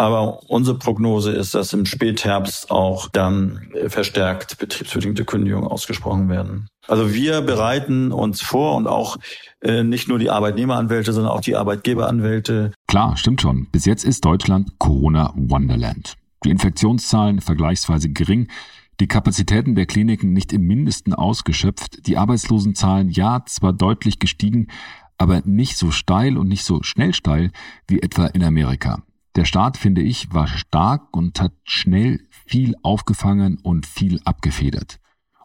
Aber 0.00 0.40
unsere 0.48 0.78
Prognose 0.78 1.30
ist, 1.30 1.54
dass 1.54 1.74
im 1.74 1.84
Spätherbst 1.84 2.70
auch 2.70 3.10
dann 3.10 3.68
verstärkt 3.88 4.56
betriebsbedingte 4.56 5.26
Kündigungen 5.26 5.68
ausgesprochen 5.68 6.30
werden. 6.30 6.68
Also 6.88 7.12
wir 7.12 7.42
bereiten 7.42 8.10
uns 8.10 8.40
vor 8.40 8.76
und 8.76 8.86
auch 8.86 9.18
äh, 9.60 9.82
nicht 9.82 10.08
nur 10.08 10.18
die 10.18 10.30
Arbeitnehmeranwälte, 10.30 11.12
sondern 11.12 11.30
auch 11.30 11.42
die 11.42 11.54
Arbeitgeberanwälte. 11.54 12.72
Klar, 12.88 13.18
stimmt 13.18 13.42
schon. 13.42 13.66
Bis 13.72 13.84
jetzt 13.84 14.04
ist 14.04 14.24
Deutschland 14.24 14.78
Corona 14.78 15.34
Wonderland. 15.36 16.14
Die 16.46 16.50
Infektionszahlen 16.50 17.42
vergleichsweise 17.42 18.08
gering, 18.08 18.48
die 19.00 19.06
Kapazitäten 19.06 19.74
der 19.74 19.84
Kliniken 19.84 20.32
nicht 20.32 20.54
im 20.54 20.62
Mindesten 20.62 21.12
ausgeschöpft, 21.12 22.06
die 22.06 22.16
Arbeitslosenzahlen 22.16 23.10
ja 23.10 23.42
zwar 23.44 23.74
deutlich 23.74 24.18
gestiegen, 24.18 24.68
aber 25.18 25.42
nicht 25.44 25.76
so 25.76 25.90
steil 25.90 26.38
und 26.38 26.48
nicht 26.48 26.64
so 26.64 26.82
schnell 26.82 27.12
steil 27.12 27.50
wie 27.86 28.00
etwa 28.00 28.24
in 28.28 28.42
Amerika. 28.42 29.02
Der 29.36 29.44
Staat, 29.44 29.76
finde 29.76 30.02
ich, 30.02 30.32
war 30.32 30.46
stark 30.46 31.16
und 31.16 31.40
hat 31.40 31.52
schnell 31.64 32.20
viel 32.46 32.74
aufgefangen 32.82 33.58
und 33.58 33.86
viel 33.86 34.20
abgefedert. 34.24 34.98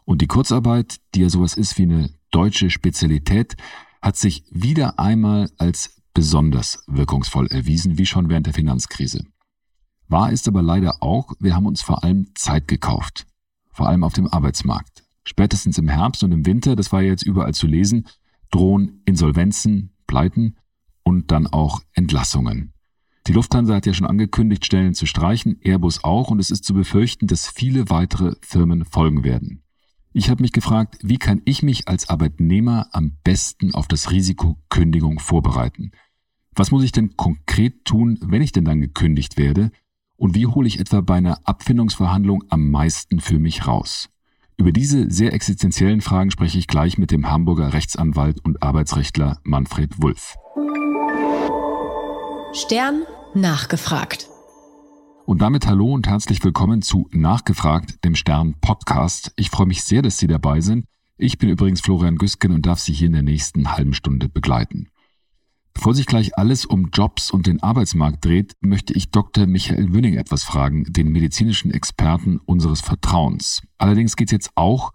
Und 0.04 0.22
die 0.22 0.26
Kurzarbeit, 0.26 0.96
die 1.14 1.20
ja 1.20 1.28
sowas 1.28 1.54
ist 1.54 1.78
wie 1.78 1.84
eine 1.84 2.10
deutsche 2.30 2.70
Spezialität, 2.70 3.56
hat 4.02 4.16
sich 4.16 4.44
wieder 4.50 4.98
einmal 4.98 5.50
als 5.58 6.02
besonders 6.14 6.84
wirkungsvoll 6.86 7.46
erwiesen, 7.48 7.98
wie 7.98 8.06
schon 8.06 8.28
während 8.28 8.46
der 8.46 8.54
Finanzkrise. 8.54 9.24
Wahr 10.08 10.30
ist 10.30 10.48
aber 10.48 10.62
leider 10.62 11.02
auch, 11.02 11.32
wir 11.40 11.54
haben 11.54 11.66
uns 11.66 11.82
vor 11.82 12.04
allem 12.04 12.28
Zeit 12.34 12.68
gekauft 12.68 13.26
vor 13.76 13.88
allem 13.88 14.04
auf 14.04 14.14
dem 14.14 14.26
Arbeitsmarkt. 14.26 15.04
Spätestens 15.22 15.76
im 15.76 15.88
Herbst 15.88 16.24
und 16.24 16.32
im 16.32 16.46
Winter, 16.46 16.76
das 16.76 16.92
war 16.92 17.02
jetzt 17.02 17.22
überall 17.22 17.52
zu 17.52 17.66
lesen, 17.66 18.06
drohen 18.50 19.02
Insolvenzen, 19.04 19.90
Pleiten 20.06 20.56
und 21.02 21.30
dann 21.30 21.46
auch 21.46 21.82
Entlassungen. 21.92 22.72
Die 23.26 23.32
Lufthansa 23.32 23.74
hat 23.74 23.86
ja 23.86 23.92
schon 23.92 24.06
angekündigt, 24.06 24.64
Stellen 24.64 24.94
zu 24.94 25.04
streichen, 25.04 25.58
Airbus 25.64 26.04
auch, 26.04 26.30
und 26.30 26.38
es 26.38 26.50
ist 26.50 26.64
zu 26.64 26.74
befürchten, 26.74 27.26
dass 27.26 27.48
viele 27.48 27.90
weitere 27.90 28.36
Firmen 28.40 28.84
folgen 28.84 29.24
werden. 29.24 29.62
Ich 30.12 30.30
habe 30.30 30.42
mich 30.42 30.52
gefragt, 30.52 30.98
wie 31.02 31.18
kann 31.18 31.42
ich 31.44 31.62
mich 31.62 31.88
als 31.88 32.08
Arbeitnehmer 32.08 32.88
am 32.92 33.18
besten 33.24 33.74
auf 33.74 33.88
das 33.88 34.12
Risiko 34.12 34.56
Kündigung 34.68 35.18
vorbereiten? 35.18 35.90
Was 36.54 36.70
muss 36.70 36.84
ich 36.84 36.92
denn 36.92 37.16
konkret 37.16 37.84
tun, 37.84 38.18
wenn 38.22 38.42
ich 38.42 38.52
denn 38.52 38.64
dann 38.64 38.80
gekündigt 38.80 39.36
werde? 39.36 39.72
Und 40.16 40.34
wie 40.34 40.46
hole 40.46 40.68
ich 40.68 40.78
etwa 40.78 41.00
bei 41.00 41.16
einer 41.16 41.40
Abfindungsverhandlung 41.44 42.44
am 42.48 42.70
meisten 42.70 43.20
für 43.20 43.40
mich 43.40 43.66
raus? 43.66 44.08
Über 44.56 44.72
diese 44.72 45.10
sehr 45.10 45.34
existenziellen 45.34 46.00
Fragen 46.00 46.30
spreche 46.30 46.58
ich 46.58 46.68
gleich 46.68 46.96
mit 46.96 47.10
dem 47.10 47.28
Hamburger 47.28 47.72
Rechtsanwalt 47.72 48.42
und 48.42 48.62
Arbeitsrechtler 48.62 49.40
Manfred 49.42 50.00
Wulff. 50.00 50.36
Stern 52.52 53.02
nachgefragt. 53.34 54.28
Und 55.26 55.42
damit 55.42 55.66
hallo 55.66 55.92
und 55.92 56.06
herzlich 56.06 56.42
willkommen 56.44 56.80
zu 56.80 57.08
Nachgefragt, 57.10 58.04
dem 58.04 58.14
Stern 58.14 58.54
Podcast. 58.60 59.32
Ich 59.36 59.50
freue 59.50 59.66
mich 59.66 59.82
sehr, 59.82 60.00
dass 60.00 60.18
Sie 60.18 60.26
dabei 60.26 60.60
sind. 60.60 60.86
Ich 61.18 61.38
bin 61.38 61.48
übrigens 61.48 61.80
Florian 61.80 62.16
Güsken 62.16 62.52
und 62.52 62.64
darf 62.64 62.78
Sie 62.78 62.92
hier 62.92 63.08
in 63.08 63.14
der 63.14 63.22
nächsten 63.22 63.72
halben 63.72 63.94
Stunde 63.94 64.28
begleiten. 64.28 64.88
Bevor 65.74 65.94
sich 65.94 66.06
gleich 66.06 66.38
alles 66.38 66.64
um 66.64 66.88
Jobs 66.92 67.30
und 67.30 67.46
den 67.46 67.62
Arbeitsmarkt 67.62 68.24
dreht, 68.24 68.54
möchte 68.60 68.94
ich 68.94 69.10
Dr. 69.10 69.46
Michael 69.46 69.92
Wünning 69.92 70.14
etwas 70.14 70.42
fragen, 70.42 70.84
den 70.88 71.12
medizinischen 71.12 71.70
Experten 71.70 72.38
unseres 72.38 72.80
Vertrauens. 72.80 73.60
Allerdings 73.76 74.16
geht 74.16 74.28
es 74.28 74.32
jetzt 74.32 74.50
auch, 74.54 74.92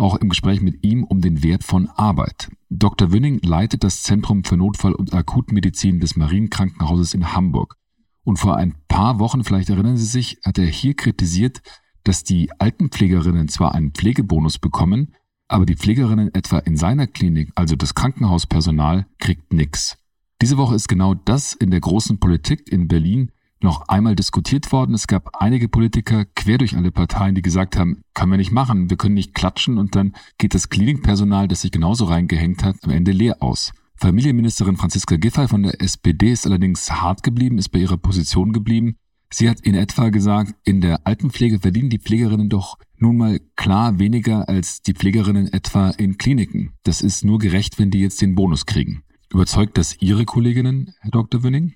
auch 0.00 0.16
im 0.16 0.30
Gespräch 0.30 0.62
mit 0.62 0.82
ihm, 0.84 1.04
um 1.04 1.20
den 1.20 1.42
Wert 1.42 1.62
von 1.62 1.88
Arbeit. 1.88 2.50
Dr. 2.70 3.12
Wünning 3.12 3.38
leitet 3.42 3.84
das 3.84 4.02
Zentrum 4.02 4.44
für 4.44 4.56
Notfall- 4.56 4.94
und 4.94 5.14
Akutmedizin 5.14 6.00
des 6.00 6.16
Marienkrankenhauses 6.16 7.14
in 7.14 7.32
Hamburg. 7.32 7.76
Und 8.24 8.38
vor 8.38 8.56
ein 8.56 8.74
paar 8.88 9.18
Wochen, 9.18 9.44
vielleicht 9.44 9.70
erinnern 9.70 9.96
Sie 9.96 10.06
sich, 10.06 10.38
hat 10.44 10.58
er 10.58 10.66
hier 10.66 10.94
kritisiert, 10.94 11.62
dass 12.04 12.24
die 12.24 12.50
Altenpflegerinnen 12.58 13.48
zwar 13.48 13.74
einen 13.74 13.92
Pflegebonus 13.92 14.58
bekommen, 14.58 15.14
aber 15.48 15.66
die 15.66 15.76
Pflegerinnen 15.76 16.34
etwa 16.34 16.58
in 16.58 16.76
seiner 16.76 17.06
Klinik, 17.06 17.50
also 17.54 17.76
das 17.76 17.94
Krankenhauspersonal, 17.94 19.06
kriegt 19.18 19.52
nichts. 19.52 19.98
Diese 20.40 20.56
Woche 20.56 20.74
ist 20.74 20.88
genau 20.88 21.14
das 21.14 21.52
in 21.52 21.70
der 21.70 21.80
großen 21.80 22.18
Politik 22.18 22.72
in 22.72 22.88
Berlin 22.88 23.32
noch 23.62 23.88
einmal 23.88 24.16
diskutiert 24.16 24.72
worden. 24.72 24.94
Es 24.94 25.06
gab 25.06 25.36
einige 25.40 25.68
Politiker 25.68 26.24
quer 26.24 26.58
durch 26.58 26.76
alle 26.76 26.90
Parteien, 26.90 27.34
die 27.34 27.42
gesagt 27.42 27.76
haben, 27.76 28.02
können 28.14 28.32
wir 28.32 28.38
nicht 28.38 28.52
machen, 28.52 28.90
wir 28.90 28.96
können 28.96 29.14
nicht 29.14 29.34
klatschen 29.34 29.78
und 29.78 29.94
dann 29.96 30.14
geht 30.38 30.54
das 30.54 30.68
Klinikpersonal, 30.68 31.48
das 31.48 31.62
sich 31.62 31.70
genauso 31.70 32.06
reingehängt 32.06 32.64
hat, 32.64 32.76
am 32.82 32.90
Ende 32.90 33.12
leer 33.12 33.42
aus. 33.42 33.72
Familienministerin 33.96 34.76
Franziska 34.76 35.16
Giffey 35.16 35.46
von 35.46 35.62
der 35.62 35.80
SPD 35.82 36.32
ist 36.32 36.46
allerdings 36.46 36.90
hart 36.90 37.22
geblieben, 37.22 37.58
ist 37.58 37.68
bei 37.68 37.80
ihrer 37.80 37.98
Position 37.98 38.52
geblieben. 38.52 38.96
Sie 39.32 39.48
hat 39.48 39.60
in 39.60 39.74
etwa 39.74 40.08
gesagt, 40.08 40.54
in 40.64 40.80
der 40.80 41.06
Altenpflege 41.06 41.60
verdienen 41.60 41.90
die 41.90 42.00
Pflegerinnen 42.00 42.48
doch 42.48 42.78
nun 42.96 43.16
mal 43.16 43.40
klar 43.56 43.98
weniger 43.98 44.48
als 44.48 44.82
die 44.82 44.94
Pflegerinnen 44.94 45.52
etwa 45.52 45.90
in 45.90 46.18
Kliniken. 46.18 46.72
Das 46.82 47.00
ist 47.00 47.24
nur 47.24 47.38
gerecht, 47.38 47.78
wenn 47.78 47.90
die 47.90 48.00
jetzt 48.00 48.20
den 48.22 48.34
Bonus 48.34 48.66
kriegen. 48.66 49.04
Überzeugt 49.32 49.78
das 49.78 50.00
Ihre 50.00 50.24
Kolleginnen, 50.24 50.94
Herr 51.00 51.10
Dr. 51.12 51.42
Wünning? 51.44 51.74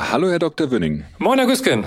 Hallo, 0.00 0.30
Herr 0.30 0.38
Dr. 0.38 0.70
Wünning. 0.70 1.04
Moin, 1.18 1.38
Herr 1.40 1.48
Güsken. 1.48 1.84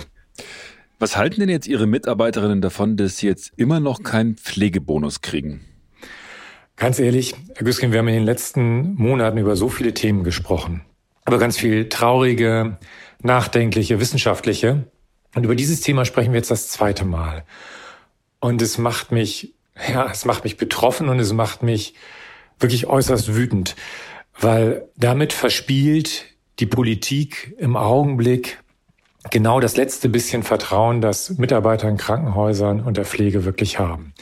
Was 0.99 1.15
halten 1.15 1.39
denn 1.39 1.49
jetzt 1.49 1.65
Ihre 1.65 1.87
Mitarbeiterinnen 1.87 2.59
davon, 2.59 2.97
dass 2.97 3.17
sie 3.17 3.27
jetzt 3.27 3.53
immer 3.55 3.79
noch 3.79 4.03
keinen 4.03 4.35
Pflegebonus 4.35 5.21
kriegen? 5.21 5.61
Ganz 6.75 6.99
ehrlich, 6.99 7.35
Herr 7.55 7.63
Güsken, 7.63 7.93
wir 7.93 7.99
haben 7.99 8.09
in 8.09 8.15
den 8.15 8.25
letzten 8.25 8.95
Monaten 8.95 9.37
über 9.37 9.55
so 9.55 9.69
viele 9.69 9.93
Themen 9.93 10.25
gesprochen. 10.25 10.81
Über 11.25 11.39
ganz 11.39 11.57
viel 11.57 11.87
traurige, 11.87 12.77
nachdenkliche, 13.21 14.01
wissenschaftliche. 14.01 14.87
Und 15.33 15.45
über 15.45 15.55
dieses 15.55 15.79
Thema 15.79 16.03
sprechen 16.03 16.33
wir 16.33 16.37
jetzt 16.37 16.51
das 16.51 16.67
zweite 16.67 17.05
Mal. 17.05 17.45
Und 18.41 18.61
es 18.61 18.77
macht 18.77 19.13
mich, 19.13 19.55
ja, 19.89 20.11
es 20.11 20.25
macht 20.25 20.43
mich 20.43 20.57
betroffen 20.57 21.07
und 21.07 21.19
es 21.19 21.31
macht 21.31 21.63
mich 21.63 21.95
wirklich 22.59 22.87
äußerst 22.87 23.33
wütend, 23.33 23.75
weil 24.37 24.89
damit 24.97 25.31
verspielt 25.31 26.25
die 26.59 26.65
Politik 26.65 27.55
im 27.57 27.75
Augenblick 27.75 28.61
genau 29.29 29.59
das 29.59 29.77
letzte 29.77 30.09
bisschen 30.09 30.43
Vertrauen, 30.43 31.01
das 31.01 31.37
Mitarbeiter 31.37 31.87
in 31.87 31.97
Krankenhäusern 31.97 32.81
und 32.81 32.97
der 32.97 33.05
Pflege 33.05 33.45
wirklich 33.45 33.79
haben. 33.79 34.13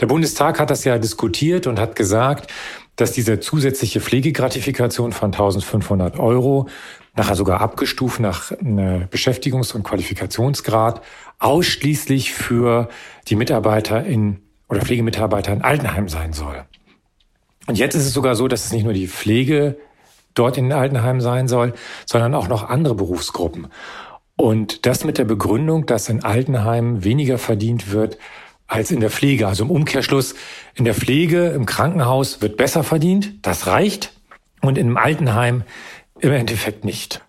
Der 0.00 0.06
Bundestag 0.06 0.60
hat 0.60 0.70
das 0.70 0.84
ja 0.84 0.98
diskutiert 0.98 1.66
und 1.66 1.78
hat 1.78 1.96
gesagt, 1.96 2.52
dass 2.96 3.12
diese 3.12 3.40
zusätzliche 3.40 4.00
Pflegegratifikation 4.00 5.12
von 5.12 5.26
1500 5.26 6.18
Euro, 6.18 6.68
nachher 7.14 7.34
sogar 7.34 7.62
abgestuft 7.62 8.20
nach 8.20 8.52
Beschäftigungs- 8.52 9.74
und 9.74 9.84
Qualifikationsgrad, 9.84 11.00
ausschließlich 11.38 12.34
für 12.34 12.88
die 13.28 13.36
Mitarbeiter 13.36 14.04
in 14.04 14.40
oder 14.68 14.80
Pflegemitarbeiter 14.80 15.52
in 15.52 15.62
Altenheim 15.62 16.08
sein 16.08 16.32
soll. 16.32 16.64
Und 17.66 17.78
jetzt 17.78 17.94
ist 17.94 18.04
es 18.04 18.12
sogar 18.12 18.34
so, 18.34 18.48
dass 18.48 18.66
es 18.66 18.72
nicht 18.72 18.84
nur 18.84 18.92
die 18.92 19.08
Pflege 19.08 19.78
dort 20.38 20.56
in 20.56 20.68
den 20.68 20.78
Altenheimen 20.78 21.20
sein 21.20 21.48
soll, 21.48 21.74
sondern 22.04 22.34
auch 22.34 22.48
noch 22.48 22.68
andere 22.68 22.94
Berufsgruppen. 22.94 23.68
Und 24.36 24.86
das 24.86 25.04
mit 25.04 25.18
der 25.18 25.24
Begründung, 25.24 25.86
dass 25.86 26.08
in 26.08 26.22
Altenheimen 26.22 27.04
weniger 27.04 27.38
verdient 27.38 27.90
wird 27.90 28.18
als 28.66 28.90
in 28.90 29.00
der 29.00 29.10
Pflege. 29.10 29.48
Also 29.48 29.64
im 29.64 29.70
Umkehrschluss, 29.70 30.34
in 30.74 30.84
der 30.84 30.94
Pflege, 30.94 31.48
im 31.48 31.66
Krankenhaus 31.66 32.42
wird 32.42 32.56
besser 32.56 32.84
verdient, 32.84 33.34
das 33.42 33.66
reicht. 33.66 34.12
Und 34.60 34.78
im 34.78 34.96
Altenheim 34.96 35.62
im 36.18 36.32
Endeffekt 36.32 36.84
nicht. 36.84 37.22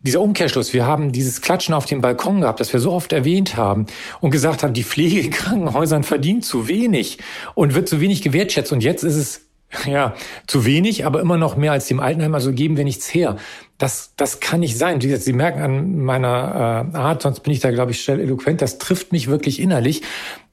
Dieser 0.00 0.20
Umkehrschluss, 0.20 0.74
wir 0.74 0.84
haben 0.84 1.12
dieses 1.12 1.40
Klatschen 1.40 1.74
auf 1.74 1.86
dem 1.86 2.02
Balkon 2.02 2.42
gehabt, 2.42 2.60
das 2.60 2.72
wir 2.74 2.80
so 2.80 2.92
oft 2.92 3.12
erwähnt 3.12 3.56
haben 3.56 3.86
und 4.20 4.30
gesagt 4.30 4.62
haben, 4.62 4.74
die 4.74 4.84
Pflege 4.84 5.20
in 5.20 5.30
Krankenhäusern 5.30 6.02
verdient 6.02 6.44
zu 6.44 6.68
wenig 6.68 7.18
und 7.54 7.74
wird 7.74 7.88
zu 7.88 8.02
wenig 8.02 8.20
gewertschätzt. 8.20 8.70
Und 8.70 8.82
jetzt 8.82 9.02
ist 9.02 9.16
es 9.16 9.46
ja, 9.86 10.14
zu 10.46 10.64
wenig, 10.64 11.06
aber 11.06 11.20
immer 11.20 11.36
noch 11.36 11.56
mehr 11.56 11.72
als 11.72 11.86
dem 11.86 12.00
Altenheim, 12.00 12.34
also 12.34 12.52
geben 12.52 12.76
wir 12.76 12.84
nichts 12.84 13.12
her. 13.12 13.36
Das, 13.78 14.12
das 14.16 14.40
kann 14.40 14.60
nicht 14.60 14.78
sein. 14.78 15.02
Wie 15.02 15.08
gesagt, 15.08 15.24
Sie 15.24 15.32
merken 15.32 15.60
an 15.60 15.98
meiner 15.98 16.90
äh, 16.94 16.96
Art, 16.96 17.22
sonst 17.22 17.40
bin 17.40 17.52
ich 17.52 17.60
da, 17.60 17.70
glaube 17.70 17.92
ich, 17.92 18.02
schnell 18.02 18.20
eloquent, 18.20 18.62
das 18.62 18.78
trifft 18.78 19.12
mich 19.12 19.26
wirklich 19.26 19.60
innerlich, 19.60 20.02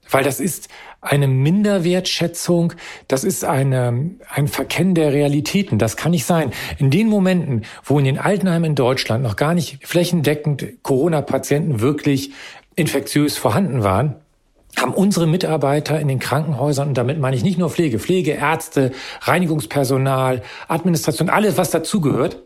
weil 0.10 0.24
das 0.24 0.40
ist 0.40 0.68
eine 1.02 1.28
Minderwertschätzung, 1.28 2.74
das 3.08 3.24
ist 3.24 3.44
eine, 3.44 4.12
ein 4.30 4.48
Verkennen 4.48 4.94
der 4.94 5.14
Realitäten. 5.14 5.80
Das 5.80 5.98
kann 5.98 6.12
nicht 6.12 6.26
sein. 6.26 6.52
In 6.78 6.92
den 6.92 7.08
Momenten, 7.08 7.64
wo 7.84 7.98
in 7.98 8.06
den 8.06 8.20
Altenheimen 8.20 8.72
in 8.72 8.76
Deutschland 8.76 9.24
noch 9.24 9.36
gar 9.36 9.56
nicht 9.56 9.86
flächendeckend 9.88 10.84
Corona-Patienten 10.84 11.80
wirklich 11.80 12.32
infektiös 12.76 13.38
vorhanden 13.38 13.84
waren, 13.84 14.16
haben 14.78 14.94
unsere 14.94 15.28
Mitarbeiter 15.28 16.00
in 16.00 16.08
den 16.08 16.20
Krankenhäusern, 16.20 16.90
und 16.90 16.98
damit 16.98 17.20
meine 17.20 17.36
ich 17.36 17.44
nicht 17.44 17.58
nur 17.58 17.70
Pflege, 17.70 18.00
Pflege, 18.00 18.32
Ärzte, 18.32 18.92
Reinigungspersonal, 19.22 20.42
Administration, 20.68 21.30
alles, 21.30 21.58
was 21.58 21.72
dazugehört, 21.72 22.44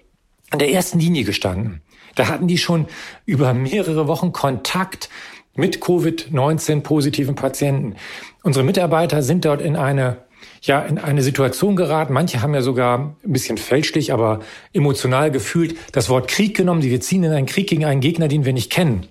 an 0.52 0.60
der 0.60 0.72
ersten 0.72 1.00
Linie 1.00 1.24
gestanden. 1.24 1.82
Da 2.16 2.28
hatten 2.28 2.48
die 2.48 2.58
schon 2.58 2.88
über 3.26 3.54
mehrere 3.54 4.08
Wochen 4.08 4.32
Kontakt 4.32 5.10
mit 5.56 5.78
Covid-19 5.82 6.82
positiven 6.82 7.36
Patienten. 7.36 7.96
Unsere 8.44 8.66
Mitarbeiter 8.66 9.22
sind 9.22 9.46
dort 9.46 9.62
in 9.62 9.76
eine 9.76 10.26
ja, 10.62 10.82
in 10.82 10.98
eine 10.98 11.22
Situation 11.22 11.76
geraten. 11.76 12.14
Manche 12.14 12.42
haben 12.42 12.54
ja 12.54 12.62
sogar 12.62 13.16
ein 13.24 13.32
bisschen 13.32 13.58
fälschlich, 13.58 14.12
aber 14.12 14.40
emotional 14.74 15.30
gefühlt 15.30 15.76
das 15.92 16.10
Wort 16.10 16.28
Krieg 16.28 16.56
genommen. 16.56 16.82
Wir 16.82 17.02
ziehen 17.02 17.24
in 17.24 17.32
einen 17.32 17.46
Krieg 17.46 17.68
gegen 17.68 17.86
einen 17.86 18.02
Gegner, 18.02 18.28
den 18.28 18.46
wir 18.46 18.54
nicht 18.54 18.72
kennen 18.72 19.08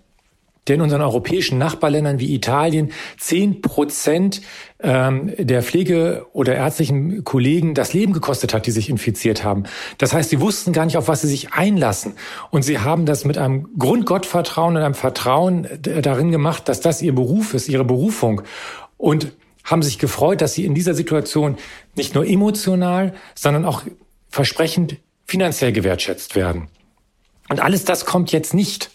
der 0.67 0.77
in 0.77 0.81
unseren 0.81 1.03
europäischen 1.03 1.59
Nachbarländern 1.59 2.21
wie 2.21 2.35
Italien 2.35 2.93
zehn 3.19 3.61
Prozent 3.61 4.41
ähm, 4.81 5.33
der 5.39 5.63
Pflege- 5.63 6.27
oder 6.33 6.55
ärztlichen 6.55 7.25
Kollegen 7.25 7.75
das 7.75 7.93
Leben 7.93 8.13
gekostet 8.13 8.55
hat, 8.55 8.67
die 8.67 8.71
sich 8.71 8.89
infiziert 8.89 9.45
haben. 9.45 9.65
Das 9.99 10.13
heißt, 10.13 10.31
sie 10.31 10.41
wussten 10.41 10.73
gar 10.73 10.87
nicht, 10.87 10.97
auf 10.97 11.09
was 11.09 11.21
sie 11.21 11.29
sich 11.29 11.53
einlassen. 11.53 12.15
Und 12.51 12.63
sie 12.63 12.79
haben 12.79 13.05
das 13.07 13.25
mit 13.25 13.37
einem 13.37 13.69
Grundgottvertrauen 13.79 14.77
und 14.77 14.83
einem 14.83 14.95
Vertrauen 14.95 15.69
darin 15.81 16.31
gemacht, 16.31 16.69
dass 16.69 16.81
das 16.81 17.03
ihr 17.03 17.15
Beruf 17.15 17.55
ist, 17.55 17.69
ihre 17.69 17.85
Berufung. 17.85 18.43
Und 18.97 19.33
haben 19.65 19.83
sich 19.83 19.99
gefreut, 19.99 20.41
dass 20.41 20.55
sie 20.55 20.65
in 20.65 20.75
dieser 20.75 20.95
Situation 20.95 21.57
nicht 21.95 22.15
nur 22.15 22.27
emotional, 22.27 23.15
sondern 23.35 23.65
auch 23.65 23.83
versprechend 24.29 24.99
finanziell 25.27 25.73
gewertschätzt 25.73 26.37
werden. 26.37 26.69
Und 27.49 27.61
alles 27.61 27.85
das 27.85 28.05
kommt 28.05 28.33
jetzt 28.33 28.55
nicht 28.55 28.91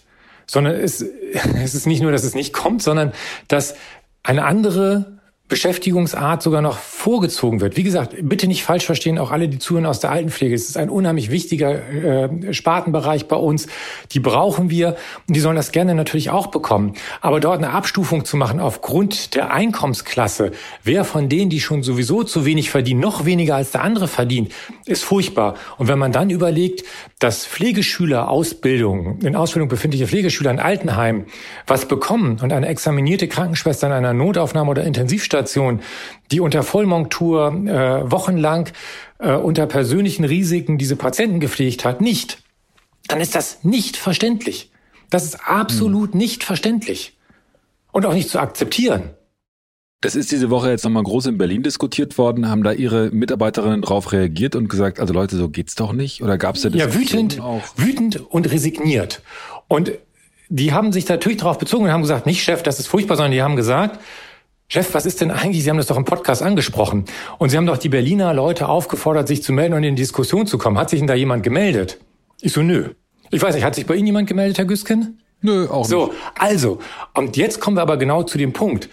sondern 0.50 0.74
es, 0.74 1.00
es 1.62 1.74
ist 1.74 1.86
nicht 1.86 2.02
nur, 2.02 2.12
dass 2.12 2.24
es 2.24 2.34
nicht 2.34 2.52
kommt, 2.52 2.82
sondern 2.82 3.12
dass 3.48 3.74
eine 4.22 4.44
andere 4.44 5.20
Beschäftigungsart 5.50 6.42
sogar 6.42 6.62
noch 6.62 6.78
vorgezogen 6.78 7.60
wird. 7.60 7.76
Wie 7.76 7.82
gesagt, 7.82 8.14
bitte 8.22 8.46
nicht 8.46 8.62
falsch 8.62 8.86
verstehen, 8.86 9.18
auch 9.18 9.32
alle, 9.32 9.48
die 9.48 9.58
zuhören 9.58 9.84
aus 9.84 9.98
der 9.98 10.12
Altenpflege. 10.12 10.54
Es 10.54 10.68
ist 10.68 10.76
ein 10.76 10.88
unheimlich 10.88 11.32
wichtiger 11.32 11.72
äh, 11.72 12.54
Spartenbereich 12.54 13.26
bei 13.26 13.36
uns. 13.36 13.66
Die 14.12 14.20
brauchen 14.20 14.70
wir 14.70 14.96
und 15.26 15.34
die 15.34 15.40
sollen 15.40 15.56
das 15.56 15.72
gerne 15.72 15.96
natürlich 15.96 16.30
auch 16.30 16.46
bekommen. 16.46 16.94
Aber 17.20 17.40
dort 17.40 17.58
eine 17.58 17.70
Abstufung 17.70 18.24
zu 18.24 18.36
machen 18.36 18.60
aufgrund 18.60 19.34
der 19.34 19.52
Einkommensklasse, 19.52 20.52
wer 20.84 21.04
von 21.04 21.28
denen, 21.28 21.50
die 21.50 21.60
schon 21.60 21.82
sowieso 21.82 22.22
zu 22.22 22.46
wenig 22.46 22.70
verdienen, 22.70 23.00
noch 23.00 23.24
weniger 23.24 23.56
als 23.56 23.72
der 23.72 23.82
andere 23.82 24.06
verdient, 24.06 24.52
ist 24.86 25.02
furchtbar. 25.02 25.56
Und 25.78 25.88
wenn 25.88 25.98
man 25.98 26.12
dann 26.12 26.30
überlegt, 26.30 26.84
dass 27.20 27.46
Pflegeschüler 27.46 28.28
Ausbildung, 28.28 29.20
in 29.20 29.36
Ausbildung 29.36 29.68
befindliche 29.68 30.08
Pflegeschüler 30.08 30.50
in 30.50 30.58
Altenheim 30.58 31.26
was 31.66 31.86
bekommen 31.86 32.40
und 32.42 32.52
eine 32.52 32.66
examinierte 32.66 33.28
Krankenschwester 33.28 33.86
in 33.86 33.92
einer 33.92 34.12
Notaufnahme 34.12 34.70
oder 34.70 34.82
Intensivstation 34.82 35.20
Intensivstation, 35.20 35.80
die 36.30 36.40
unter 36.40 36.62
Vollmontur 36.62 37.48
äh, 37.66 38.10
wochenlang 38.10 38.68
äh, 39.18 39.32
unter 39.32 39.66
persönlichen 39.66 40.24
Risiken 40.24 40.78
diese 40.78 40.96
Patienten 40.96 41.40
gepflegt 41.40 41.84
hat, 41.84 42.00
nicht, 42.00 42.42
dann 43.08 43.20
ist 43.20 43.34
das 43.34 43.64
nicht 43.64 43.96
verständlich. 43.96 44.70
Das 45.10 45.24
ist 45.24 45.40
absolut 45.46 46.12
hm. 46.12 46.18
nicht 46.18 46.44
verständlich 46.44 47.18
und 47.92 48.06
auch 48.06 48.14
nicht 48.14 48.28
zu 48.28 48.38
akzeptieren. 48.38 49.10
Das 50.02 50.14
ist 50.14 50.32
diese 50.32 50.48
Woche 50.48 50.70
jetzt 50.70 50.84
nochmal 50.84 51.02
groß 51.02 51.26
in 51.26 51.36
Berlin 51.36 51.62
diskutiert 51.62 52.16
worden. 52.16 52.48
Haben 52.48 52.62
da 52.62 52.72
Ihre 52.72 53.10
Mitarbeiterinnen 53.10 53.82
darauf 53.82 54.12
reagiert 54.12 54.56
und 54.56 54.68
gesagt, 54.68 54.98
also 54.98 55.12
Leute, 55.12 55.36
so 55.36 55.50
geht's 55.50 55.74
doch 55.74 55.92
nicht? 55.92 56.22
Oder 56.22 56.38
gab 56.38 56.56
es 56.56 56.62
da 56.62 56.70
das? 56.70 56.80
Ja, 56.80 56.94
wütend, 56.94 57.38
auch? 57.40 57.62
wütend 57.76 58.18
und 58.30 58.50
resigniert. 58.50 59.20
Und 59.68 59.92
die 60.48 60.72
haben 60.72 60.92
sich 60.92 61.06
natürlich 61.06 61.38
darauf 61.38 61.58
bezogen 61.58 61.84
und 61.84 61.92
haben 61.92 62.00
gesagt, 62.00 62.24
nicht 62.24 62.42
Chef, 62.42 62.62
das 62.62 62.80
ist 62.80 62.86
furchtbar, 62.86 63.16
sondern 63.16 63.32
die 63.32 63.42
haben 63.42 63.56
gesagt, 63.56 64.00
Chef, 64.68 64.94
was 64.94 65.04
ist 65.04 65.20
denn 65.20 65.30
eigentlich? 65.30 65.64
Sie 65.64 65.70
haben 65.70 65.76
das 65.76 65.88
doch 65.88 65.96
im 65.96 66.04
Podcast 66.04 66.42
angesprochen. 66.42 67.04
Und 67.38 67.50
Sie 67.50 67.56
haben 67.56 67.66
doch 67.66 67.76
die 67.76 67.88
Berliner 67.88 68.32
Leute 68.32 68.68
aufgefordert, 68.68 69.28
sich 69.28 69.42
zu 69.42 69.52
melden 69.52 69.74
und 69.74 69.82
in 69.82 69.96
die 69.96 70.02
Diskussion 70.02 70.46
zu 70.46 70.58
kommen. 70.58 70.78
Hat 70.78 70.90
sich 70.90 71.00
denn 71.00 71.08
da 71.08 71.14
jemand 71.14 71.42
gemeldet? 71.42 71.98
Ich 72.40 72.52
so, 72.52 72.62
nö. 72.62 72.90
Ich 73.30 73.42
weiß 73.42 73.54
nicht, 73.54 73.64
hat 73.64 73.74
sich 73.74 73.84
bei 73.84 73.96
Ihnen 73.96 74.06
jemand 74.06 74.28
gemeldet, 74.28 74.58
Herr 74.58 74.64
Güsken? 74.64 75.20
Nö, 75.42 75.68
auch 75.68 75.80
nicht. 75.80 75.90
So, 75.90 76.14
also, 76.38 76.78
und 77.14 77.36
jetzt 77.36 77.60
kommen 77.60 77.76
wir 77.76 77.82
aber 77.82 77.96
genau 77.96 78.22
zu 78.22 78.38
dem 78.38 78.52
Punkt. 78.52 78.88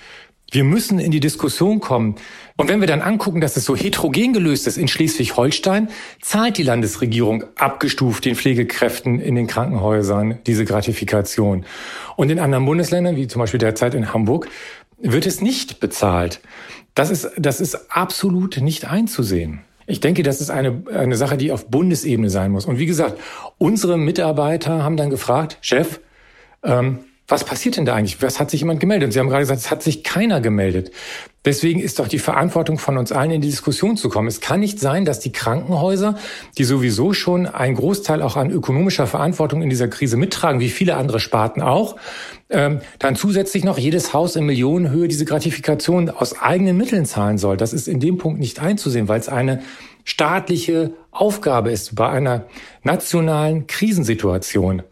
Wir 0.49 0.63
müssen 0.63 0.99
in 0.99 1.11
die 1.11 1.19
Diskussion 1.19 1.79
kommen. 1.79 2.15
Und 2.55 2.69
wenn 2.69 2.79
wir 2.79 2.87
dann 2.87 3.01
angucken, 3.01 3.41
dass 3.41 3.57
es 3.57 3.65
so 3.65 3.75
heterogen 3.75 4.31
gelöst 4.31 4.65
ist 4.65 4.77
in 4.77 4.87
Schleswig-Holstein, 4.87 5.89
zahlt 6.21 6.57
die 6.57 6.63
Landesregierung 6.63 7.43
abgestuft 7.55 8.23
den 8.23 8.35
Pflegekräften 8.35 9.19
in 9.19 9.35
den 9.35 9.47
Krankenhäusern 9.47 10.39
diese 10.47 10.63
Gratifikation. 10.63 11.65
Und 12.15 12.29
in 12.29 12.39
anderen 12.39 12.65
Bundesländern, 12.65 13.17
wie 13.17 13.27
zum 13.27 13.41
Beispiel 13.41 13.59
derzeit 13.59 13.93
in 13.93 14.13
Hamburg, 14.13 14.47
wird 14.99 15.25
es 15.25 15.41
nicht 15.41 15.79
bezahlt. 15.79 16.39
Das 16.95 17.09
ist, 17.09 17.29
das 17.37 17.59
ist 17.59 17.91
absolut 17.91 18.57
nicht 18.57 18.89
einzusehen. 18.89 19.61
Ich 19.85 19.99
denke, 19.99 20.23
das 20.23 20.41
ist 20.41 20.49
eine, 20.49 20.83
eine 20.93 21.15
Sache, 21.15 21.37
die 21.37 21.51
auf 21.51 21.67
Bundesebene 21.67 22.29
sein 22.29 22.51
muss. 22.51 22.65
Und 22.65 22.79
wie 22.79 22.85
gesagt, 22.85 23.19
unsere 23.57 23.97
Mitarbeiter 23.97 24.83
haben 24.83 24.97
dann 24.97 25.09
gefragt, 25.09 25.57
Chef, 25.61 25.99
ähm, 26.63 26.99
was 27.29 27.43
passiert 27.43 27.75
denn 27.75 27.85
da 27.85 27.93
eigentlich? 27.93 28.21
Was 28.21 28.39
hat 28.39 28.49
sich 28.49 28.61
jemand 28.61 28.79
gemeldet? 28.79 29.07
Und 29.07 29.11
Sie 29.11 29.19
haben 29.19 29.27
gerade 29.27 29.41
gesagt, 29.41 29.59
es 29.59 29.69
hat 29.69 29.83
sich 29.83 30.03
keiner 30.05 30.39
gemeldet. 30.39 30.91
Deswegen 31.43 31.81
ist 31.81 31.99
doch 31.99 32.07
die 32.07 32.19
Verantwortung 32.19 32.77
von 32.77 32.97
uns 32.97 33.11
allen 33.11 33.31
in 33.31 33.41
die 33.41 33.49
Diskussion 33.49 33.97
zu 33.97 34.07
kommen. 34.07 34.29
Es 34.29 34.39
kann 34.39 34.61
nicht 34.61 34.79
sein, 34.79 35.03
dass 35.03 35.19
die 35.19 35.33
Krankenhäuser, 35.33 36.17
die 36.57 36.63
sowieso 36.63 37.13
schon 37.13 37.45
einen 37.45 37.75
Großteil 37.75 38.21
auch 38.21 38.37
an 38.37 38.49
ökonomischer 38.49 39.07
Verantwortung 39.07 39.61
in 39.61 39.69
dieser 39.69 39.89
Krise 39.89 40.15
mittragen, 40.15 40.61
wie 40.61 40.69
viele 40.69 40.95
andere 40.95 41.19
Sparten 41.19 41.61
auch, 41.61 41.97
ähm, 42.49 42.79
dann 42.99 43.17
zusätzlich 43.17 43.65
noch 43.65 43.77
jedes 43.77 44.13
Haus 44.13 44.37
in 44.37 44.45
Millionenhöhe 44.45 45.09
diese 45.09 45.25
Gratifikation 45.25 46.09
aus 46.09 46.39
eigenen 46.39 46.77
Mitteln 46.77 47.05
zahlen 47.05 47.37
soll. 47.37 47.57
Das 47.57 47.73
ist 47.73 47.89
in 47.89 47.99
dem 47.99 48.17
Punkt 48.17 48.39
nicht 48.39 48.61
einzusehen, 48.61 49.09
weil 49.09 49.19
es 49.19 49.27
eine 49.27 49.61
staatliche 50.05 50.93
Aufgabe 51.11 51.71
ist 51.71 51.95
bei 51.95 52.07
einer 52.07 52.45
nationalen 52.83 53.67
Krisensituation. 53.67 54.83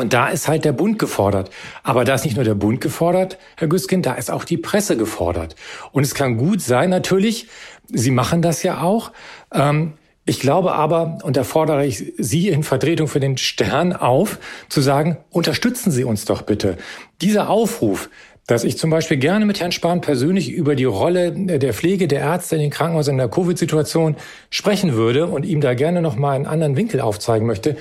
Und 0.00 0.14
da 0.14 0.28
ist 0.28 0.48
halt 0.48 0.64
der 0.64 0.72
Bund 0.72 0.98
gefordert. 0.98 1.50
Aber 1.82 2.06
da 2.06 2.14
ist 2.14 2.24
nicht 2.24 2.36
nur 2.36 2.44
der 2.44 2.54
Bund 2.54 2.80
gefordert, 2.80 3.36
Herr 3.58 3.68
Güskin, 3.68 4.00
da 4.00 4.14
ist 4.14 4.30
auch 4.30 4.44
die 4.44 4.56
Presse 4.56 4.96
gefordert. 4.96 5.56
Und 5.92 6.04
es 6.04 6.14
kann 6.14 6.38
gut 6.38 6.62
sein, 6.62 6.88
natürlich, 6.88 7.48
Sie 7.92 8.10
machen 8.10 8.40
das 8.40 8.62
ja 8.62 8.80
auch. 8.80 9.12
Ähm, 9.52 9.92
ich 10.24 10.40
glaube 10.40 10.72
aber, 10.72 11.18
und 11.22 11.36
da 11.36 11.44
fordere 11.44 11.84
ich 11.84 12.14
Sie 12.16 12.48
in 12.48 12.62
Vertretung 12.62 13.08
für 13.08 13.20
den 13.20 13.36
Stern 13.36 13.92
auf, 13.92 14.38
zu 14.70 14.80
sagen, 14.80 15.18
unterstützen 15.28 15.90
Sie 15.90 16.04
uns 16.04 16.24
doch 16.24 16.42
bitte. 16.42 16.78
Dieser 17.20 17.50
Aufruf, 17.50 18.08
dass 18.46 18.64
ich 18.64 18.78
zum 18.78 18.90
Beispiel 18.90 19.18
gerne 19.18 19.44
mit 19.44 19.60
Herrn 19.60 19.70
Spahn 19.70 20.00
persönlich 20.00 20.50
über 20.50 20.74
die 20.74 20.84
Rolle 20.84 21.32
der 21.32 21.74
Pflege 21.74 22.08
der 22.08 22.20
Ärzte 22.20 22.56
in 22.56 22.62
den 22.62 22.70
Krankenhäusern 22.70 23.14
in 23.14 23.18
der 23.18 23.28
Covid-Situation 23.28 24.16
sprechen 24.48 24.94
würde 24.94 25.26
und 25.26 25.44
ihm 25.44 25.60
da 25.60 25.74
gerne 25.74 26.02
noch 26.02 26.16
mal 26.16 26.32
einen 26.32 26.46
anderen 26.46 26.76
Winkel 26.76 27.00
aufzeigen 27.00 27.46
möchte. 27.46 27.76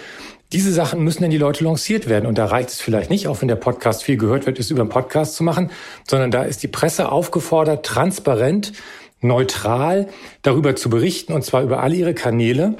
Diese 0.51 0.73
Sachen 0.73 1.03
müssen 1.03 1.21
denn 1.21 1.31
die 1.31 1.37
Leute 1.37 1.63
lanciert 1.63 2.09
werden. 2.09 2.25
Und 2.25 2.37
da 2.37 2.45
reicht 2.45 2.69
es 2.69 2.81
vielleicht 2.81 3.11
nicht, 3.11 3.27
auch 3.27 3.41
wenn 3.41 3.47
der 3.47 3.55
Podcast 3.55 4.03
viel 4.03 4.17
gehört 4.17 4.47
wird, 4.47 4.57
es 4.57 4.71
über 4.71 4.81
einen 4.81 4.89
Podcast 4.89 5.35
zu 5.35 5.43
machen, 5.43 5.69
sondern 6.07 6.31
da 6.31 6.43
ist 6.43 6.63
die 6.63 6.67
Presse 6.67 7.11
aufgefordert, 7.11 7.85
transparent, 7.85 8.73
neutral 9.21 10.07
darüber 10.41 10.75
zu 10.75 10.89
berichten, 10.89 11.33
und 11.33 11.43
zwar 11.43 11.61
über 11.61 11.81
alle 11.81 11.95
ihre 11.95 12.13
Kanäle 12.13 12.75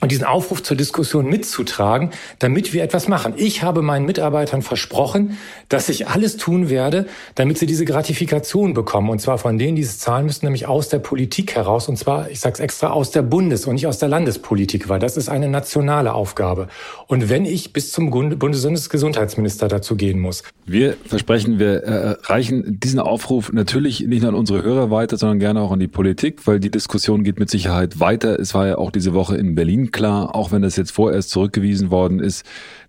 und 0.00 0.12
diesen 0.12 0.24
Aufruf 0.24 0.62
zur 0.62 0.76
Diskussion 0.76 1.26
mitzutragen, 1.26 2.10
damit 2.38 2.72
wir 2.72 2.82
etwas 2.82 3.08
machen. 3.08 3.34
Ich 3.36 3.62
habe 3.62 3.82
meinen 3.82 4.06
Mitarbeitern 4.06 4.62
versprochen, 4.62 5.38
dass 5.68 5.88
ich 5.88 6.08
alles 6.08 6.36
tun 6.36 6.70
werde, 6.70 7.06
damit 7.34 7.58
sie 7.58 7.66
diese 7.66 7.84
Gratifikation 7.84 8.74
bekommen. 8.74 9.10
Und 9.10 9.20
zwar 9.20 9.38
von 9.38 9.58
denen, 9.58 9.76
die 9.76 9.82
es 9.82 9.98
zahlen 9.98 10.26
müssen, 10.26 10.46
nämlich 10.46 10.66
aus 10.66 10.88
der 10.88 10.98
Politik 10.98 11.54
heraus. 11.54 11.88
Und 11.88 11.96
zwar, 11.96 12.30
ich 12.30 12.40
sage 12.40 12.54
es 12.54 12.60
extra, 12.60 12.90
aus 12.90 13.10
der 13.10 13.22
Bundes- 13.22 13.66
und 13.66 13.74
nicht 13.74 13.86
aus 13.86 13.98
der 13.98 14.08
Landespolitik, 14.08 14.88
weil 14.88 14.98
das 14.98 15.16
ist 15.16 15.28
eine 15.28 15.48
nationale 15.48 16.14
Aufgabe. 16.14 16.68
Und 17.06 17.28
wenn 17.28 17.44
ich 17.44 17.72
bis 17.72 17.92
zum 17.92 18.10
Bundesgesundheitsminister 18.10 19.68
dazu 19.68 19.96
gehen 19.96 20.18
muss. 20.18 20.42
Wir 20.66 20.96
versprechen, 21.04 21.58
wir 21.58 21.82
äh, 21.84 22.16
reichen 22.22 22.80
diesen 22.80 23.00
Aufruf 23.00 23.52
natürlich 23.52 24.00
nicht 24.06 24.22
nur 24.22 24.30
an 24.30 24.34
unsere 24.34 24.62
Hörer 24.62 24.90
weiter, 24.90 25.16
sondern 25.16 25.38
gerne 25.38 25.60
auch 25.60 25.72
an 25.72 25.80
die 25.80 25.88
Politik, 25.88 26.46
weil 26.46 26.60
die 26.60 26.70
Diskussion 26.70 27.24
geht 27.24 27.38
mit 27.38 27.50
Sicherheit 27.50 28.00
weiter. 28.00 28.38
Es 28.38 28.54
war 28.54 28.66
ja 28.66 28.78
auch 28.78 28.90
diese 28.90 29.14
Woche 29.14 29.36
in 29.36 29.54
Berlin 29.54 29.89
klar, 29.90 30.34
auch 30.34 30.52
wenn 30.52 30.62
das 30.62 30.76
jetzt 30.76 30.92
vorerst 30.92 31.30
zurückgewiesen 31.30 31.90
worden 31.90 32.20
ist, 32.20 32.44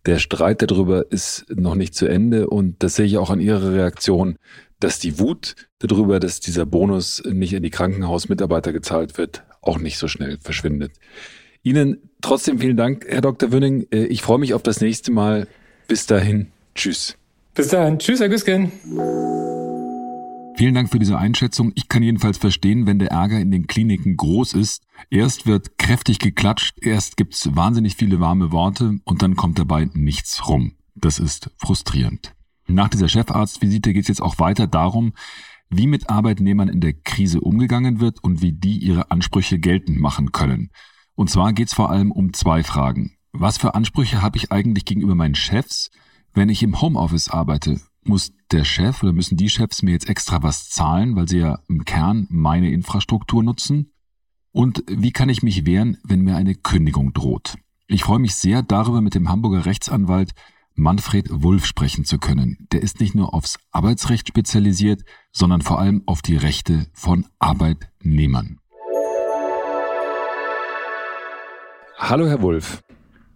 der 0.05 0.20
Streit 0.20 0.62
darüber 0.62 1.12
ist 1.12 1.46
noch 1.50 1.75
nicht 1.75 1.93
zu 1.93 2.08
Ende 2.08 2.48
und 2.48 2.84
das 2.84 2.96
sehe 2.96 3.05
ich 3.05 3.17
auch 3.17 3.29
an 3.29 3.39
Ihrer 3.39 3.74
Reaktion, 3.74 4.38
dass 4.79 5.00
die 5.00 5.20
Wut 5.20 5.55
darüber, 5.79 6.20
dass 6.20 6.39
dieser 6.39 6.65
Bonus 6.65 7.22
nicht 7.25 7.53
in 7.53 7.63
die 7.63 7.70
Krankenhausmitarbeiter 7.70 8.74
gezahlt 8.74 9.17
wird, 9.17 9.43
auch 9.62 9.77
nicht 9.77 9.98
so 9.98 10.08
schnell 10.08 10.38
verschwindet. 10.41 10.93
Ihnen 11.63 12.10
trotzdem 12.22 12.60
vielen 12.60 12.77
Dank, 12.77 13.05
Herr 13.08 13.22
Dr. 13.22 13.51
Wünning. 13.51 13.88
Äh, 13.91 14.05
ich 14.05 14.22
freue 14.22 14.39
mich 14.39 14.53
auf 14.53 14.63
das 14.63 14.81
nächste 14.81 15.12
Mal. 15.12 15.48
Bis 15.88 16.08
dahin. 16.08 16.48
Tschüss. 16.74 17.15
Bis 17.53 17.67
dahin. 17.67 18.00
Tschüss, 18.00 18.20
Herr 18.20 18.29
Güsken. 18.29 18.72
Vielen 20.55 20.75
Dank 20.75 20.89
für 20.89 21.00
diese 21.00 21.17
Einschätzung. 21.17 21.72
Ich 21.75 21.88
kann 21.88 22.03
jedenfalls 22.03 22.38
verstehen, 22.38 22.86
wenn 22.86 23.00
der 23.00 23.12
Ärger 23.12 23.39
in 23.39 23.51
den 23.51 23.67
Kliniken 23.67 24.17
groß 24.17 24.53
ist. 24.53 24.84
Erst 25.10 25.48
wird 25.48 25.77
kräftig 25.77 26.20
geklatscht, 26.20 26.77
erst 26.81 27.17
gibt's 27.17 27.55
wahnsinnig 27.55 27.96
viele 27.96 28.20
warme 28.20 28.51
Worte 28.51 29.00
und 29.03 29.22
dann 29.22 29.36
kommt 29.36 29.58
dabei 29.58 29.89
nichts 29.93 30.48
rum. 30.48 30.74
Das 30.96 31.20
ist 31.20 31.50
frustrierend. 31.58 32.36
Nach 32.67 32.89
dieser 32.89 33.08
Chefarztvisite 33.08 33.93
geht 33.93 34.03
es 34.03 34.08
jetzt 34.10 34.22
auch 34.22 34.39
weiter 34.39 34.67
darum, 34.67 35.13
wie 35.70 35.88
mit 35.88 36.10
Arbeitnehmern 36.10 36.67
in 36.67 36.81
der 36.81 36.93
Krise 36.93 37.41
umgegangen 37.41 38.00
wird 38.00 38.24
und 38.24 38.41
wie 38.41 38.51
die 38.51 38.77
ihre 38.77 39.10
Ansprüche 39.10 39.58
geltend 39.58 40.00
machen 40.00 40.31
können. 40.31 40.70
Und 41.15 41.29
zwar 41.29 41.53
geht 41.53 41.70
es 41.70 41.74
vor 41.74 41.89
allem 41.89 42.12
um 42.12 42.34
zwei 42.34 42.63
Fragen. 42.63 43.15
Was 43.31 43.58
für 43.58 43.74
Ansprüche 43.74 44.22
habe 44.22 44.38
ich 44.38 44.51
eigentlich 44.51 44.86
gegenüber 44.86 45.15
meinen 45.15 45.36
Chefs, 45.36 45.89
wenn 46.34 46.50
ich 46.50 46.62
im 46.62 46.81
Homeoffice 46.81 47.29
arbeite? 47.29 47.79
Muss 48.03 48.34
der 48.51 48.63
Chef 48.63 49.03
oder 49.03 49.13
müssen 49.13 49.38
die 49.38 49.50
Chefs 49.50 49.84
mir 49.84 49.91
jetzt 49.91 50.10
extra 50.10 50.41
was 50.41 50.70
zahlen, 50.70 51.15
weil 51.15 51.27
sie 51.27 51.38
ja 51.38 51.60
im 51.67 51.86
Kern 51.86 52.25
meine 52.29 52.72
Infrastruktur 52.72 53.43
nutzen? 53.43 53.93
Und 54.51 54.84
wie 54.88 55.12
kann 55.12 55.29
ich 55.29 55.43
mich 55.43 55.65
wehren, 55.65 55.98
wenn 56.03 56.22
mir 56.22 56.36
eine 56.36 56.55
Kündigung 56.55 57.13
droht? 57.13 57.58
Ich 57.88 58.03
freue 58.03 58.20
mich 58.20 58.36
sehr 58.36 58.63
darüber, 58.63 59.01
mit 59.01 59.13
dem 59.13 59.29
Hamburger 59.29 59.65
Rechtsanwalt 59.65 60.31
Manfred 60.74 61.27
Wulff 61.29 61.65
sprechen 61.65 62.05
zu 62.05 62.17
können. 62.17 62.67
Der 62.72 62.81
ist 62.81 63.00
nicht 63.00 63.13
nur 63.13 63.34
aufs 63.34 63.60
Arbeitsrecht 63.72 64.27
spezialisiert, 64.27 65.03
sondern 65.31 65.62
vor 65.62 65.79
allem 65.79 66.01
auf 66.08 66.22
die 66.22 66.38
Rechte 66.38 66.88
von 66.93 67.27
Arbeitnehmern. 67.39 68.60
Hallo, 71.98 72.27
Herr 72.27 72.41
Wulff. 72.41 72.81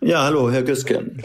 Ja, 0.02 0.24
hallo, 0.24 0.50
Herr 0.50 0.64
Güsken. 0.64 1.22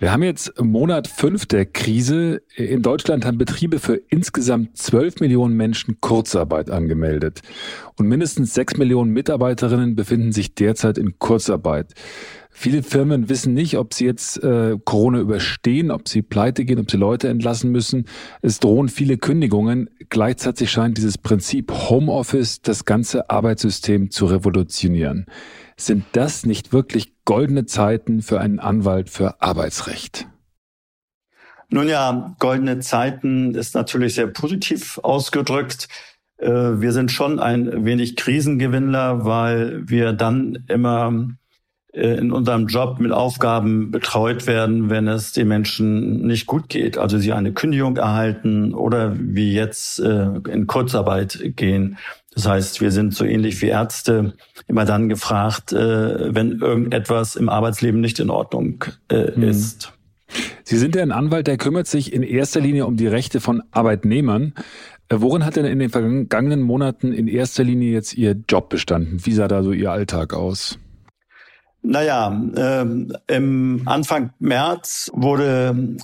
Wir 0.00 0.12
haben 0.12 0.22
jetzt 0.22 0.52
Monat 0.62 1.08
fünf 1.08 1.46
der 1.46 1.66
Krise. 1.66 2.42
In 2.54 2.82
Deutschland 2.82 3.24
haben 3.24 3.36
Betriebe 3.36 3.80
für 3.80 4.00
insgesamt 4.08 4.76
12 4.78 5.18
Millionen 5.18 5.56
Menschen 5.56 6.00
Kurzarbeit 6.00 6.70
angemeldet. 6.70 7.42
Und 7.96 8.06
mindestens 8.06 8.54
sechs 8.54 8.76
Millionen 8.76 9.12
Mitarbeiterinnen 9.12 9.96
befinden 9.96 10.30
sich 10.30 10.54
derzeit 10.54 10.98
in 10.98 11.18
Kurzarbeit. 11.18 11.94
Viele 12.48 12.84
Firmen 12.84 13.28
wissen 13.28 13.54
nicht, 13.54 13.76
ob 13.76 13.92
sie 13.92 14.04
jetzt 14.04 14.40
äh, 14.44 14.76
Corona 14.84 15.18
überstehen, 15.18 15.90
ob 15.90 16.08
sie 16.08 16.22
pleite 16.22 16.64
gehen, 16.64 16.78
ob 16.78 16.88
sie 16.88 16.96
Leute 16.96 17.26
entlassen 17.26 17.72
müssen. 17.72 18.04
Es 18.40 18.60
drohen 18.60 18.88
viele 18.88 19.18
Kündigungen. 19.18 19.90
Gleichzeitig 20.10 20.70
scheint 20.70 20.96
dieses 20.96 21.18
Prinzip 21.18 21.72
Homeoffice 21.72 22.62
das 22.62 22.84
ganze 22.84 23.30
Arbeitssystem 23.30 24.12
zu 24.12 24.26
revolutionieren. 24.26 25.26
Sind 25.80 26.04
das 26.12 26.44
nicht 26.44 26.72
wirklich 26.72 27.14
goldene 27.24 27.64
Zeiten 27.64 28.20
für 28.20 28.40
einen 28.40 28.58
Anwalt 28.58 29.08
für 29.10 29.40
Arbeitsrecht? 29.40 30.26
Nun 31.70 31.88
ja, 31.88 32.34
goldene 32.40 32.80
Zeiten 32.80 33.54
ist 33.54 33.76
natürlich 33.76 34.16
sehr 34.16 34.26
positiv 34.26 34.98
ausgedrückt. 34.98 35.88
Äh, 36.38 36.48
wir 36.48 36.92
sind 36.92 37.12
schon 37.12 37.38
ein 37.38 37.84
wenig 37.84 38.16
Krisengewinnler, 38.16 39.24
weil 39.24 39.88
wir 39.88 40.12
dann 40.14 40.64
immer 40.66 41.28
in 41.92 42.32
unserem 42.32 42.66
Job 42.66 43.00
mit 43.00 43.12
Aufgaben 43.12 43.90
betreut 43.90 44.46
werden, 44.46 44.90
wenn 44.90 45.08
es 45.08 45.32
den 45.32 45.48
Menschen 45.48 46.26
nicht 46.26 46.46
gut 46.46 46.68
geht. 46.68 46.98
Also 46.98 47.18
sie 47.18 47.32
eine 47.32 47.52
Kündigung 47.52 47.96
erhalten 47.96 48.74
oder 48.74 49.16
wie 49.18 49.54
jetzt 49.54 49.98
äh, 49.98 50.28
in 50.48 50.66
Kurzarbeit 50.66 51.40
gehen. 51.56 51.96
Das 52.34 52.46
heißt, 52.46 52.80
wir 52.80 52.90
sind 52.90 53.14
so 53.14 53.24
ähnlich 53.24 53.60
wie 53.62 53.68
Ärzte 53.68 54.34
immer 54.66 54.84
dann 54.84 55.08
gefragt, 55.08 55.72
äh, 55.72 56.34
wenn 56.34 56.60
irgendetwas 56.60 57.36
im 57.36 57.48
Arbeitsleben 57.48 58.00
nicht 58.00 58.20
in 58.20 58.30
Ordnung 58.30 58.84
mhm. 59.10 59.42
ist. 59.42 59.92
Sie 60.62 60.76
sind 60.76 60.94
ja 60.94 61.02
ein 61.02 61.10
Anwalt, 61.10 61.46
der 61.46 61.56
kümmert 61.56 61.86
sich 61.86 62.12
in 62.12 62.22
erster 62.22 62.60
Linie 62.60 62.84
um 62.86 62.98
die 62.98 63.06
Rechte 63.06 63.40
von 63.40 63.62
Arbeitnehmern. 63.70 64.52
Worin 65.10 65.46
hat 65.46 65.56
denn 65.56 65.64
in 65.64 65.78
den 65.78 65.88
vergangenen 65.88 66.60
Monaten 66.60 67.14
in 67.14 67.28
erster 67.28 67.64
Linie 67.64 67.92
jetzt 67.92 68.12
Ihr 68.14 68.36
Job 68.46 68.68
bestanden? 68.68 69.24
Wie 69.24 69.32
sah 69.32 69.48
da 69.48 69.62
so 69.62 69.72
Ihr 69.72 69.90
Alltag 69.90 70.34
aus? 70.34 70.78
Naja, 71.82 72.28
ähm, 72.56 73.12
im 73.28 73.82
Anfang 73.86 74.30
März 74.38 75.10
wurde 75.14 75.96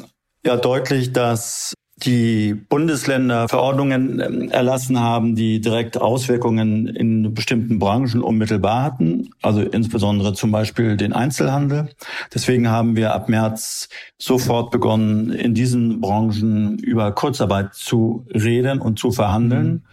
ja 0.44 0.56
deutlich, 0.56 1.12
dass 1.12 1.74
die 1.98 2.54
Bundesländer 2.54 3.48
Verordnungen 3.48 4.20
ähm, 4.20 4.50
erlassen 4.50 4.98
haben, 4.98 5.36
die 5.36 5.60
direkt 5.60 6.00
Auswirkungen 6.00 6.88
in 6.88 7.34
bestimmten 7.34 7.78
Branchen 7.78 8.20
unmittelbar 8.20 8.82
hatten, 8.82 9.30
also 9.42 9.60
insbesondere 9.60 10.32
zum 10.34 10.50
Beispiel 10.50 10.96
den 10.96 11.12
Einzelhandel. 11.12 11.90
Deswegen 12.32 12.68
haben 12.68 12.96
wir 12.96 13.14
ab 13.14 13.28
März 13.28 13.88
sofort 14.18 14.70
begonnen, 14.70 15.30
in 15.30 15.54
diesen 15.54 16.00
Branchen 16.00 16.78
über 16.78 17.12
Kurzarbeit 17.12 17.74
zu 17.74 18.26
reden 18.32 18.80
und 18.80 18.98
zu 18.98 19.12
verhandeln. 19.12 19.84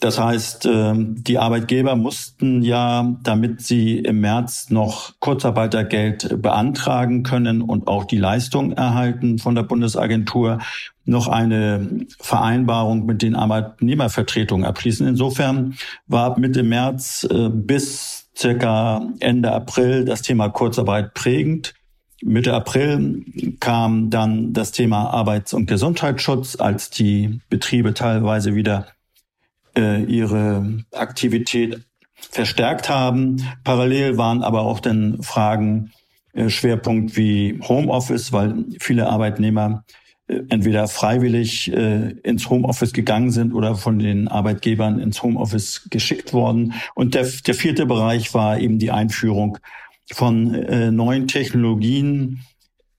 Das 0.00 0.18
heißt, 0.18 0.64
ähm, 0.64 1.22
die 1.22 1.38
Arbeitgeber 1.38 1.94
mussten 1.94 2.62
ja, 2.62 3.16
damit 3.22 3.60
sie 3.60 3.98
im 3.98 4.20
März 4.20 4.70
noch 4.70 5.12
Kurzarbeitergeld 5.20 6.40
beantragen 6.40 7.22
können 7.22 7.60
und 7.60 7.86
auch 7.86 8.04
die 8.04 8.16
Leistung 8.16 8.72
erhalten 8.72 9.38
von 9.38 9.54
der 9.54 9.62
Bundesagentur, 9.62 10.58
noch 11.04 11.28
eine 11.28 12.06
Vereinbarung 12.18 13.04
mit 13.04 13.20
den 13.20 13.36
Arbeitnehmervertretungen 13.36 14.64
abschließen. 14.64 15.06
Insofern 15.06 15.74
war 16.06 16.38
Mitte 16.38 16.62
März 16.62 17.26
äh, 17.30 17.50
bis 17.50 18.30
circa 18.34 19.06
Ende 19.20 19.52
April 19.52 20.06
das 20.06 20.22
Thema 20.22 20.48
Kurzarbeit 20.48 21.12
prägend. 21.12 21.74
Mitte 22.22 22.54
April 22.54 23.22
kam 23.60 24.08
dann 24.08 24.54
das 24.54 24.72
Thema 24.72 25.10
Arbeits- 25.10 25.52
und 25.52 25.66
Gesundheitsschutz, 25.66 26.56
als 26.56 26.88
die 26.88 27.40
Betriebe 27.50 27.92
teilweise 27.92 28.54
wieder 28.54 28.86
äh, 29.76 30.02
ihre 30.04 30.84
Aktivität 30.92 31.80
verstärkt 32.14 32.88
haben. 32.88 33.46
Parallel 33.64 34.18
waren 34.18 34.42
aber 34.42 34.62
auch 34.62 34.80
dann 34.80 35.22
Fragen 35.22 35.92
äh, 36.32 36.48
Schwerpunkt 36.48 37.16
wie 37.16 37.60
Homeoffice, 37.62 38.32
weil 38.32 38.64
viele 38.78 39.08
Arbeitnehmer 39.08 39.84
äh, 40.28 40.42
entweder 40.48 40.86
freiwillig 40.88 41.72
äh, 41.72 42.10
ins 42.22 42.48
Homeoffice 42.48 42.92
gegangen 42.92 43.30
sind 43.30 43.52
oder 43.52 43.74
von 43.74 43.98
den 43.98 44.28
Arbeitgebern 44.28 45.00
ins 45.00 45.22
Homeoffice 45.22 45.88
geschickt 45.90 46.32
worden. 46.32 46.74
Und 46.94 47.14
der, 47.14 47.26
der 47.46 47.54
vierte 47.54 47.86
Bereich 47.86 48.32
war 48.34 48.58
eben 48.58 48.78
die 48.78 48.90
Einführung 48.90 49.58
von 50.12 50.54
äh, 50.54 50.90
neuen 50.90 51.26
Technologien. 51.28 52.40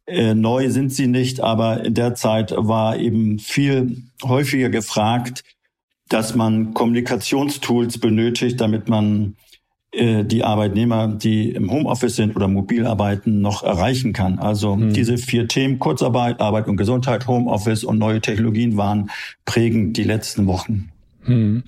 Äh, 0.05 0.33
neu 0.33 0.69
sind 0.69 0.91
sie 0.91 1.07
nicht, 1.07 1.39
aber 1.39 1.85
in 1.85 1.93
der 1.93 2.15
Zeit 2.15 2.53
war 2.55 2.97
eben 2.97 3.39
viel 3.39 4.03
häufiger 4.23 4.69
gefragt, 4.69 5.43
dass 6.11 6.35
man 6.35 6.73
Kommunikationstools 6.73 7.99
benötigt, 7.99 8.59
damit 8.59 8.89
man 8.89 9.35
äh, 9.91 10.23
die 10.23 10.43
Arbeitnehmer, 10.43 11.07
die 11.07 11.51
im 11.51 11.71
Homeoffice 11.71 12.15
sind 12.15 12.35
oder 12.35 12.47
mobil 12.47 12.85
arbeiten, 12.85 13.41
noch 13.41 13.63
erreichen 13.63 14.13
kann. 14.13 14.39
Also 14.39 14.75
hm. 14.75 14.93
diese 14.93 15.17
vier 15.17 15.47
Themen, 15.47 15.79
Kurzarbeit, 15.79 16.39
Arbeit 16.39 16.67
und 16.67 16.77
Gesundheit, 16.77 17.27
Homeoffice 17.27 17.83
und 17.83 17.97
neue 17.97 18.21
Technologien 18.21 18.77
waren 18.77 19.09
prägend 19.45 19.97
die 19.97 20.03
letzten 20.03 20.47
Wochen. 20.47 20.91
Hm. 21.23 21.63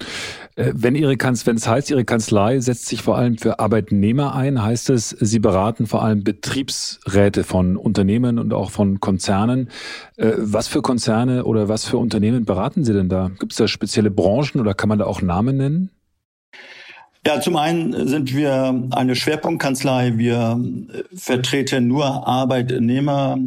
Äh, 0.56 0.72
wenn 0.76 0.96
Ihre 0.96 1.18
Kanzlei, 1.18 1.52
wenn 1.52 1.58
es 1.58 1.68
heißt, 1.68 1.90
Ihre 1.90 2.06
Kanzlei 2.06 2.60
setzt 2.60 2.88
sich 2.88 3.02
vor 3.02 3.18
allem 3.18 3.38
für 3.38 3.60
Arbeitnehmer 3.60 4.36
ein, 4.36 4.62
heißt 4.62 4.90
es, 4.90 5.10
Sie 5.10 5.40
beraten 5.40 5.88
vor 5.88 6.04
allem 6.04 6.24
Betriebsräte 6.24 7.44
von 7.44 7.78
Unternehmen 7.78 8.40
und 8.40 8.54
auch 8.54 8.72
von 8.72 9.00
Konzernen. 9.00 9.70
Äh, 10.18 10.34
was 10.38 10.68
für 10.68 10.82
Konzerne 10.82 11.46
oder 11.46 11.70
was 11.70 11.86
für 11.86 11.98
Unternehmen 11.98 12.46
beraten 12.46 12.84
Sie 12.84 12.94
denn 12.94 13.10
da? 13.10 13.32
Gibt 13.40 13.54
es 13.54 13.58
da 13.58 13.68
spezielle 13.68 14.12
Branchen 14.12 14.60
oder 14.60 14.74
kann 14.74 14.90
man 14.90 15.00
da 15.00 15.06
auch 15.06 15.22
Namen 15.22 15.58
nennen? 15.58 15.90
Ja, 17.26 17.40
zum 17.40 17.56
einen 17.56 18.08
sind 18.08 18.36
wir 18.36 18.90
eine 18.92 19.16
Schwerpunktkanzlei. 19.16 20.18
Wir 20.18 20.60
vertreten 21.16 21.88
nur 21.88 22.28
Arbeitnehmer, 22.28 23.38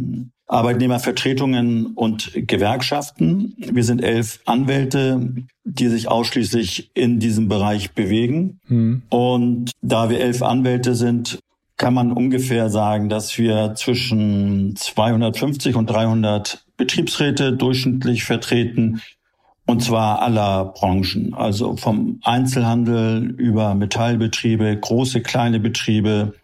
Arbeitnehmervertretungen 0.49 1.87
und 1.95 2.33
Gewerkschaften. 2.35 3.55
Wir 3.59 3.83
sind 3.83 4.03
elf 4.03 4.41
Anwälte, 4.45 5.35
die 5.65 5.89
sich 5.89 6.09
ausschließlich 6.09 6.91
in 6.95 7.19
diesem 7.19 7.49
Bereich 7.49 7.93
bewegen. 7.93 8.61
Mhm. 8.69 9.03
Und 9.09 9.73
da 9.83 10.09
wir 10.09 10.21
elf 10.21 10.43
Anwälte 10.43 10.95
sind, 10.95 11.41
kann 11.77 11.95
man 11.95 12.13
ungefähr 12.13 12.71
sagen, 12.71 13.09
dass 13.09 13.37
wir 13.39 13.75
zwischen 13.75 14.77
250 14.77 15.77
und 15.77 15.91
300 15.91 16.65
Betriebsräte 16.77 17.53
durchschnittlich 17.53 18.25
vertreten. 18.25 19.03
Und 19.67 19.83
zwar 19.83 20.23
aller 20.23 20.67
Branchen, 20.67 21.35
also 21.35 21.77
vom 21.77 22.21
Einzelhandel 22.23 23.35
über 23.37 23.75
Metallbetriebe, 23.75 24.77
große, 24.77 25.23
kleine 25.23 25.59
Betriebe, 25.59 26.35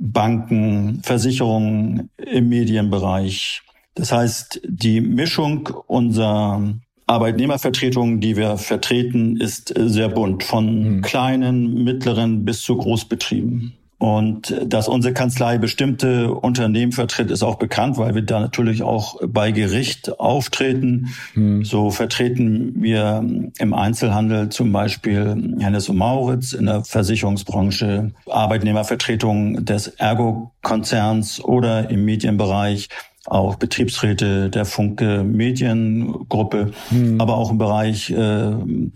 Banken, 0.00 1.02
Versicherungen 1.02 2.10
im 2.16 2.48
Medienbereich. 2.48 3.62
Das 3.94 4.10
heißt, 4.12 4.62
die 4.66 5.00
Mischung 5.00 5.68
unserer 5.86 6.74
Arbeitnehmervertretungen, 7.06 8.20
die 8.20 8.36
wir 8.36 8.56
vertreten, 8.56 9.36
ist 9.36 9.74
sehr 9.76 10.08
bunt, 10.08 10.42
von 10.42 10.66
hm. 10.66 11.02
kleinen, 11.02 11.84
mittleren 11.84 12.44
bis 12.44 12.62
zu 12.62 12.76
Großbetrieben. 12.76 13.74
Und 14.00 14.58
dass 14.64 14.88
unsere 14.88 15.12
Kanzlei 15.12 15.58
bestimmte 15.58 16.32
Unternehmen 16.32 16.90
vertritt, 16.90 17.30
ist 17.30 17.42
auch 17.42 17.56
bekannt, 17.56 17.98
weil 17.98 18.14
wir 18.14 18.22
da 18.22 18.40
natürlich 18.40 18.82
auch 18.82 19.20
bei 19.28 19.50
Gericht 19.50 20.18
auftreten. 20.18 21.08
Hm. 21.34 21.66
So 21.66 21.90
vertreten 21.90 22.72
wir 22.76 23.22
im 23.58 23.74
Einzelhandel 23.74 24.48
zum 24.48 24.72
Beispiel 24.72 25.54
Hennes 25.58 25.90
und 25.90 25.98
Mauritz, 25.98 26.54
in 26.54 26.64
der 26.64 26.82
Versicherungsbranche 26.82 28.12
Arbeitnehmervertretung 28.26 29.66
des 29.66 29.88
Ergo-Konzerns 29.88 31.44
oder 31.44 31.90
im 31.90 32.06
Medienbereich 32.06 32.88
auch 33.26 33.56
Betriebsräte 33.56 34.48
der 34.48 34.64
Funke 34.64 35.24
Mediengruppe, 35.24 36.72
hm. 36.88 37.20
aber 37.20 37.36
auch 37.36 37.50
im 37.50 37.58
Bereich 37.58 38.08
äh, 38.10 38.52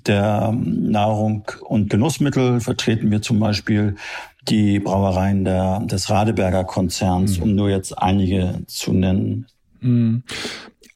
der 0.06 0.50
Nahrung 0.56 1.44
und 1.61 1.90
Genussmittel 1.90 2.61
vertreten 2.61 3.11
wir 3.11 3.20
zum 3.20 3.38
Beispiel 3.38 3.96
die 4.48 4.80
Brauereien 4.80 5.44
der, 5.44 5.80
des 5.80 6.10
Radeberger 6.10 6.64
Konzerns, 6.64 7.38
mhm. 7.38 7.42
um 7.42 7.54
nur 7.54 7.70
jetzt 7.70 7.96
einige 7.98 8.60
zu 8.66 8.92
nennen. 8.92 9.46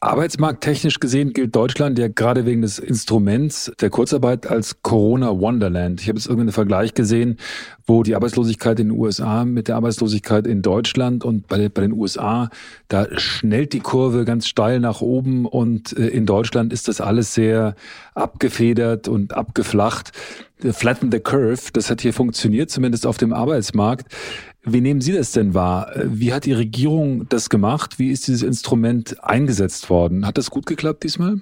Arbeitsmarkttechnisch 0.00 1.00
gesehen 1.00 1.32
gilt 1.32 1.56
Deutschland 1.56 1.98
ja 1.98 2.06
gerade 2.06 2.46
wegen 2.46 2.62
des 2.62 2.78
Instruments 2.78 3.72
der 3.80 3.90
Kurzarbeit 3.90 4.46
als 4.46 4.80
Corona 4.82 5.40
Wonderland. 5.40 6.00
Ich 6.00 6.08
habe 6.08 6.18
jetzt 6.18 6.26
irgendeinen 6.26 6.52
Vergleich 6.52 6.94
gesehen, 6.94 7.36
wo 7.84 8.04
die 8.04 8.14
Arbeitslosigkeit 8.14 8.78
in 8.78 8.90
den 8.90 8.96
USA 8.96 9.44
mit 9.44 9.66
der 9.66 9.74
Arbeitslosigkeit 9.74 10.46
in 10.46 10.62
Deutschland 10.62 11.24
und 11.24 11.48
bei, 11.48 11.68
bei 11.68 11.82
den 11.82 11.92
USA, 11.92 12.48
da 12.86 13.08
schnellt 13.18 13.72
die 13.72 13.80
Kurve 13.80 14.24
ganz 14.24 14.46
steil 14.46 14.78
nach 14.78 15.00
oben 15.00 15.46
und 15.46 15.98
äh, 15.98 16.06
in 16.06 16.26
Deutschland 16.26 16.72
ist 16.72 16.86
das 16.86 17.00
alles 17.00 17.34
sehr 17.34 17.74
abgefedert 18.14 19.08
und 19.08 19.34
abgeflacht. 19.34 20.12
Flatten 20.72 21.10
the 21.12 21.20
Curve, 21.20 21.70
das 21.72 21.90
hat 21.90 22.00
hier 22.00 22.12
funktioniert, 22.12 22.70
zumindest 22.70 23.06
auf 23.06 23.16
dem 23.16 23.32
Arbeitsmarkt. 23.32 24.12
Wie 24.72 24.80
nehmen 24.80 25.00
Sie 25.00 25.12
das 25.12 25.32
denn 25.32 25.54
wahr? 25.54 25.90
Wie 26.04 26.32
hat 26.32 26.44
die 26.44 26.52
Regierung 26.52 27.28
das 27.28 27.50
gemacht? 27.50 27.98
Wie 27.98 28.10
ist 28.10 28.26
dieses 28.26 28.42
Instrument 28.42 29.22
eingesetzt 29.22 29.90
worden? 29.90 30.26
Hat 30.26 30.38
das 30.38 30.50
gut 30.50 30.66
geklappt 30.66 31.04
diesmal? 31.04 31.40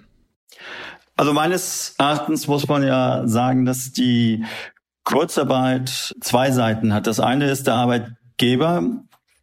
Also 1.17 1.33
meines 1.33 1.95
Erachtens 1.99 2.47
muss 2.47 2.69
man 2.69 2.83
ja 2.83 3.27
sagen, 3.27 3.65
dass 3.65 3.93
die 3.93 4.45
Kurzarbeit 5.05 6.15
zwei 6.21 6.51
Seiten 6.51 6.93
hat. 6.93 7.07
Das 7.07 7.21
eine 7.21 7.51
ist, 7.51 7.67
der 7.67 7.75
Arbeitgeber 7.75 8.83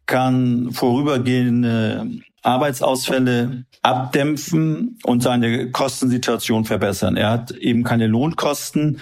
kann 0.06 0.70
vorübergehende 0.72 2.06
Arbeitsausfälle 2.42 3.64
abdämpfen 3.82 4.98
und 5.04 5.22
seine 5.22 5.70
Kostensituation 5.70 6.64
verbessern. 6.64 7.16
Er 7.16 7.30
hat 7.30 7.50
eben 7.52 7.82
keine 7.82 8.06
Lohnkosten. 8.06 9.00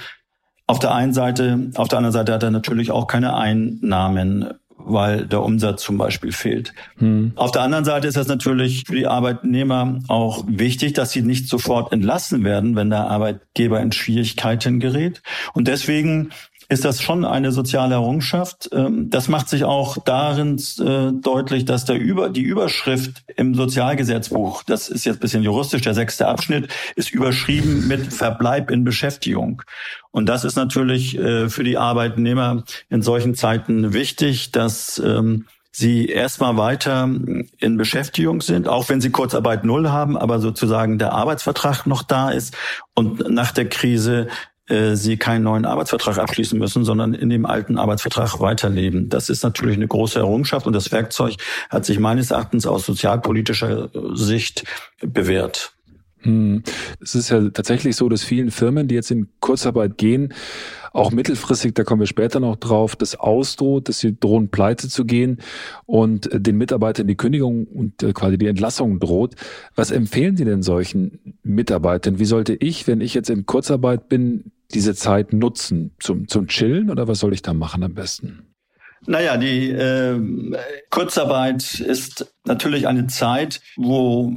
Auf 0.66 0.78
der 0.78 0.94
einen 0.94 1.12
Seite, 1.12 1.70
auf 1.74 1.88
der 1.88 1.98
anderen 1.98 2.12
Seite 2.12 2.32
hat 2.32 2.42
er 2.44 2.50
natürlich 2.52 2.92
auch 2.92 3.08
keine 3.08 3.34
Einnahmen 3.34 4.54
weil 4.78 5.26
der 5.26 5.42
Umsatz 5.42 5.82
zum 5.82 5.98
Beispiel 5.98 6.32
fehlt. 6.32 6.72
Hm. 6.98 7.32
Auf 7.36 7.52
der 7.52 7.62
anderen 7.62 7.84
Seite 7.84 8.08
ist 8.08 8.16
es 8.16 8.26
natürlich 8.26 8.84
für 8.86 8.96
die 8.96 9.06
Arbeitnehmer 9.06 10.00
auch 10.08 10.44
wichtig, 10.46 10.92
dass 10.94 11.12
sie 11.12 11.22
nicht 11.22 11.48
sofort 11.48 11.92
entlassen 11.92 12.44
werden, 12.44 12.76
wenn 12.76 12.90
der 12.90 13.08
Arbeitgeber 13.08 13.80
in 13.80 13.92
Schwierigkeiten 13.92 14.80
gerät. 14.80 15.22
Und 15.54 15.68
deswegen 15.68 16.30
ist 16.72 16.86
das 16.86 17.02
schon 17.02 17.26
eine 17.26 17.52
soziale 17.52 17.94
Errungenschaft. 17.94 18.70
Ähm, 18.72 19.10
das 19.10 19.28
macht 19.28 19.48
sich 19.48 19.64
auch 19.64 19.98
darin 20.04 20.56
äh, 20.80 21.12
deutlich, 21.12 21.66
dass 21.66 21.84
der 21.84 21.98
Über, 21.98 22.30
die 22.30 22.40
Überschrift 22.40 23.22
im 23.36 23.54
Sozialgesetzbuch, 23.54 24.62
das 24.62 24.88
ist 24.88 25.04
jetzt 25.04 25.20
bisschen 25.20 25.42
juristisch, 25.42 25.82
der 25.82 25.92
sechste 25.92 26.26
Abschnitt, 26.26 26.72
ist 26.96 27.12
überschrieben 27.12 27.86
mit 27.88 28.12
Verbleib 28.12 28.70
in 28.70 28.84
Beschäftigung. 28.84 29.62
Und 30.10 30.26
das 30.26 30.44
ist 30.44 30.56
natürlich 30.56 31.18
äh, 31.18 31.50
für 31.50 31.62
die 31.62 31.76
Arbeitnehmer 31.76 32.64
in 32.88 33.02
solchen 33.02 33.34
Zeiten 33.34 33.92
wichtig, 33.92 34.50
dass 34.52 34.98
ähm, 34.98 35.46
sie 35.72 36.06
erstmal 36.06 36.56
weiter 36.56 37.04
in 37.58 37.76
Beschäftigung 37.76 38.42
sind, 38.42 38.68
auch 38.68 38.88
wenn 38.88 39.00
sie 39.00 39.10
Kurzarbeit 39.10 39.64
null 39.64 39.88
haben, 39.88 40.18
aber 40.18 40.38
sozusagen 40.38 40.98
der 40.98 41.12
Arbeitsvertrag 41.12 41.86
noch 41.86 42.02
da 42.02 42.30
ist 42.30 42.54
und 42.94 43.30
nach 43.30 43.52
der 43.52 43.68
Krise 43.68 44.28
äh, 44.72 44.96
sie 44.96 45.18
keinen 45.18 45.42
neuen 45.44 45.66
Arbeitsvertrag 45.66 46.16
abschließen 46.16 46.58
müssen, 46.58 46.84
sondern 46.84 47.12
in 47.12 47.28
dem 47.28 47.44
alten 47.44 47.76
Arbeitsvertrag 47.76 48.40
weiterleben. 48.40 49.10
Das 49.10 49.28
ist 49.28 49.42
natürlich 49.42 49.76
eine 49.76 49.86
große 49.86 50.18
Errungenschaft 50.18 50.66
und 50.66 50.72
das 50.72 50.90
Werkzeug 50.92 51.34
hat 51.68 51.84
sich 51.84 51.98
meines 51.98 52.30
Erachtens 52.30 52.66
aus 52.66 52.86
sozialpolitischer 52.86 53.90
Sicht 54.14 54.64
bewährt. 55.00 55.74
Hm. 56.22 56.62
Es 57.00 57.14
ist 57.14 57.30
ja 57.30 57.50
tatsächlich 57.50 57.96
so, 57.96 58.08
dass 58.08 58.22
vielen 58.22 58.50
Firmen, 58.50 58.88
die 58.88 58.94
jetzt 58.94 59.10
in 59.10 59.28
Kurzarbeit 59.40 59.98
gehen, 59.98 60.32
auch 60.92 61.10
mittelfristig, 61.10 61.74
da 61.74 61.84
kommen 61.84 62.00
wir 62.00 62.06
später 62.06 62.38
noch 62.38 62.56
drauf, 62.56 62.96
das 62.96 63.18
ausdroht, 63.18 63.88
dass 63.88 63.98
sie 63.98 64.18
drohen, 64.18 64.48
pleite 64.48 64.88
zu 64.88 65.04
gehen 65.04 65.38
und 65.86 66.28
den 66.32 66.56
Mitarbeitern 66.58 67.06
die 67.06 67.16
Kündigung 67.16 67.66
und 67.66 68.02
äh, 68.02 68.12
quasi 68.12 68.38
die 68.38 68.46
Entlassung 68.46 69.00
droht. 69.00 69.34
Was 69.74 69.90
empfehlen 69.90 70.36
Sie 70.36 70.44
denn 70.44 70.62
solchen 70.62 71.36
Mitarbeitern? 71.42 72.18
Wie 72.18 72.24
sollte 72.24 72.54
ich, 72.54 72.86
wenn 72.86 73.00
ich 73.00 73.14
jetzt 73.14 73.30
in 73.30 73.46
Kurzarbeit 73.46 74.08
bin, 74.08 74.52
diese 74.74 74.94
Zeit 74.94 75.32
nutzen? 75.32 75.94
Zum, 75.98 76.28
zum 76.28 76.46
Chillen 76.48 76.90
oder 76.90 77.08
was 77.08 77.20
soll 77.20 77.32
ich 77.32 77.42
da 77.42 77.54
machen 77.54 77.82
am 77.82 77.94
besten? 77.94 78.54
Naja, 79.06 79.36
die 79.36 79.70
äh, 79.70 80.20
Kurzarbeit 80.90 81.80
ist 81.80 82.34
natürlich 82.44 82.86
eine 82.86 83.08
Zeit, 83.08 83.60
wo 83.76 84.32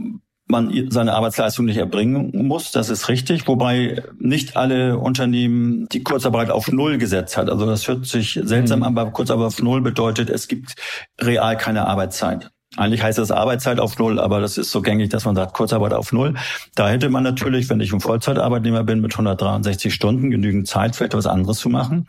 man 0.48 0.92
seine 0.92 1.14
Arbeitsleistung 1.14 1.66
nicht 1.66 1.78
erbringen 1.78 2.32
muss, 2.48 2.72
das 2.72 2.90
ist 2.90 3.10
richtig, 3.10 3.48
wobei 3.48 4.04
nicht 4.20 4.56
alle 4.56 5.00
Unternehmen 5.00 5.88
die 5.92 6.04
Kurzarbeit 6.04 6.52
auf 6.52 6.72
Null 6.72 7.00
gesetzt 7.00 7.36
hat. 7.36 7.50
Also 7.50 7.66
das 7.66 7.88
hört 7.88 8.06
sich 8.06 8.40
seltsam 8.44 8.80
mhm. 8.80 8.86
an, 8.86 8.98
aber 8.98 9.12
Kurzarbeit 9.12 9.48
auf 9.48 9.62
Null 9.62 9.82
bedeutet, 9.82 10.30
es 10.30 10.48
gibt 10.48 10.76
real 11.20 11.58
keine 11.58 11.88
Arbeitszeit. 11.88 12.52
Eigentlich 12.78 13.04
heißt 13.04 13.18
das 13.18 13.32
Arbeitszeit 13.32 13.80
auf 13.80 13.98
Null, 13.98 14.20
aber 14.20 14.42
das 14.42 14.58
ist 14.58 14.72
so 14.72 14.82
gängig, 14.82 15.10
dass 15.10 15.26
man 15.26 15.36
sagt 15.36 15.54
Kurzarbeit 15.54 15.94
auf 15.94 16.12
Null. 16.12 16.36
Da 16.76 16.90
hätte 16.90 17.10
man 17.10 17.24
natürlich, 17.24 17.70
wenn 17.70 17.80
ich 17.80 17.94
ein 17.94 18.02
Vollzeitarbeitnehmer 18.02 18.84
bin 18.84 19.02
mit 19.02 19.14
163 19.14 19.94
Stunden, 19.94 20.32
genügend 20.32 20.68
Zeit 20.68 20.96
für 20.96 21.06
etwas 21.06 21.28
anderes 21.28 21.60
zu 21.60 21.70
machen. 21.70 22.08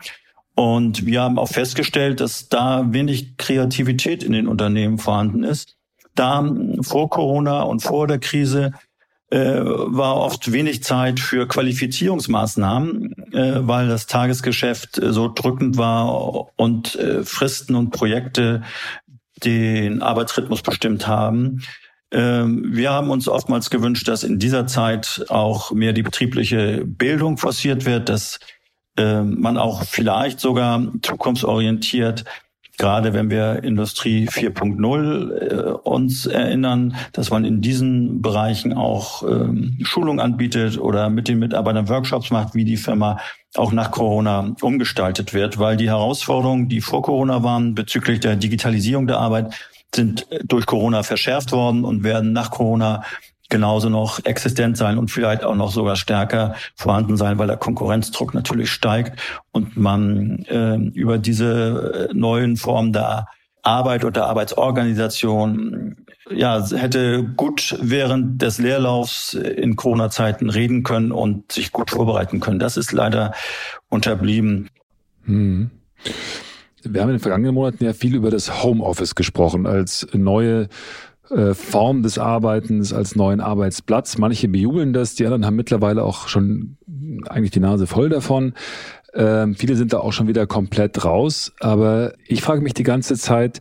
Und 0.55 1.05
wir 1.05 1.21
haben 1.21 1.37
auch 1.37 1.49
festgestellt, 1.49 2.19
dass 2.19 2.49
da 2.49 2.85
wenig 2.89 3.37
Kreativität 3.37 4.23
in 4.23 4.31
den 4.31 4.47
Unternehmen 4.47 4.97
vorhanden 4.97 5.43
ist 5.43 5.77
da 6.17 6.43
vor 6.81 7.09
Corona 7.09 7.61
und 7.61 7.81
vor 7.81 8.07
der 8.07 8.19
Krise 8.19 8.73
äh, 9.29 9.59
war 9.59 10.17
oft 10.17 10.51
wenig 10.51 10.83
Zeit 10.83 11.19
für 11.19 11.47
Qualifizierungsmaßnahmen, 11.47 13.33
äh, 13.33 13.67
weil 13.67 13.87
das 13.87 14.07
Tagesgeschäft 14.07 14.97
äh, 14.99 15.11
so 15.11 15.31
drückend 15.33 15.77
war 15.77 16.47
und 16.57 16.95
äh, 16.95 17.23
Fristen 17.23 17.75
und 17.75 17.91
Projekte 17.91 18.63
den 19.43 20.01
Arbeitsrhythmus 20.01 20.61
bestimmt 20.61 21.07
haben. 21.07 21.63
Ähm, 22.11 22.63
wir 22.73 22.91
haben 22.91 23.09
uns 23.09 23.27
oftmals 23.27 23.69
gewünscht, 23.69 24.07
dass 24.07 24.23
in 24.23 24.39
dieser 24.39 24.67
Zeit 24.67 25.25
auch 25.29 25.71
mehr 25.71 25.93
die 25.93 26.03
betriebliche 26.03 26.83
Bildung 26.85 27.37
forciert 27.37 27.85
wird, 27.85 28.09
dass 28.09 28.39
äh, 28.97 29.21
man 29.21 29.57
auch 29.57 29.83
vielleicht 29.83 30.39
sogar 30.39 30.81
zukunftsorientiert 31.01 32.23
gerade 32.77 33.13
wenn 33.13 33.29
wir 33.29 33.63
Industrie 33.63 34.27
4.0 34.27 35.31
äh, 35.33 35.71
uns 35.83 36.25
erinnern, 36.25 36.95
dass 37.11 37.29
man 37.31 37.43
in 37.43 37.61
diesen 37.61 38.21
Bereichen 38.21 38.73
auch 38.73 39.23
ähm, 39.23 39.77
Schulung 39.83 40.19
anbietet 40.19 40.77
oder 40.77 41.09
mit 41.09 41.27
den 41.27 41.39
Mitarbeitern 41.39 41.89
Workshops 41.89 42.29
macht, 42.29 42.53
wie 42.55 42.65
die 42.65 42.77
Firma 42.77 43.19
auch 43.55 43.71
nach 43.71 43.91
Corona 43.91 44.55
umgestaltet 44.61 45.33
wird, 45.33 45.57
weil 45.57 45.77
die 45.77 45.89
Herausforderungen, 45.89 46.69
die 46.69 46.81
vor 46.81 47.01
Corona 47.01 47.43
waren 47.43 47.73
bezüglich 47.73 48.19
der 48.19 48.35
Digitalisierung 48.35 49.07
der 49.07 49.17
Arbeit, 49.17 49.53
sind 49.93 50.27
durch 50.43 50.65
Corona 50.65 51.01
verschärft 51.01 51.51
worden 51.51 51.83
und 51.83 52.03
werden 52.03 52.33
nach 52.33 52.51
Corona 52.51 53.03
genauso 53.49 53.89
noch 53.89 54.23
existent 54.25 54.77
sein 54.77 54.97
und 54.97 55.09
vielleicht 55.09 55.43
auch 55.43 55.55
noch 55.55 55.71
sogar 55.71 55.95
stärker 55.95 56.55
vorhanden 56.75 57.17
sein, 57.17 57.37
weil 57.37 57.47
der 57.47 57.57
Konkurrenzdruck 57.57 58.33
natürlich 58.33 58.71
steigt 58.71 59.19
und 59.51 59.77
man 59.77 60.45
äh, 60.45 60.75
über 60.75 61.17
diese 61.17 62.09
äh, 62.09 62.13
neuen 62.13 62.57
Formen 62.57 62.93
der 62.93 63.27
Arbeit 63.63 64.05
und 64.05 64.15
der 64.15 64.25
Arbeitsorganisation 64.25 65.95
ja, 66.29 66.65
hätte 66.69 67.23
gut 67.23 67.77
während 67.81 68.41
des 68.41 68.57
Leerlaufs 68.57 69.33
in 69.33 69.75
Corona-Zeiten 69.75 70.49
reden 70.49 70.83
können 70.83 71.11
und 71.11 71.51
sich 71.51 71.71
gut 71.71 71.91
vorbereiten 71.91 72.39
können. 72.39 72.59
Das 72.59 72.77
ist 72.77 72.91
leider 72.91 73.33
unterblieben. 73.89 74.69
Hm. 75.25 75.71
Wir 76.83 77.01
haben 77.01 77.09
in 77.09 77.15
den 77.15 77.21
vergangenen 77.21 77.53
Monaten 77.53 77.83
ja 77.83 77.93
viel 77.93 78.15
über 78.15 78.29
das 78.29 78.63
Homeoffice 78.63 79.15
gesprochen 79.15 79.65
als 79.65 80.07
neue 80.13 80.69
äh, 81.29 81.53
Form 81.53 82.03
des 82.03 82.17
Arbeitens 82.17 82.93
als 82.93 83.15
neuen 83.15 83.41
Arbeitsplatz. 83.41 84.17
Manche 84.17 84.47
bejubeln 84.47 84.93
das, 84.93 85.15
die 85.15 85.25
anderen 85.25 85.45
haben 85.45 85.55
mittlerweile 85.55 86.03
auch 86.03 86.27
schon 86.27 86.77
eigentlich 87.27 87.51
die 87.51 87.59
Nase 87.59 87.87
voll 87.87 88.09
davon. 88.09 88.53
Ähm, 89.13 89.55
viele 89.55 89.75
sind 89.75 89.93
da 89.93 89.99
auch 89.99 90.13
schon 90.13 90.27
wieder 90.27 90.47
komplett 90.47 91.03
raus. 91.03 91.53
Aber 91.59 92.13
ich 92.27 92.41
frage 92.41 92.61
mich 92.61 92.73
die 92.73 92.83
ganze 92.83 93.15
Zeit, 93.15 93.59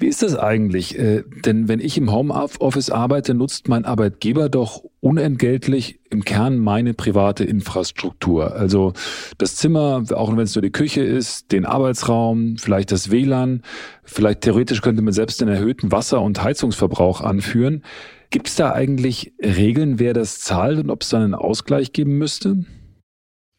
Wie 0.00 0.06
ist 0.06 0.22
das 0.22 0.34
eigentlich? 0.34 0.98
Äh, 0.98 1.24
denn 1.44 1.68
wenn 1.68 1.78
ich 1.78 1.98
im 1.98 2.10
Homeoffice 2.10 2.88
arbeite, 2.88 3.34
nutzt 3.34 3.68
mein 3.68 3.84
Arbeitgeber 3.84 4.48
doch 4.48 4.82
unentgeltlich 5.00 6.00
im 6.08 6.24
Kern 6.24 6.58
meine 6.58 6.94
private 6.94 7.44
Infrastruktur. 7.44 8.56
Also 8.56 8.94
das 9.36 9.56
Zimmer, 9.56 10.02
auch 10.14 10.34
wenn 10.34 10.38
es 10.38 10.54
nur 10.54 10.62
die 10.62 10.72
Küche 10.72 11.02
ist, 11.02 11.52
den 11.52 11.66
Arbeitsraum, 11.66 12.56
vielleicht 12.56 12.92
das 12.92 13.10
WLAN, 13.10 13.60
vielleicht 14.02 14.40
theoretisch 14.40 14.80
könnte 14.80 15.02
man 15.02 15.12
selbst 15.12 15.42
den 15.42 15.48
erhöhten 15.48 15.92
Wasser- 15.92 16.22
und 16.22 16.42
Heizungsverbrauch 16.42 17.20
anführen. 17.20 17.82
Gibt 18.30 18.48
es 18.48 18.54
da 18.54 18.72
eigentlich 18.72 19.34
Regeln, 19.42 19.98
wer 19.98 20.14
das 20.14 20.40
zahlt 20.40 20.78
und 20.78 20.88
ob 20.88 21.02
es 21.02 21.10
dann 21.10 21.22
einen 21.22 21.34
Ausgleich 21.34 21.92
geben 21.92 22.16
müsste? 22.16 22.64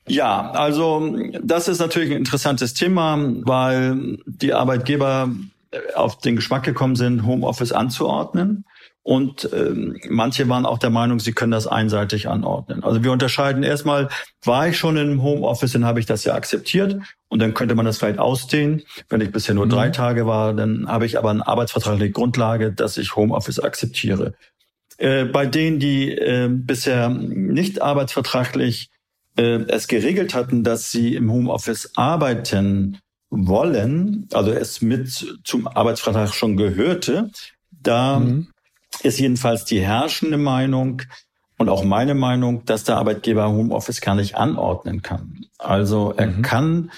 Ja, 0.08 0.49
also 0.49 1.15
das 1.43 1.67
ist 1.67 1.80
natürlich 1.80 2.10
ein 2.10 2.17
interessantes 2.17 2.73
Thema, 2.73 3.19
weil 3.43 4.17
die 4.25 4.54
Arbeitgeber 4.54 5.30
auf 5.96 6.18
den 6.18 6.36
Geschmack 6.36 6.64
gekommen 6.64 6.96
sind, 6.96 7.26
Homeoffice 7.26 7.72
anzuordnen. 7.72 8.66
Und 9.04 9.50
ähm, 9.52 9.98
manche 10.10 10.48
waren 10.48 10.66
auch 10.66 10.78
der 10.78 10.92
Meinung, 10.92 11.20
sie 11.20 11.34
können 11.34 11.52
das 11.52 11.66
einseitig 11.66 12.28
anordnen. 12.28 12.84
Also 12.84 13.04
wir 13.04 13.12
unterscheiden 13.12 13.64
erstmal, 13.64 14.10
war 14.44 14.68
ich 14.68 14.78
schon 14.78 14.96
im 14.96 15.24
Homeoffice, 15.24 15.72
dann 15.72 15.86
habe 15.86 16.00
ich 16.00 16.06
das 16.06 16.24
ja 16.24 16.36
akzeptiert 16.36 17.02
und 17.28 17.40
dann 17.40 17.56
könnte 17.56 17.74
man 17.74 17.86
das 17.86 17.98
vielleicht 17.98 18.20
ausdehnen. 18.20 18.84
Wenn 19.10 19.22
ich 19.22 19.32
bisher 19.32 19.56
nur 19.56 19.66
mhm. 19.66 19.72
drei 19.72 19.90
Tage 19.90 20.28
war, 20.28 20.54
dann 20.54 20.88
habe 20.88 21.08
ich 21.08 21.18
aber 21.18 21.32
eine 21.32 21.48
arbeitsvertragliche 21.48 22.12
Grundlage, 22.12 22.74
dass 22.74 22.98
ich 22.98 23.16
Homeoffice 23.16 23.60
akzeptiere. 23.60 24.36
Äh, 24.98 25.26
bei 25.26 25.48
denen, 25.48 25.80
die 25.80 26.12
äh, 26.12 26.48
bisher 26.52 27.10
nicht 27.10 27.82
arbeitsvertraglich 27.82 28.92
äh, 29.36 29.64
es 29.68 29.88
geregelt 29.88 30.36
hatten, 30.36 30.64
dass 30.64 30.92
sie 30.92 31.16
im 31.16 31.32
Homeoffice 31.32 31.94
arbeiten 31.96 33.00
wollen, 33.32 34.28
also 34.34 34.52
es 34.52 34.82
mit 34.82 35.39
zum 35.44 35.67
Arbeitsvertrag 35.67 36.34
schon 36.34 36.58
gehörte, 36.58 37.32
da 37.72 38.20
mhm. 38.20 38.48
ist 39.02 39.20
jedenfalls 39.20 39.65
die 39.65 39.82
herrschende 39.82 40.38
Meinung 40.38 41.02
und 41.58 41.70
auch 41.70 41.84
meine 41.84 42.13
Meinung, 42.13 42.65
dass 42.65 42.84
der 42.84 42.98
Arbeitgeber 42.98 43.48
Homeoffice 43.48 44.02
gar 44.02 44.15
nicht 44.15 44.36
anordnen 44.36 45.02
kann. 45.02 45.46
Also 45.58 46.13
er 46.15 46.28
mhm. 46.28 46.41
kann 46.41 46.91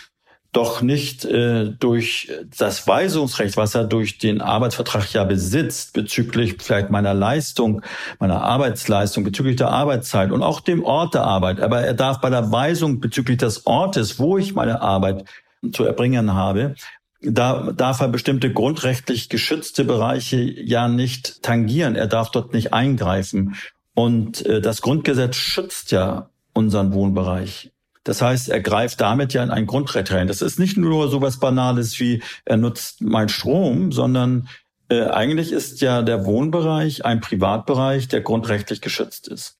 doch 0.54 0.84
nicht 0.84 1.26
äh, 1.26 1.72
durch 1.80 2.32
das 2.58 2.88
Weisungsrecht, 2.88 3.58
was 3.58 3.74
er 3.74 3.86
durch 3.86 4.19
den 4.19 4.39
Arbeitsvertrag 4.39 5.12
ja 5.12 5.24
besitzt, 5.24 5.93
bezüglich 5.93 6.58
vielleicht 6.62 6.91
meiner 6.91 7.15
Leistung, 7.15 7.82
meiner 8.19 8.43
Arbeitsleistung, 8.43 9.24
bezüglich 9.24 9.56
der 9.56 9.69
Arbeitszeit 9.69 10.32
und 10.32 10.43
auch 10.43 10.62
dem 10.62 10.84
Ort 10.84 11.15
der 11.15 11.24
Arbeit. 11.24 11.60
Aber 11.60 11.82
er 11.82 11.96
darf 11.96 12.22
bei 12.22 12.30
der 12.30 12.52
Weisung 12.52 13.00
bezüglich 13.00 13.39
des 13.39 13.65
Ortes, 13.65 14.19
wo 14.19 14.38
ich 14.38 14.54
meine 14.54 14.82
Arbeit 14.82 15.26
zu 15.71 15.86
erbringen 15.86 16.34
habe, 16.34 16.76
da 17.21 17.71
darf 17.71 18.02
er 18.02 18.10
bestimmte 18.10 18.52
grundrechtlich 18.52 19.30
geschützte 19.30 19.86
Bereiche 19.86 20.38
ja 20.38 20.88
nicht 20.88 21.41
tangieren. 21.41 21.95
Er 21.95 22.08
darf 22.08 22.32
dort 22.32 22.54
nicht 22.54 22.73
eingreifen. 22.73 23.56
Und 23.95 24.45
äh, 24.45 24.60
das 24.60 24.82
Grundgesetz 24.82 25.36
schützt 25.36 25.91
ja 25.91 26.30
unseren 26.54 26.93
Wohnbereich. 26.93 27.71
Das 28.04 28.21
heißt, 28.21 28.49
er 28.49 28.60
greift 28.60 28.99
damit 28.99 29.34
ja 29.34 29.43
in 29.43 29.52
ein 29.52 29.65
Grundrecht 29.65 30.12
rein. 30.12 30.28
Das 30.28 30.41
ist 30.41 30.60
nicht 30.60 30.76
nur 30.76 31.08
so 31.08 31.21
was 31.21 31.39
Banales 31.39 31.99
wie, 31.99 32.21
er 32.43 32.58
nutzt 32.58 33.02
mein 33.02 33.30
Strom, 33.30 33.93
sondern 33.93 34.49
äh, 34.89 35.06
eigentlich 35.06 35.54
ist 35.54 35.80
ja 35.80 36.02
der 36.02 36.26
Wohnbereich 36.26 37.06
ein 37.06 37.21
Privatbereich, 37.21 38.10
der 38.10 38.21
grundrechtlich 38.21 38.82
geschützt 38.82 39.30
ist. 39.30 39.58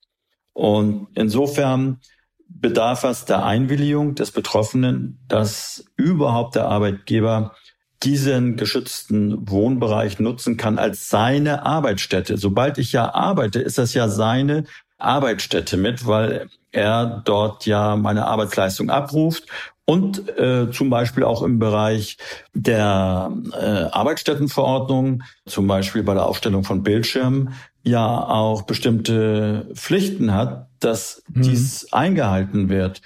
Und 0.52 1.08
insofern 1.16 2.02
bedarf 2.60 3.04
es 3.04 3.26
der 3.26 3.46
Einwilligung 3.46 4.16
des 4.16 4.32
Betroffenen, 4.32 5.20
dass 5.28 5.86
überhaupt 5.98 6.56
der 6.56 6.66
Arbeitgeber 6.66 7.54
diesen 8.04 8.58
geschützten 8.58 9.50
Wohnbereich 9.50 10.20
nutzen 10.20 10.58
kann 10.58 10.78
als 10.78 11.10
seine 11.10 11.66
Arbeitsstätte. 11.66 12.38
Sobald 12.38 12.78
ich 12.78 12.92
ja 12.92 13.14
arbeite, 13.14 13.60
ist 13.60 13.78
das 13.78 13.94
ja 13.94 14.10
seine 14.10 14.66
Arbeitsstätte 14.98 15.78
mit, 15.78 16.06
weil 16.06 16.50
er 16.72 17.22
dort 17.26 17.66
ja 17.66 17.96
meine 17.96 18.26
Arbeitsleistung 18.26 18.90
abruft 18.90 19.46
und 19.86 20.38
äh, 20.38 20.72
zum 20.72 20.90
Beispiel 20.90 21.24
auch 21.24 21.42
im 21.44 21.60
Bereich 21.60 22.18
der 22.54 23.32
äh, 23.54 23.86
Arbeitsstättenverordnung, 23.92 25.24
zum 25.46 25.68
Beispiel 25.68 26.04
bei 26.04 26.14
der 26.14 26.26
Aufstellung 26.26 26.64
von 26.64 26.84
Bildschirmen, 26.84 27.54
ja 27.84 28.06
auch 28.06 28.62
bestimmte 28.64 29.70
Pflichten 29.74 30.34
hat, 30.34 30.68
dass 30.84 31.24
mhm. 31.34 31.42
dies 31.42 31.92
eingehalten 31.92 32.70
wird. 32.70 33.02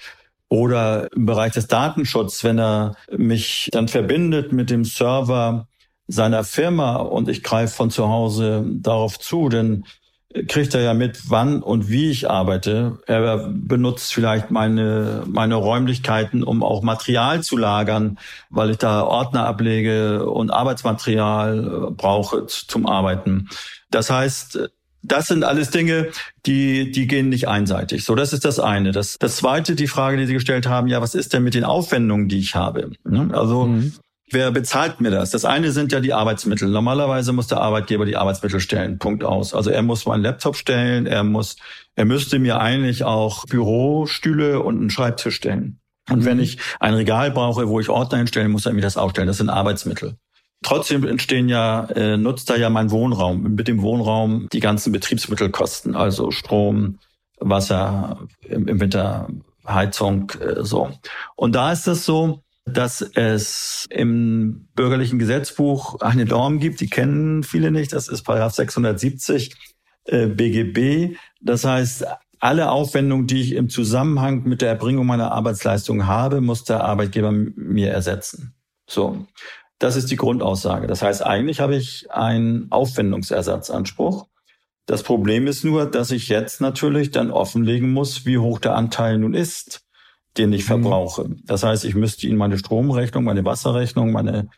Oder 0.50 1.12
im 1.12 1.26
Bereich 1.26 1.54
des 1.54 1.68
Datenschutzes, 1.68 2.44
wenn 2.44 2.58
er 2.58 2.96
mich 3.12 3.70
dann 3.74 3.90
verbindet 3.90 4.54
mit 4.54 4.70
dem 4.70 4.86
Server 4.86 5.68
seiner 6.08 6.46
Firma 6.46 6.96
und 6.96 7.28
ich 7.28 7.44
greife 7.44 7.76
von 7.76 7.92
zu 7.92 8.08
Hause 8.08 8.66
darauf 8.66 9.20
zu, 9.20 9.50
denn 9.50 9.84
kriegt 10.48 10.74
er 10.76 10.82
ja 10.82 10.94
mit, 10.94 11.30
wann 11.30 11.62
und 11.64 11.90
wie 11.90 12.10
ich 12.10 12.30
arbeite. 12.30 13.00
Er 13.08 13.50
benutzt 13.50 14.14
vielleicht 14.14 14.52
meine, 14.52 15.24
meine 15.26 15.56
Räumlichkeiten, 15.56 16.44
um 16.44 16.64
auch 16.64 16.84
Material 16.84 17.42
zu 17.44 17.58
lagern, 17.58 18.20
weil 18.50 18.72
ich 18.72 18.78
da 18.78 19.04
Ordner 19.04 19.46
ablege 19.46 20.30
und 20.30 20.52
Arbeitsmaterial 20.52 21.92
brauche 21.92 22.46
zum 22.46 22.86
Arbeiten. 22.86 23.50
Das 23.90 24.10
heißt, 24.10 24.70
das 25.04 25.28
sind 25.28 25.44
alles 25.44 25.70
Dinge, 25.70 26.10
die, 26.46 26.92
die 26.92 27.08
gehen 27.08 27.30
nicht 27.30 27.48
einseitig. 27.48 28.04
So, 28.04 28.16
das 28.16 28.34
ist 28.34 28.46
das 28.46 28.60
eine. 28.60 28.92
Das, 28.92 29.18
das 29.20 29.38
zweite, 29.38 29.76
die 29.76 29.88
Frage, 29.88 30.18
die 30.18 30.26
Sie 30.26 30.34
gestellt 30.34 30.68
haben, 30.68 30.88
ja, 30.88 31.02
was 31.02 31.16
ist 31.16 31.34
denn 31.34 31.44
mit 31.44 31.54
den 31.54 31.64
Aufwendungen, 31.64 32.28
die 32.28 32.40
ich 32.40 32.56
habe? 32.56 32.92
Ne? 33.04 33.30
Also, 33.34 33.66
mhm. 33.66 33.94
Wer 34.30 34.52
bezahlt 34.52 35.00
mir 35.00 35.10
das? 35.10 35.32
Das 35.32 35.46
eine 35.46 35.72
sind 35.72 35.94
ja 35.94 36.02
die 36.02 36.14
Arbeitsmittel. 36.14 36.68
Normalerweise 36.68 37.32
muss 37.32 37.48
der 37.48 37.62
Arbeitgeber 37.62 38.06
die 38.06 38.18
Arbeitsmittel 38.18 38.60
stellen. 38.60 39.00
Punkt 39.00 39.24
aus. 39.24 39.54
Also 39.54 39.70
er 39.70 39.82
muss 39.84 40.06
meinen 40.06 40.22
Laptop 40.22 40.58
stellen, 40.58 41.06
er 41.08 41.24
muss, 41.24 41.56
er 41.96 42.04
müsste 42.04 42.38
mir 42.38 42.60
eigentlich 42.60 43.06
auch 43.06 43.46
Bürostühle 43.46 44.62
und 44.62 44.80
einen 44.80 44.90
Schreibtisch 44.90 45.36
stellen. 45.36 45.80
Und 46.10 46.26
wenn 46.26 46.38
mhm. 46.38 46.44
ich 46.44 46.58
ein 46.82 46.94
Regal 46.94 47.32
brauche, 47.32 47.70
wo 47.70 47.80
ich 47.80 47.88
Ordner 47.88 48.18
hinstellen, 48.18 48.52
muss 48.52 48.66
er 48.66 48.74
mir 48.74 48.82
das 48.82 48.98
aufstellen. 48.98 49.28
Das 49.28 49.38
sind 49.38 49.50
Arbeitsmittel. 49.50 50.18
Trotzdem 50.64 51.06
entstehen 51.06 51.50
ja, 51.50 51.86
äh, 51.86 52.18
nutzt 52.18 52.50
er 52.50 52.58
ja 52.58 52.70
mein 52.70 52.92
Wohnraum. 52.92 53.44
Mit 53.56 53.68
dem 53.68 53.82
Wohnraum 53.82 54.48
die 54.52 54.60
ganzen 54.60 54.92
Betriebsmittelkosten, 54.92 55.96
also 55.96 56.32
Strom, 56.32 57.00
Wasser, 57.40 58.28
im, 58.42 58.68
im 58.68 58.80
Winter 58.80 59.30
Heizung, 59.68 60.32
äh, 60.40 60.64
so. 60.64 60.92
Und 61.36 61.56
da 61.56 61.72
ist 61.72 61.88
es 61.88 62.06
so, 62.06 62.42
dass 62.66 63.02
es 63.02 63.86
im 63.90 64.68
bürgerlichen 64.76 65.20
Gesetzbuch 65.20 66.02
eine 66.02 66.26
Norm 66.26 66.60
gibt, 66.60 66.82
die 66.82 66.90
kennen 66.90 67.44
viele 67.44 67.72
nicht, 67.72 67.94
das 67.94 68.08
ist 68.08 68.24
Paragraph 68.24 68.54
670 68.54 69.56
äh, 70.06 70.28
BGB. 70.28 71.18
Das 71.42 71.64
heißt, 71.64 72.06
alle 72.40 72.72
Aufwendungen, 72.72 73.28
die 73.28 73.42
ich 73.42 73.54
im 73.54 73.70
Zusammenhang 73.70 74.44
mit 74.44 74.62
der 74.62 74.70
Erbringung 74.70 75.06
meiner 75.06 75.32
Arbeitsleistung 75.32 76.08
habe, 76.08 76.42
muss 76.42 76.64
der 76.66 76.84
Arbeitgeber 76.84 77.32
mir 77.32 77.92
ersetzen. 77.92 78.54
So. 78.88 79.28
Das 79.80 79.96
ist 79.96 80.10
die 80.10 80.16
Grundaussage. 80.16 80.88
Das 80.88 81.02
heißt, 81.02 81.26
eigentlich 81.26 81.60
habe 81.60 81.76
ich 81.76 82.12
einen 82.12 82.72
Aufwendungsersatzanspruch. 82.72 84.28
Das 84.86 85.04
Problem 85.04 85.48
ist 85.48 85.64
nur, 85.64 85.86
dass 85.86 86.12
ich 86.12 86.30
jetzt 86.30 86.62
natürlich 86.62 87.12
dann 87.12 87.30
offenlegen 87.30 87.92
muss, 87.92 88.26
wie 88.26 88.38
hoch 88.38 88.60
der 88.60 88.76
Anteil 88.76 89.18
nun 89.18 89.34
ist 89.34 89.88
den 90.38 90.54
ich 90.54 90.64
mhm. 90.64 90.68
verbrauche. 90.68 91.30
Das 91.46 91.64
heißt, 91.64 91.86
ich 91.86 91.96
müsste 91.96 92.28
Ihnen 92.28 92.38
meine 92.38 92.58
Stromrechnung, 92.58 93.24
meine 93.24 93.46
Wasserrechnung, 93.46 94.12
meine 94.12 94.50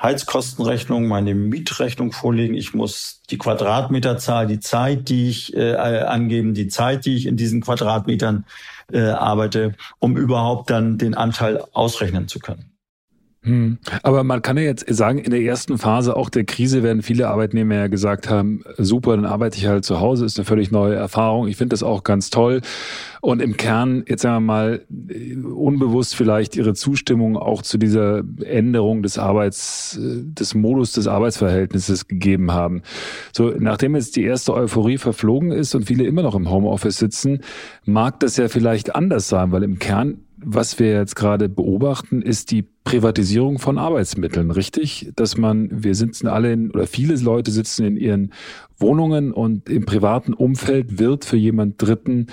Heizkostenrechnung, 0.00 1.06
meine 1.06 1.34
Mietrechnung 1.34 2.12
vorlegen. 2.12 2.54
Ich 2.54 2.74
muss 2.74 3.22
die 3.30 3.38
Quadratmeterzahl, 3.38 4.46
die 4.46 4.60
Zeit, 4.60 5.08
die 5.08 5.28
ich 5.28 5.56
äh, 5.56 5.74
angeben, 5.74 6.52
die 6.52 6.68
Zeit, 6.68 7.06
die 7.06 7.16
ich 7.16 7.26
in 7.26 7.36
diesen 7.36 7.62
Quadratmetern 7.62 8.44
äh, 8.92 9.00
arbeite, 9.00 9.74
um 9.98 10.16
überhaupt 10.16 10.70
dann 10.70 10.98
den 10.98 11.14
Anteil 11.14 11.64
ausrechnen 11.72 12.28
zu 12.28 12.40
können. 12.40 12.75
Hm. 13.46 13.78
Aber 14.02 14.24
man 14.24 14.42
kann 14.42 14.56
ja 14.56 14.64
jetzt 14.64 14.84
sagen, 14.92 15.18
in 15.18 15.30
der 15.30 15.40
ersten 15.40 15.78
Phase 15.78 16.16
auch 16.16 16.30
der 16.30 16.42
Krise 16.42 16.82
werden 16.82 17.02
viele 17.02 17.28
Arbeitnehmer 17.28 17.76
ja 17.76 17.86
gesagt 17.86 18.28
haben, 18.28 18.64
super, 18.76 19.14
dann 19.14 19.24
arbeite 19.24 19.56
ich 19.56 19.66
halt 19.66 19.84
zu 19.84 20.00
Hause, 20.00 20.24
ist 20.24 20.36
eine 20.36 20.44
völlig 20.44 20.72
neue 20.72 20.96
Erfahrung. 20.96 21.46
Ich 21.46 21.56
finde 21.56 21.72
das 21.72 21.84
auch 21.84 22.02
ganz 22.02 22.30
toll. 22.30 22.60
Und 23.20 23.40
im 23.40 23.56
Kern, 23.56 24.02
jetzt 24.08 24.22
sagen 24.22 24.46
wir 24.46 24.52
mal, 24.52 24.80
unbewusst 25.44 26.16
vielleicht 26.16 26.56
ihre 26.56 26.74
Zustimmung 26.74 27.36
auch 27.36 27.62
zu 27.62 27.78
dieser 27.78 28.24
Änderung 28.42 29.04
des 29.04 29.16
Arbeits, 29.16 29.96
des 30.00 30.54
Modus 30.56 30.92
des 30.92 31.06
Arbeitsverhältnisses 31.06 32.08
gegeben 32.08 32.50
haben. 32.50 32.82
So, 33.32 33.52
nachdem 33.56 33.94
jetzt 33.94 34.16
die 34.16 34.24
erste 34.24 34.54
Euphorie 34.54 34.98
verflogen 34.98 35.52
ist 35.52 35.72
und 35.76 35.84
viele 35.84 36.04
immer 36.04 36.22
noch 36.22 36.34
im 36.34 36.50
Homeoffice 36.50 36.98
sitzen, 36.98 37.42
mag 37.84 38.18
das 38.18 38.36
ja 38.38 38.48
vielleicht 38.48 38.96
anders 38.96 39.28
sein, 39.28 39.52
weil 39.52 39.62
im 39.62 39.78
Kern 39.78 40.25
was 40.38 40.78
wir 40.78 40.92
jetzt 40.92 41.16
gerade 41.16 41.48
beobachten, 41.48 42.22
ist 42.22 42.50
die 42.50 42.62
Privatisierung 42.62 43.58
von 43.58 43.78
Arbeitsmitteln, 43.78 44.50
richtig? 44.50 45.12
Dass 45.16 45.36
man, 45.36 45.68
wir 45.70 45.94
sitzen 45.94 46.28
alle 46.28 46.52
in, 46.52 46.70
oder 46.70 46.86
viele 46.86 47.16
Leute 47.16 47.50
sitzen 47.50 47.84
in 47.84 47.96
ihren 47.96 48.32
Wohnungen 48.78 49.32
und 49.32 49.68
im 49.68 49.86
privaten 49.86 50.34
Umfeld 50.34 50.98
wird 50.98 51.24
für 51.24 51.36
jemand 51.36 51.80
Dritten, 51.80 52.26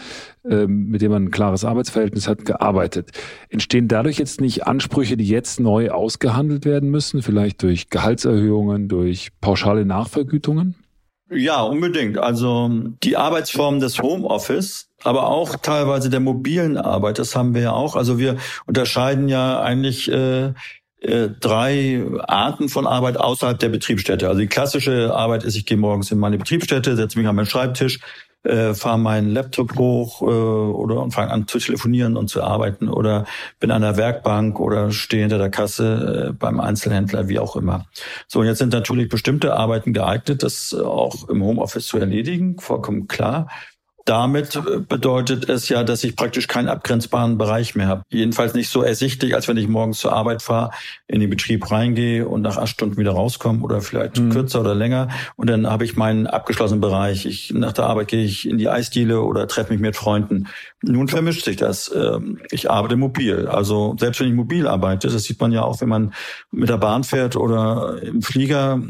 ähm, 0.47 0.89
mit 0.89 1.01
dem 1.01 1.11
man 1.11 1.25
ein 1.25 1.31
klares 1.31 1.63
Arbeitsverhältnis 1.65 2.27
hat, 2.27 2.45
gearbeitet. 2.45 3.11
Entstehen 3.49 3.87
dadurch 3.87 4.19
jetzt 4.19 4.41
nicht 4.41 4.67
Ansprüche, 4.67 5.17
die 5.17 5.27
jetzt 5.27 5.59
neu 5.59 5.89
ausgehandelt 5.89 6.65
werden 6.65 6.91
müssen, 6.91 7.21
vielleicht 7.21 7.63
durch 7.63 7.89
Gehaltserhöhungen, 7.89 8.89
durch 8.89 9.29
pauschale 9.39 9.85
Nachvergütungen? 9.85 10.75
Ja, 11.31 11.63
unbedingt. 11.63 12.17
Also 12.17 12.69
die 13.03 13.17
Arbeitsform 13.17 13.79
des 13.79 13.99
Homeoffice, 13.99 14.89
aber 15.03 15.27
auch 15.27 15.55
teilweise 15.57 16.09
der 16.09 16.19
mobilen 16.19 16.77
Arbeit, 16.77 17.19
das 17.19 17.35
haben 17.35 17.53
wir 17.53 17.61
ja 17.61 17.71
auch. 17.71 17.95
Also 17.95 18.17
wir 18.17 18.37
unterscheiden 18.65 19.27
ja 19.29 19.61
eigentlich 19.61 20.11
äh, 20.11 20.53
äh, 21.03 21.29
drei 21.39 22.03
Arten 22.27 22.69
von 22.69 22.87
Arbeit 22.87 23.17
außerhalb 23.17 23.59
der 23.59 23.69
Betriebsstätte. 23.69 24.27
Also 24.27 24.39
die 24.39 24.47
klassische 24.47 25.13
Arbeit 25.13 25.43
ist, 25.43 25.55
ich 25.55 25.65
gehe 25.65 25.77
morgens 25.77 26.11
in 26.11 26.19
meine 26.19 26.37
Betriebsstätte, 26.37 26.95
setze 26.95 27.19
mich 27.19 27.27
an 27.27 27.35
meinen 27.35 27.45
Schreibtisch, 27.45 27.99
äh, 28.43 28.73
fahre 28.73 28.99
meinen 28.99 29.29
Laptop 29.29 29.77
hoch 29.77 30.21
äh, 30.21 30.25
oder 30.25 31.01
und 31.01 31.11
fange 31.11 31.31
an 31.31 31.47
zu 31.47 31.59
telefonieren 31.59 32.17
und 32.17 32.29
zu 32.29 32.41
arbeiten 32.43 32.89
oder 32.89 33.25
bin 33.59 33.71
an 33.71 33.81
der 33.81 33.97
Werkbank 33.97 34.59
oder 34.59 34.91
stehe 34.91 35.23
hinter 35.23 35.37
der 35.37 35.49
Kasse 35.49 36.29
äh, 36.29 36.33
beim 36.33 36.59
Einzelhändler, 36.59 37.27
wie 37.27 37.39
auch 37.39 37.55
immer. 37.55 37.85
So, 38.27 38.39
und 38.39 38.45
jetzt 38.45 38.59
sind 38.59 38.73
natürlich 38.73 39.09
bestimmte 39.09 39.55
Arbeiten 39.55 39.93
geeignet, 39.93 40.43
das 40.43 40.73
auch 40.73 41.27
im 41.29 41.43
Homeoffice 41.43 41.87
zu 41.87 41.97
erledigen, 41.97 42.59
vollkommen 42.59 43.07
klar. 43.07 43.47
Damit 44.05 44.57
äh, 44.57 44.79
bedeutet 44.79 45.47
es 45.47 45.69
ja, 45.69 45.83
dass 45.83 46.03
ich 46.03 46.17
praktisch 46.17 46.47
keinen 46.47 46.67
abgrenzbaren 46.67 47.37
Bereich 47.37 47.73
mehr 47.75 47.87
habe. 47.87 48.03
Jedenfalls 48.09 48.53
nicht 48.53 48.69
so 48.69 48.81
ersichtlich, 48.81 49.33
als 49.33 49.47
wenn 49.47 49.55
ich 49.55 49.69
morgens 49.69 49.99
zur 49.99 50.11
Arbeit 50.11 50.41
fahre, 50.41 50.71
in 51.07 51.21
den 51.21 51.29
Betrieb 51.29 51.71
reingehe 51.71 52.27
und 52.27 52.41
nach 52.41 52.57
acht 52.57 52.67
Stunden 52.67 52.97
wieder 52.97 53.11
rauskomme 53.11 53.63
oder 53.63 53.79
vielleicht 53.79 54.19
mhm. 54.19 54.31
kürzer 54.31 54.59
oder 54.59 54.75
länger. 54.75 55.07
Und 55.37 55.49
dann 55.49 55.67
habe 55.67 55.85
ich 55.85 55.95
meinen 55.95 56.27
abgeschlossenen 56.27 56.81
Bereich. 56.81 57.25
Ich, 57.25 57.53
nach 57.53 57.71
der 57.71 57.85
Arbeit 57.85 58.09
gehe 58.09 58.25
ich 58.25 58.47
in 58.47 58.57
die 58.57 58.67
Eisdiele 58.67 59.21
oder 59.21 59.47
treffe 59.47 59.71
mich 59.71 59.81
mit 59.81 59.95
Freunden. 59.95 60.49
Nun 60.81 61.07
vermischt 61.07 61.45
sich 61.45 61.55
das. 61.55 61.89
Ähm, 61.95 62.39
ich 62.51 62.69
arbeite 62.69 62.97
mobil. 62.97 63.47
Also 63.47 63.95
selbst 63.97 64.19
wenn 64.19 64.27
ich 64.27 64.33
mobil 64.33 64.67
arbeite, 64.67 65.07
das 65.07 65.23
sieht 65.23 65.39
man 65.39 65.53
ja 65.53 65.63
auch, 65.63 65.79
wenn 65.79 65.89
man 65.89 66.13
mit 66.51 66.67
der 66.67 66.77
Bahn 66.77 67.05
fährt 67.05 67.37
oder 67.37 68.01
im 68.03 68.21
Flieger. 68.21 68.81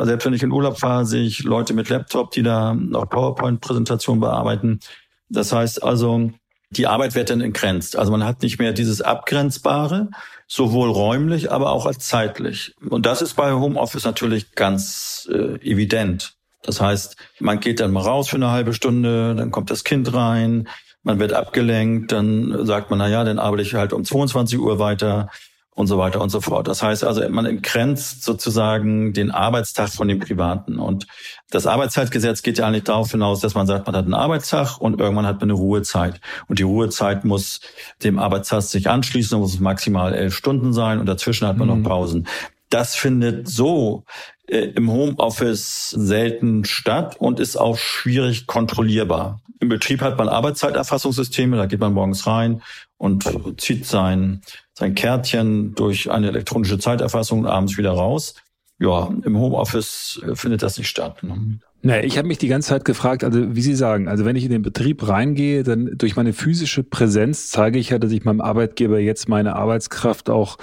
Selbst 0.00 0.26
wenn 0.26 0.34
ich 0.34 0.42
in 0.42 0.50
Urlaub 0.50 0.80
fahre, 0.80 1.06
sehe 1.06 1.22
ich 1.22 1.44
Leute 1.44 1.74
mit 1.74 1.88
Laptop, 1.88 2.32
die 2.32 2.42
da 2.42 2.74
noch 2.74 3.08
PowerPoint-Präsentationen 3.08 4.20
bearbeiten 4.20 4.47
arbeiten. 4.48 4.80
Das 5.28 5.52
heißt 5.52 5.82
also, 5.82 6.30
die 6.70 6.86
Arbeit 6.86 7.14
wird 7.14 7.30
dann 7.30 7.40
entgrenzt. 7.40 7.96
Also 7.96 8.10
man 8.10 8.24
hat 8.24 8.42
nicht 8.42 8.58
mehr 8.58 8.72
dieses 8.72 9.00
Abgrenzbare, 9.02 10.10
sowohl 10.46 10.90
räumlich, 10.90 11.52
aber 11.52 11.72
auch 11.72 11.86
als 11.86 12.06
zeitlich. 12.06 12.74
Und 12.88 13.06
das 13.06 13.22
ist 13.22 13.34
bei 13.34 13.52
Homeoffice 13.52 14.04
natürlich 14.04 14.54
ganz 14.54 15.28
äh, 15.32 15.56
evident. 15.62 16.34
Das 16.62 16.80
heißt, 16.80 17.16
man 17.40 17.60
geht 17.60 17.80
dann 17.80 17.92
mal 17.92 18.02
raus 18.02 18.28
für 18.28 18.36
eine 18.36 18.50
halbe 18.50 18.74
Stunde, 18.74 19.34
dann 19.34 19.50
kommt 19.50 19.70
das 19.70 19.84
Kind 19.84 20.12
rein, 20.12 20.68
man 21.02 21.20
wird 21.20 21.32
abgelenkt, 21.32 22.12
dann 22.12 22.66
sagt 22.66 22.90
man, 22.90 22.98
na 22.98 23.08
ja, 23.08 23.24
dann 23.24 23.38
arbeite 23.38 23.62
ich 23.62 23.74
halt 23.74 23.92
um 23.92 24.04
22 24.04 24.58
Uhr 24.58 24.78
weiter 24.78 25.30
und 25.78 25.86
so 25.86 25.96
weiter 25.96 26.20
und 26.20 26.30
so 26.30 26.40
fort. 26.40 26.66
Das 26.66 26.82
heißt 26.82 27.04
also, 27.04 27.26
man 27.28 27.46
entgrenzt 27.46 28.24
sozusagen 28.24 29.12
den 29.12 29.30
Arbeitstag 29.30 29.90
von 29.90 30.08
dem 30.08 30.18
Privaten. 30.18 30.80
Und 30.80 31.06
das 31.50 31.68
Arbeitszeitgesetz 31.68 32.42
geht 32.42 32.58
ja 32.58 32.66
eigentlich 32.66 32.82
darauf 32.82 33.12
hinaus, 33.12 33.38
dass 33.38 33.54
man 33.54 33.68
sagt, 33.68 33.86
man 33.86 33.94
hat 33.94 34.04
einen 34.04 34.14
Arbeitstag 34.14 34.78
und 34.80 34.98
irgendwann 34.98 35.24
hat 35.24 35.40
man 35.40 35.50
eine 35.50 35.52
Ruhezeit. 35.52 36.20
Und 36.48 36.58
die 36.58 36.64
Ruhezeit 36.64 37.24
muss 37.24 37.60
dem 38.02 38.18
Arbeitstag 38.18 38.62
sich 38.62 38.90
anschließen, 38.90 39.38
muss 39.38 39.60
maximal 39.60 40.14
elf 40.14 40.34
Stunden 40.34 40.72
sein 40.72 40.98
und 40.98 41.06
dazwischen 41.06 41.46
hat 41.46 41.58
man 41.58 41.68
mhm. 41.68 41.82
noch 41.82 41.88
Pausen. 41.88 42.26
Das 42.70 42.96
findet 42.96 43.48
so 43.48 44.02
äh, 44.48 44.58
im 44.58 44.90
Homeoffice 44.90 45.90
selten 45.90 46.64
statt 46.64 47.14
und 47.20 47.38
ist 47.38 47.56
auch 47.56 47.78
schwierig 47.78 48.48
kontrollierbar. 48.48 49.40
Im 49.60 49.68
Betrieb 49.68 50.00
hat 50.00 50.18
man 50.18 50.28
Arbeitszeiterfassungssysteme, 50.28 51.56
da 51.56 51.66
geht 51.66 51.80
man 51.80 51.92
morgens 51.92 52.26
rein 52.26 52.62
und 52.98 53.24
zieht 53.58 53.86
sein 53.86 54.42
sein 54.78 54.94
Kärtchen 54.94 55.74
durch 55.74 56.10
eine 56.10 56.28
elektronische 56.28 56.78
Zeiterfassung 56.78 57.46
abends 57.46 57.76
wieder 57.76 57.90
raus. 57.92 58.34
Ja, 58.78 59.12
im 59.24 59.36
Homeoffice 59.36 60.20
äh, 60.24 60.36
findet 60.36 60.62
das 60.62 60.78
nicht 60.78 60.88
statt. 60.88 61.22
Ne? 61.24 61.58
Naja, 61.82 62.04
ich 62.04 62.16
habe 62.16 62.28
mich 62.28 62.38
die 62.38 62.48
ganze 62.48 62.68
Zeit 62.68 62.84
gefragt, 62.84 63.24
also 63.24 63.56
wie 63.56 63.60
Sie 63.60 63.74
sagen, 63.74 64.08
also 64.08 64.24
wenn 64.24 64.36
ich 64.36 64.44
in 64.44 64.50
den 64.50 64.62
Betrieb 64.62 65.06
reingehe, 65.08 65.64
dann 65.64 65.90
durch 65.96 66.14
meine 66.16 66.32
physische 66.32 66.84
Präsenz 66.84 67.50
zeige 67.50 67.78
ich 67.78 67.90
ja, 67.90 67.98
dass 67.98 68.12
ich 68.12 68.24
meinem 68.24 68.40
Arbeitgeber 68.40 69.00
jetzt 69.00 69.28
meine 69.28 69.56
Arbeitskraft 69.56 70.30
auch 70.30 70.58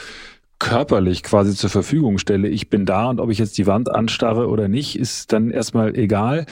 körperlich 0.60 1.24
quasi 1.24 1.54
zur 1.54 1.69
Verfügung 1.69 2.17
stelle. 2.17 2.48
Ich 2.48 2.69
bin 2.69 2.86
da 2.86 3.10
und 3.10 3.19
ob 3.19 3.30
ich 3.30 3.38
jetzt 3.38 3.58
die 3.58 3.67
Wand 3.67 3.91
anstarre 3.91 4.48
oder 4.48 4.69
nicht, 4.69 4.98
ist 4.98 5.34
dann 5.34 5.52
erstmal 5.52 5.98
egal, 5.98 6.45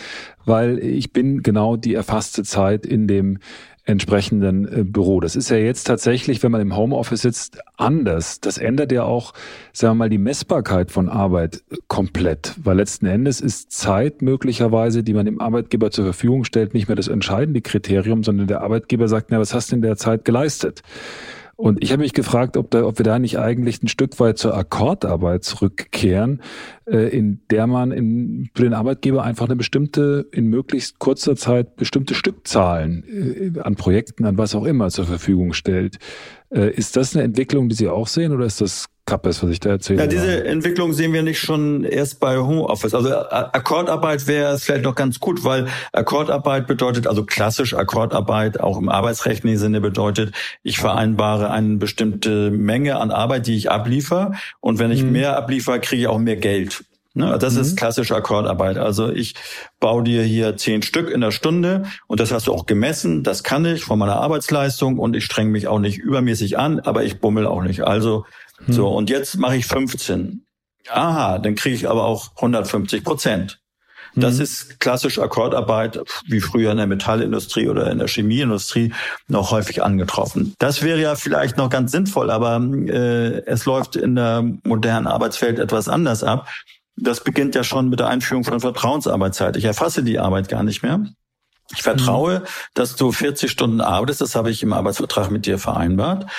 weil 0.46 0.80
ich 0.80 1.14
bin 1.14 1.42
genau 1.42 1.78
die 1.78 1.94
erfasste 1.94 2.44
Zeit 2.44 2.86
in 2.86 3.08
dem 3.08 3.40
entsprechenden 3.86 4.66
äh, 4.66 4.84
Büro. 4.84 5.20
Das 5.20 5.36
ist 5.36 5.50
ja 5.50 5.58
jetzt 5.58 5.86
tatsächlich, 5.86 6.42
wenn 6.42 6.52
man 6.52 6.62
im 6.62 6.76
Homeoffice 6.76 7.22
sitzt, 7.22 7.60
anders. 7.76 8.40
Das 8.40 8.58
ändert 8.58 8.92
ja 8.92 9.04
auch, 9.04 9.34
sagen 9.74 9.96
wir 9.96 10.06
mal, 10.06 10.10
die 10.10 10.18
Messbarkeit 10.18 10.92
von 10.92 11.10
Arbeit 11.10 11.64
äh, 11.70 11.78
komplett, 11.88 12.56
weil 12.64 12.78
letzten 12.78 13.06
Endes 13.08 13.42
ist 13.42 13.72
Zeit 13.72 14.22
möglicherweise, 14.22 15.04
die 15.04 15.14
man 15.14 15.26
dem 15.26 15.42
Arbeitgeber 15.42 15.92
zur 15.92 16.06
Verfügung 16.06 16.46
stellt, 16.46 16.74
nicht 16.74 16.88
mehr 16.88 16.96
das 16.96 17.10
entscheidende 17.10 17.62
Kriterium, 17.62 18.24
sondern 18.24 18.48
der 18.48 18.62
Arbeitgeber 18.62 19.08
sagt, 19.08 19.32
na, 19.32 19.40
was 19.40 19.54
hast 19.54 19.72
du 19.72 19.76
in 19.76 19.82
der 19.82 19.98
Zeit 19.98 20.24
geleistet? 20.24 20.82
Und 21.56 21.84
ich 21.84 21.92
habe 21.92 22.02
mich 22.02 22.14
gefragt, 22.14 22.58
ob, 22.58 22.72
da, 22.72 22.84
ob 22.84 22.98
wir 22.98 23.04
da 23.04 23.20
nicht 23.20 23.38
eigentlich 23.38 23.84
ein 23.84 23.88
Stück 23.88 24.20
weit 24.20 24.40
zur 24.40 24.58
Akkordarbeit 24.58 25.44
zurückkehren, 25.44 26.42
äh, 26.86 27.16
in 27.16 27.42
der 27.52 27.68
man 27.68 27.92
in, 27.92 28.50
für 28.56 28.64
den 28.64 28.74
Arbeitgeber 28.74 29.24
einfach 29.24 29.46
eine 29.46 29.56
bestimmte, 29.56 30.26
in 30.32 30.48
möglichst 30.48 30.98
kurzer 30.98 31.36
Zeit 31.36 31.76
bestimmte 31.76 32.16
Stückzahlen 32.16 33.54
äh, 33.56 33.60
an 33.60 33.76
Projekten, 33.76 34.26
an 34.26 34.38
was 34.38 34.56
auch 34.56 34.66
immer 34.66 34.90
zur 34.90 35.06
Verfügung 35.06 35.54
stellt. 35.54 36.00
Äh, 36.54 36.72
ist 36.72 36.96
das 36.96 37.16
eine 37.16 37.24
Entwicklung, 37.24 37.70
die 37.70 37.76
Sie 37.76 37.90
auch 37.90 38.08
sehen 38.08 38.32
oder 38.32 38.46
ist 38.46 38.62
das 38.62 38.86
Kappes, 39.06 39.44
was 39.44 39.50
ich 39.50 39.60
da 39.60 39.72
erzähle? 39.72 40.00
Ja, 40.00 40.08
diese 40.08 40.46
Entwicklung 40.46 40.94
sehen 40.94 41.12
wir 41.12 41.24
nicht 41.24 41.40
schon 41.40 41.84
erst 41.84 42.20
bei 42.20 42.38
Homeoffice. 42.38 42.94
Also 42.94 43.14
Akkordarbeit 43.14 44.28
wäre 44.28 44.58
vielleicht 44.60 44.86
noch 44.86 44.96
ganz 44.96 45.20
gut, 45.20 45.44
weil 45.44 45.68
Akkordarbeit 45.92 46.68
bedeutet, 46.68 47.08
also 47.08 47.26
klassisch 47.26 47.74
Akkordarbeit 47.74 48.60
auch 48.60 48.78
im 48.78 48.88
arbeitsrechtlichen 48.88 49.60
Sinne 49.60 49.82
bedeutet, 49.82 50.34
ich 50.62 50.78
vereinbare 50.78 51.50
eine 51.50 51.78
bestimmte 51.78 52.50
Menge 52.52 52.98
an 52.98 53.12
Arbeit, 53.12 53.48
die 53.48 53.58
ich 53.58 53.70
abliefer 53.70 54.34
und 54.62 54.80
wenn 54.80 54.92
ich 54.92 55.02
hm. 55.02 55.12
mehr 55.12 55.36
abliefer, 55.36 55.80
kriege 55.80 56.04
ich 56.04 56.08
auch 56.08 56.20
mehr 56.20 56.38
Geld. 56.38 56.86
Ne, 57.16 57.38
das 57.38 57.54
mhm. 57.54 57.62
ist 57.62 57.78
klassische 57.78 58.16
Akkordarbeit. 58.16 58.78
Also 58.78 59.12
ich 59.12 59.36
baue 59.80 60.04
dir 60.04 60.24
hier 60.24 60.58
zehn 60.58 60.82
Stück 60.82 61.12
in 61.12 61.22
der 61.22 61.30
Stunde 61.30 61.84
und 62.08 62.20
das 62.20 62.32
hast 62.32 62.48
du 62.48 62.54
auch 62.54 62.66
gemessen. 62.66 63.22
Das 63.22 63.44
kann 63.44 63.66
ich 63.66 63.84
von 63.84 64.00
meiner 64.00 64.16
Arbeitsleistung 64.16 64.98
und 64.98 65.16
ich 65.16 65.26
streng 65.26 65.50
mich 65.50 65.68
auch 65.68 65.78
nicht 65.78 66.00
übermäßig 66.00 66.58
an, 66.58 66.80
aber 66.80 67.04
ich 67.04 67.20
bummel 67.20 67.46
auch 67.46 67.62
nicht. 67.62 67.82
Also 67.82 68.26
mhm. 68.66 68.74
so 68.74 68.88
und 68.90 69.12
jetzt 69.12 69.38
mache 69.38 69.58
ich 69.58 69.68
15. 69.68 70.44
Aha, 70.90 71.38
dann 71.38 71.54
kriege 71.54 71.76
ich 71.76 71.88
aber 71.88 72.04
auch 72.04 72.36
150 72.38 73.04
Prozent. 73.04 73.60
Das 74.16 74.36
mhm. 74.36 74.42
ist 74.44 74.80
klassisch 74.80 75.20
Akkordarbeit, 75.20 76.00
wie 76.28 76.40
früher 76.40 76.72
in 76.72 76.78
der 76.78 76.88
Metallindustrie 76.88 77.68
oder 77.68 77.90
in 77.92 77.98
der 77.98 78.08
Chemieindustrie 78.08 78.94
noch 79.28 79.52
häufig 79.52 79.84
angetroffen. 79.84 80.56
Das 80.60 80.84
wäre 80.84 81.00
ja 81.00 81.16
vielleicht 81.16 81.58
noch 81.58 81.70
ganz 81.70 81.92
sinnvoll, 81.92 82.30
aber 82.30 82.58
äh, 82.58 83.44
es 83.46 83.66
läuft 83.66 83.96
in 83.96 84.16
der 84.16 84.44
modernen 84.64 85.08
Arbeitswelt 85.08 85.60
etwas 85.60 85.88
anders 85.88 86.24
ab. 86.24 86.48
Das 86.96 87.24
beginnt 87.24 87.56
ja 87.56 87.64
schon 87.64 87.90
mit 87.90 88.00
der 88.00 88.08
Einführung 88.08 88.44
von 88.44 88.60
Vertrauensarbeitszeit. 88.60 89.58
Ich 89.58 89.66
erfasse 89.66 90.04
die 90.04 90.20
Arbeit 90.20 90.48
gar 90.48 90.64
nicht 90.64 90.84
mehr. 90.84 91.04
Ich 91.72 91.82
vertraue, 91.82 92.40
mhm. 92.40 92.46
dass 92.74 92.96
du 92.96 93.12
40 93.12 93.50
Stunden 93.50 93.82
arbeitest, 93.82 94.22
das 94.22 94.36
habe 94.36 94.52
ich 94.52 94.62
im 94.64 94.74
Arbeitsvertrag 94.74 95.32
mit 95.32 95.46
dir 95.46 95.58
vereinbart. 95.58 96.30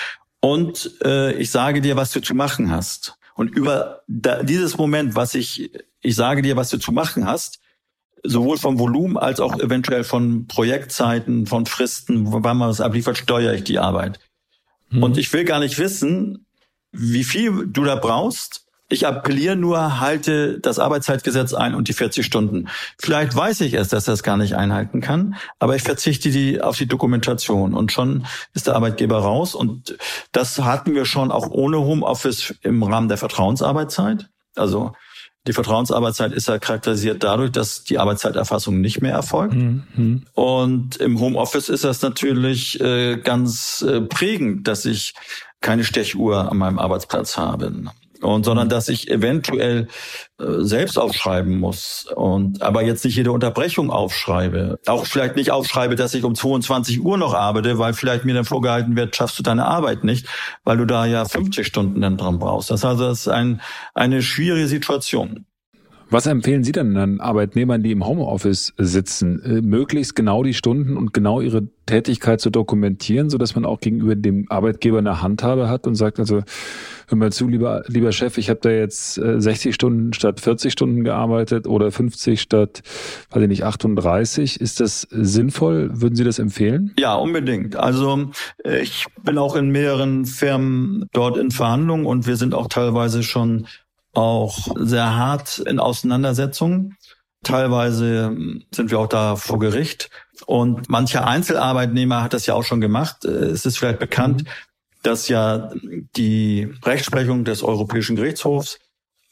Und 0.41 0.93
äh, 1.03 1.33
ich 1.33 1.51
sage 1.51 1.81
dir, 1.81 1.97
was 1.97 2.13
du 2.13 2.21
zu 2.21 2.35
machen 2.35 2.71
hast. 2.71 3.17
Und 3.35 3.49
über 3.49 4.03
da, 4.07 4.43
dieses 4.43 4.77
Moment, 4.77 5.17
was 5.17 5.35
ich, 5.35 5.73
ich 6.03 6.15
sage 6.15 6.43
dir, 6.43 6.57
was 6.57 6.71
du 6.71 6.79
zu 6.79 6.93
machen 6.93 7.27
hast, 7.27 7.61
sowohl 8.23 8.59
vom 8.59 8.79
Volumen 8.79 9.17
als 9.17 9.41
auch 9.41 9.59
eventuell 9.59 10.05
von 10.05 10.47
Projektzeiten, 10.47 11.47
von 11.47 11.67
Fristen, 11.67 12.33
wann 12.33 12.57
man 12.57 12.69
was 12.69 12.81
abliefert, 12.81 13.19
steuere 13.19 13.55
ich 13.55 13.65
die 13.65 13.79
Arbeit. 13.79 14.21
Mhm. 14.91 15.03
Und 15.03 15.19
ich 15.19 15.33
will 15.33 15.45
gar 15.45 15.61
nicht 15.61 15.79
wissen, 15.79 16.47
wie 16.93 17.25
viel 17.25 17.67
du 17.67 17.85
da 17.85 17.97
brauchst, 17.97 18.64
ich 18.95 19.07
appelliere 19.07 19.57
nur, 19.57 20.01
halte 20.01 20.59
das 20.61 20.79
Arbeitszeitgesetz 20.79 21.53
ein 21.53 21.75
und 21.75 21.89
die 21.89 21.93
40 21.93 22.25
Stunden. 22.25 22.69
Vielleicht 22.99 23.35
weiß 23.37 23.61
ich 23.61 23.75
es, 23.75 23.89
dass 23.89 24.09
er 24.09 24.15
es 24.15 24.23
gar 24.23 24.37
nicht 24.37 24.55
einhalten 24.55 25.01
kann, 25.01 25.35
aber 25.59 25.77
ich 25.77 25.83
verzichte 25.83 26.31
die 26.31 26.63
auf 26.63 26.79
die 26.79 26.87
Dokumentation 26.87 27.75
und 27.75 27.93
schon 27.93 28.27
ist 28.55 28.67
der 28.67 28.77
Arbeitgeber 28.77 29.19
raus. 29.19 29.55
Und 29.55 29.99
das 30.33 30.59
hatten 30.61 30.95
wir 30.95 31.05
schon 31.05 31.31
auch 31.31 31.49
ohne 31.51 31.79
Homeoffice 31.79 32.55
im 32.63 32.83
Rahmen 32.83 33.09
der 33.09 33.19
Vertrauensarbeitszeit. 33.19 34.31
Also 34.57 34.93
Die 35.47 35.53
Vertrauensarbeitszeit 35.53 36.33
ist 36.33 36.49
ja 36.49 36.59
charakterisiert 36.59 37.23
dadurch, 37.23 37.53
dass 37.53 37.85
die 37.85 37.99
Arbeitszeiterfassung 37.99 38.81
nicht 38.81 39.03
mehr 39.03 39.13
erfolgt. 39.13 39.55
Mhm. 39.55 40.25
Und 40.33 40.97
im 40.97 41.21
Homeoffice 41.21 41.69
ist 41.69 41.85
das 41.85 42.01
natürlich 42.01 42.81
äh, 42.81 43.19
ganz 43.19 43.83
äh, 43.83 44.01
prägend, 44.01 44.67
dass 44.67 44.87
ich 44.87 45.13
keine 45.61 45.85
Stechuhr 45.85 46.51
an 46.51 46.57
meinem 46.57 46.79
Arbeitsplatz 46.79 47.37
habe 47.37 47.73
und 48.25 48.45
sondern 48.45 48.69
dass 48.69 48.89
ich 48.89 49.11
eventuell 49.11 49.89
äh, 50.41 50.45
selbst 50.59 50.99
aufschreiben 50.99 51.59
muss 51.59 52.07
und 52.15 52.63
aber 52.63 52.83
jetzt 52.83 53.05
nicht 53.05 53.17
jede 53.17 53.33
Unterbrechung 53.33 53.91
aufschreibe. 53.91 54.79
Auch 54.87 55.07
vielleicht 55.07 55.37
nicht 55.37 55.51
aufschreibe, 55.51 55.97
dass 55.97 56.15
ich 56.15 56.25
um 56.25 56.35
22 56.35 57.01
Uhr 57.01 57.19
noch 57.19 57.35
arbeite, 57.35 57.79
weil 57.79 57.95
vielleicht 57.95 58.25
mir 58.25 58.35
dann 58.35 58.45
vorgehalten 58.45 58.97
wird, 58.97 59.15
schaffst 59.15 59.39
du 59.39 59.43
deine 59.43 59.67
Arbeit 59.67 60.05
nicht, 60.05 60.27
weil 60.65 60.77
du 60.77 60.87
da 60.87 61.07
ja 61.07 61.25
50 61.25 61.67
Stunden 61.67 62.01
dann 62.01 62.17
dran 62.17 62.39
brauchst. 62.39 62.71
Das 62.71 62.83
heißt, 62.85 63.01
das 63.01 63.21
ist 63.21 63.29
ein, 63.29 63.61
eine 63.95 64.23
schwierige 64.23 64.67
Situation. 64.67 65.47
Was 66.15 66.27
empfehlen 66.27 66.63
Sie 66.63 66.71
denn 66.71 66.97
an 66.97 67.19
Arbeitnehmern, 67.19 67.83
die 67.83 67.91
im 67.91 68.07
Homeoffice 68.07 68.73
sitzen, 68.79 69.43
äh, 69.43 69.61
möglichst 69.63 70.15
genau 70.15 70.45
die 70.45 70.55
Stunden 70.55 70.97
und 70.97 71.13
genau 71.13 71.41
ihre 71.41 71.67
Tätigkeit 71.87 72.41
zu 72.41 72.51
dokumentieren, 72.51 73.31
so 73.31 73.37
dass 73.37 73.57
man 73.57 73.65
auch 73.65 73.81
gegenüber 73.81 74.15
dem 74.15 74.47
Arbeitgeber 74.49 74.99
eine 74.99 75.23
Handhabe 75.23 75.69
hat 75.69 75.89
und 75.89 75.97
sagt, 75.97 76.21
also 76.21 76.45
hör 77.09 77.19
mal 77.19 77.33
zu, 77.33 77.49
lieber, 77.49 77.83
lieber 77.89 78.13
Chef, 78.13 78.39
ich 78.39 78.49
habe 78.49 78.61
da 78.63 78.71
jetzt 78.71 79.15
60 79.15 79.67
äh, 79.67 79.73
Stunden 79.73 80.13
statt 80.13 80.39
40 80.39 80.73
Stunden 80.73 81.03
gearbeitet 81.03 81.67
oder 81.67 81.91
50 81.91 82.41
statt, 82.41 82.83
weiß 83.31 83.43
ich 83.43 83.49
nicht, 83.49 83.65
38. 83.65 84.61
Ist 84.61 84.79
das 84.79 85.09
sinnvoll? 85.11 85.91
Würden 85.95 86.15
Sie 86.15 86.23
das 86.23 86.39
empfehlen? 86.39 86.93
Ja, 86.97 87.17
unbedingt. 87.17 87.75
Also 87.75 88.31
äh, 88.65 88.83
ich 88.83 89.07
bin 89.25 89.37
auch 89.37 89.57
in 89.57 89.71
mehreren 89.71 90.27
Firmen 90.27 91.07
dort 91.13 91.37
in 91.39 91.51
Verhandlungen 91.51 92.07
und 92.07 92.29
wir 92.29 92.37
sind 92.37 92.55
auch 92.55 92.69
teilweise 92.69 93.25
schon 93.25 93.67
auch 94.15 94.69
sehr 94.77 95.17
hart 95.17 95.59
in 95.59 95.79
Auseinandersetzungen. 95.79 96.97
Teilweise 97.43 98.37
sind 98.71 98.91
wir 98.91 98.99
auch 98.99 99.09
da 99.09 99.37
vor 99.37 99.59
Gericht. 99.59 100.11
Und 100.47 100.89
mancher 100.89 101.27
Einzelarbeitnehmer 101.27 102.23
hat 102.23 102.33
das 102.33 102.47
ja 102.47 102.55
auch 102.55 102.65
schon 102.65 102.81
gemacht. 102.81 103.25
Es 103.25 103.67
ist 103.67 103.79
vielleicht 103.79 103.99
bekannt, 103.99 104.45
mhm. 104.45 104.49
dass 105.03 105.29
ja 105.29 105.71
die 106.17 106.73
Rechtsprechung 106.85 107.45
des 107.45 107.63
Europäischen 107.63 108.17
Gerichtshofs 108.17 108.79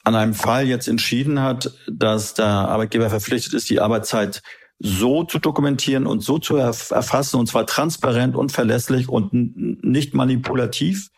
an 0.04 0.14
einem 0.14 0.34
Fall 0.34 0.66
jetzt 0.66 0.88
entschieden 0.88 1.40
hat, 1.40 1.72
dass 1.88 2.34
der 2.34 2.46
Arbeitgeber 2.46 3.08
verpflichtet 3.08 3.54
ist, 3.54 3.70
die 3.70 3.80
Arbeitszeit 3.80 4.42
so 4.78 5.22
zu 5.22 5.38
dokumentieren 5.38 6.06
und 6.06 6.22
so 6.22 6.38
zu 6.38 6.56
erfassen, 6.56 7.38
und 7.38 7.46
zwar 7.46 7.66
transparent 7.66 8.34
und 8.34 8.50
verlässlich 8.50 9.08
und 9.08 9.32
nicht 9.32 10.12
manipulativ, 10.12 11.08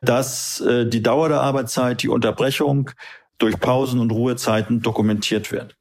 dass 0.00 0.60
äh, 0.60 0.86
die 0.86 1.02
Dauer 1.02 1.28
der 1.28 1.40
Arbeitszeit, 1.40 2.02
die 2.02 2.08
Unterbrechung 2.08 2.90
durch 3.38 3.58
Pausen 3.58 4.00
und 4.00 4.12
Ruhezeiten 4.12 4.82
dokumentiert 4.82 5.52
wird. 5.52 5.76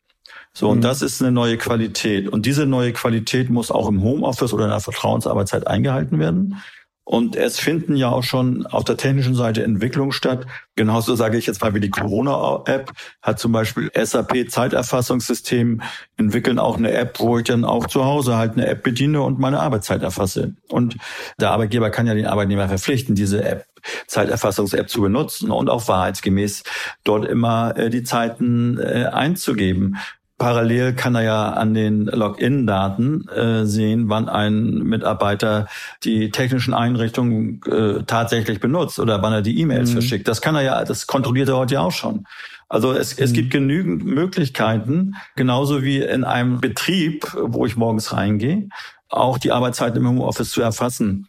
So, 0.54 0.70
und 0.70 0.78
mhm. 0.78 0.82
das 0.82 1.02
ist 1.02 1.22
eine 1.22 1.32
neue 1.32 1.58
Qualität. 1.58 2.28
Und 2.28 2.46
diese 2.46 2.66
neue 2.66 2.92
Qualität 2.94 3.50
muss 3.50 3.72
auch 3.72 3.88
im 3.88 4.02
Homeoffice 4.02 4.54
oder 4.54 4.66
in 4.66 4.72
der 4.72 4.80
Vertrauensarbeitszeit 4.80 5.68
eingehalten 5.68 6.20
werden. 6.20 6.62
Und 7.10 7.36
es 7.36 7.60
finden 7.60 7.96
ja 7.96 8.10
auch 8.10 8.22
schon 8.22 8.68
auf 8.68 8.84
der 8.84 8.96
technischen 8.96 9.34
Seite 9.34 9.64
Entwicklungen 9.64 10.12
statt. 10.12 10.46
Genauso 10.76 11.16
sage 11.16 11.40
ich 11.40 11.48
jetzt 11.48 11.60
mal 11.60 11.74
wie 11.74 11.80
die 11.80 11.90
Corona-App 11.90 12.92
hat 13.24 13.40
zum 13.40 13.52
Beispiel 13.52 13.90
SAP 13.96 14.52
Zeiterfassungssystem 14.52 15.82
entwickeln 16.18 16.60
auch 16.60 16.78
eine 16.78 16.92
App, 16.92 17.20
wo 17.20 17.40
ich 17.40 17.46
dann 17.46 17.66
auch 17.66 17.88
zu 17.88 18.06
Hause 18.06 18.38
halt 18.38 18.52
eine 18.54 18.68
App 18.68 18.84
bediene 18.84 19.24
und 19.24 19.40
meine 19.40 19.60
Arbeitszeit 19.60 20.04
erfasse. 20.04 20.54
Und 20.68 20.98
der 21.42 21.50
Arbeitgeber 21.50 21.90
kann 21.90 22.06
ja 22.06 22.14
den 22.14 22.28
Arbeitnehmer 22.28 22.68
verpflichten, 22.68 23.16
diese 23.16 23.44
App 23.44 23.66
Zeiterfassungs-App 24.06 24.88
zu 24.88 25.02
benutzen 25.02 25.50
und 25.50 25.68
auch 25.68 25.88
wahrheitsgemäß 25.88 26.64
dort 27.04 27.26
immer 27.26 27.76
äh, 27.76 27.90
die 27.90 28.04
Zeiten 28.04 28.78
äh, 28.78 29.06
einzugeben. 29.12 29.98
Parallel 30.40 30.94
kann 30.94 31.16
er 31.16 31.22
ja 31.22 31.50
an 31.52 31.74
den 31.74 32.06
Login-Daten 32.06 33.28
äh, 33.28 33.66
sehen, 33.66 34.10
wann 34.10 34.30
ein 34.30 34.80
Mitarbeiter 34.80 35.68
die 36.04 36.32
technischen 36.32 36.74
Einrichtungen 36.74 37.62
äh, 37.70 38.04
tatsächlich 38.08 38.60
benutzt 38.60 39.00
oder 39.00 39.22
wann 39.22 39.34
er 39.34 39.42
die 39.42 39.60
E-Mails 39.60 39.90
mhm. 39.90 39.94
verschickt. 39.94 40.28
Das 40.28 40.42
kann 40.42 40.56
er 40.56 40.62
ja, 40.62 40.84
das 40.84 41.06
kontrolliert 41.06 41.50
er 41.50 41.58
heute 41.58 41.76
ja 41.76 41.82
auch 41.82 41.92
schon. 41.92 42.26
Also 42.70 42.94
es, 42.94 43.14
es 43.20 43.32
mhm. 43.32 43.36
gibt 43.36 43.52
genügend 43.52 44.06
Möglichkeiten, 44.06 45.16
genauso 45.36 45.84
wie 45.84 46.02
in 46.02 46.24
einem 46.24 46.62
Betrieb, 46.62 47.28
wo 47.36 47.66
ich 47.66 47.76
morgens 47.76 48.14
reingehe, 48.14 48.70
auch 49.10 49.40
die 49.40 49.52
Arbeitszeiten 49.52 49.98
im 49.98 50.08
Homeoffice 50.08 50.52
zu 50.52 50.62
erfassen. 50.62 51.28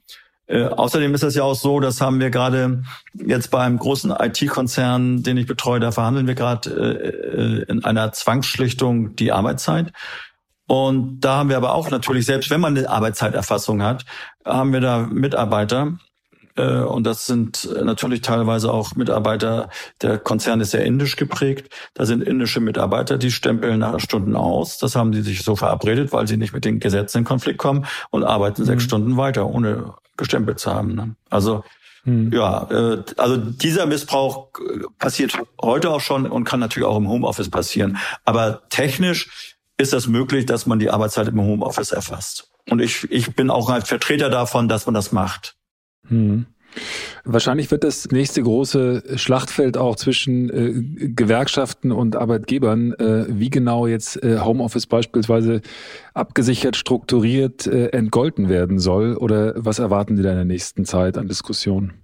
Äh, 0.50 0.64
außerdem 0.64 1.14
ist 1.14 1.22
es 1.22 1.36
ja 1.36 1.44
auch 1.44 1.54
so, 1.54 1.78
das 1.78 2.00
haben 2.00 2.18
wir 2.18 2.30
gerade 2.30 2.82
jetzt 3.14 3.52
bei 3.52 3.60
einem 3.60 3.78
großen 3.78 4.10
IT-Konzern, 4.10 5.22
den 5.22 5.36
ich 5.36 5.46
betreue, 5.46 5.78
da 5.78 5.92
verhandeln 5.92 6.26
wir 6.26 6.34
gerade 6.34 7.64
äh, 7.66 7.70
in 7.70 7.84
einer 7.84 8.12
Zwangsschlichtung 8.12 9.14
die 9.14 9.30
Arbeitszeit. 9.30 9.92
Und 10.66 11.20
da 11.20 11.36
haben 11.36 11.50
wir 11.50 11.56
aber 11.56 11.74
auch 11.74 11.90
natürlich, 11.90 12.26
selbst 12.26 12.50
wenn 12.50 12.60
man 12.60 12.76
eine 12.76 12.88
Arbeitszeiterfassung 12.88 13.82
hat, 13.82 14.04
haben 14.44 14.72
wir 14.72 14.80
da 14.80 14.98
Mitarbeiter, 14.98 15.98
äh, 16.56 16.80
und 16.80 17.06
das 17.06 17.26
sind 17.26 17.68
natürlich 17.82 18.22
teilweise 18.22 18.72
auch 18.72 18.96
Mitarbeiter, 18.96 19.68
der 20.02 20.18
Konzern 20.18 20.60
ist 20.60 20.72
sehr 20.72 20.84
indisch 20.84 21.14
geprägt. 21.14 21.72
Da 21.94 22.06
sind 22.06 22.24
indische 22.24 22.58
Mitarbeiter, 22.58 23.18
die 23.18 23.30
stempeln 23.30 23.78
nach 23.78 24.00
Stunden 24.00 24.34
aus. 24.34 24.78
Das 24.78 24.96
haben 24.96 25.12
sie 25.12 25.22
sich 25.22 25.44
so 25.44 25.54
verabredet, 25.54 26.12
weil 26.12 26.26
sie 26.26 26.36
nicht 26.36 26.52
mit 26.52 26.64
den 26.64 26.80
Gesetzen 26.80 27.18
in 27.18 27.24
Konflikt 27.24 27.58
kommen 27.58 27.86
und 28.10 28.24
arbeiten 28.24 28.62
mhm. 28.62 28.66
sechs 28.66 28.82
Stunden 28.82 29.16
weiter, 29.16 29.46
ohne 29.46 29.94
gestempelt 30.20 30.60
zu 30.60 30.72
haben. 30.72 30.94
Ne? 30.94 31.16
Also 31.28 31.64
hm. 32.04 32.32
Ja, 32.32 32.66
äh, 32.70 33.02
also 33.16 33.36
dieser 33.36 33.86
Missbrauch 33.86 34.48
äh, 34.58 34.84
passiert 34.98 35.38
heute 35.60 35.90
auch 35.90 36.00
schon 36.00 36.26
und 36.26 36.44
kann 36.44 36.60
natürlich 36.60 36.88
auch 36.88 36.96
im 36.96 37.08
Homeoffice 37.08 37.50
passieren. 37.50 37.98
Aber 38.24 38.62
technisch 38.70 39.56
ist 39.76 39.92
das 39.92 40.06
möglich, 40.06 40.46
dass 40.46 40.66
man 40.66 40.78
die 40.78 40.90
Arbeitszeit 40.90 41.28
im 41.28 41.40
Homeoffice 41.40 41.92
erfasst. 41.92 42.50
Und 42.68 42.80
ich, 42.80 43.10
ich 43.10 43.34
bin 43.34 43.50
auch 43.50 43.68
ein 43.68 43.82
Vertreter 43.82 44.30
davon, 44.30 44.68
dass 44.68 44.86
man 44.86 44.94
das 44.94 45.12
macht. 45.12 45.56
Hm. 46.08 46.46
Wahrscheinlich 47.24 47.70
wird 47.70 47.84
das 47.84 48.10
nächste 48.10 48.42
große 48.42 49.02
Schlachtfeld 49.16 49.76
auch 49.76 49.96
zwischen 49.96 50.50
äh, 50.50 51.08
Gewerkschaften 51.08 51.92
und 51.92 52.16
Arbeitgebern, 52.16 52.92
äh, 52.94 53.26
wie 53.28 53.50
genau 53.50 53.86
jetzt 53.86 54.22
äh, 54.22 54.40
Homeoffice 54.40 54.86
beispielsweise 54.86 55.60
abgesichert, 56.14 56.76
strukturiert, 56.76 57.66
äh, 57.66 57.88
entgolten 57.88 58.48
werden 58.48 58.78
soll. 58.78 59.16
Oder 59.16 59.54
was 59.56 59.78
erwarten 59.78 60.16
Sie 60.16 60.22
da 60.22 60.30
in 60.30 60.36
der 60.36 60.44
nächsten 60.44 60.84
Zeit 60.84 61.18
an 61.18 61.28
Diskussionen? 61.28 61.94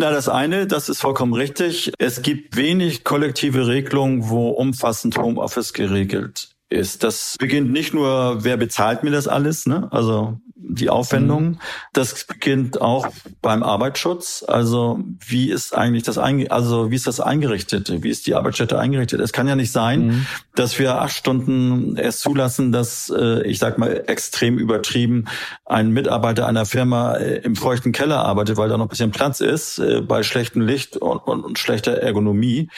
Na, 0.00 0.12
das 0.12 0.28
eine, 0.28 0.68
das 0.68 0.88
ist 0.88 1.00
vollkommen 1.00 1.34
richtig. 1.34 1.92
Es 1.98 2.22
gibt 2.22 2.56
wenig 2.56 3.02
kollektive 3.02 3.66
Regelungen, 3.66 4.28
wo 4.28 4.50
umfassend 4.50 5.18
Homeoffice 5.18 5.72
geregelt 5.72 6.50
ist. 6.70 7.02
Das 7.02 7.34
beginnt 7.38 7.72
nicht 7.72 7.94
nur, 7.94 8.44
wer 8.44 8.56
bezahlt 8.56 9.02
mir 9.02 9.10
das 9.10 9.26
alles, 9.26 9.66
ne? 9.66 9.88
also 9.90 10.40
die 10.60 10.90
Aufwendungen. 10.90 11.50
Mhm. 11.50 11.58
Das 11.92 12.24
beginnt 12.24 12.80
auch 12.80 13.08
beim 13.40 13.62
Arbeitsschutz. 13.62 14.44
Also 14.46 15.00
wie 15.24 15.50
ist 15.50 15.74
eigentlich 15.74 16.02
das 16.02 16.18
einge 16.18 16.50
also 16.50 16.90
wie 16.90 16.96
ist 16.96 17.06
das 17.06 17.20
eingerichtet? 17.20 18.02
Wie 18.02 18.10
ist 18.10 18.26
die 18.26 18.34
Arbeitsstätte 18.34 18.78
eingerichtet? 18.78 19.20
Es 19.20 19.32
kann 19.32 19.46
ja 19.46 19.54
nicht 19.54 19.70
sein, 19.70 20.06
mhm. 20.06 20.26
dass 20.54 20.78
wir 20.78 21.00
acht 21.00 21.14
Stunden 21.14 21.96
erst 21.96 22.20
zulassen, 22.20 22.72
dass 22.72 23.12
äh, 23.16 23.42
ich 23.46 23.58
sag 23.58 23.78
mal 23.78 24.04
extrem 24.06 24.58
übertrieben 24.58 25.26
ein 25.64 25.92
Mitarbeiter 25.92 26.46
einer 26.46 26.66
Firma 26.66 27.14
äh, 27.14 27.38
im 27.38 27.54
feuchten 27.54 27.92
Keller 27.92 28.24
arbeitet, 28.24 28.56
weil 28.56 28.68
da 28.68 28.76
noch 28.76 28.86
ein 28.86 28.90
bisschen 28.90 29.12
Platz 29.12 29.40
ist, 29.40 29.78
äh, 29.78 30.00
bei 30.00 30.24
schlechtem 30.24 30.62
Licht 30.62 30.96
und, 30.96 31.18
und, 31.18 31.44
und 31.44 31.58
schlechter 31.58 31.92
Ergonomie. 31.92 32.68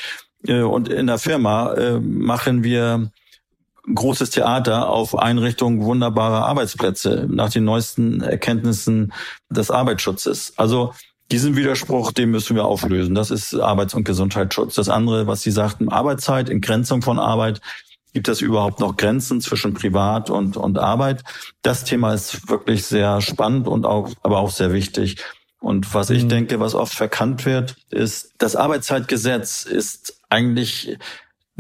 Und 0.47 0.89
in 0.89 1.07
der 1.07 1.19
Firma 1.19 1.75
äh, 1.75 2.01
machen 2.01 2.65
wir 2.65 3.11
großes 3.93 4.31
Theater 4.31 4.89
auf 4.89 5.17
Einrichtung 5.17 5.83
wunderbarer 5.83 6.47
Arbeitsplätze 6.47 7.27
nach 7.29 7.51
den 7.51 7.65
neuesten 7.65 8.21
Erkenntnissen 8.21 9.13
des 9.49 9.71
Arbeitsschutzes. 9.71 10.55
Also 10.57 10.93
diesen 11.31 11.57
Widerspruch, 11.57 12.13
den 12.13 12.31
müssen 12.31 12.57
wir 12.57 12.65
auflösen. 12.65 13.15
Das 13.15 13.31
ist 13.31 13.55
Arbeits- 13.55 13.95
und 13.95 14.05
Gesundheitsschutz. 14.05 14.75
Das 14.75 14.89
andere, 14.89 15.27
was 15.27 15.43
Sie 15.43 15.51
sagten, 15.51 15.89
Arbeitszeit, 15.89 16.51
Entgrenzung 16.51 17.03
von 17.03 17.19
Arbeit. 17.19 17.61
Gibt 18.13 18.27
es 18.27 18.41
überhaupt 18.41 18.81
noch 18.81 18.97
Grenzen 18.97 19.41
zwischen 19.41 19.73
Privat 19.75 20.31
und, 20.31 20.57
und 20.57 20.79
Arbeit? 20.79 21.23
Das 21.63 21.85
Thema 21.85 22.13
ist 22.13 22.49
wirklich 22.49 22.85
sehr 22.85 23.21
spannend 23.21 23.69
und 23.69 23.87
auch, 23.87 24.11
aber 24.23 24.39
auch 24.39 24.51
sehr 24.51 24.73
wichtig. 24.73 25.19
Und 25.61 25.95
was 25.95 26.11
ich 26.11 26.25
mhm. 26.25 26.31
denke, 26.31 26.59
was 26.59 26.75
oft 26.75 26.93
verkannt 26.93 27.47
wird, 27.47 27.77
ist, 27.91 28.33
das 28.39 28.57
Arbeitszeitgesetz 28.57 29.65
ist 29.65 30.21
eigentlich 30.29 30.99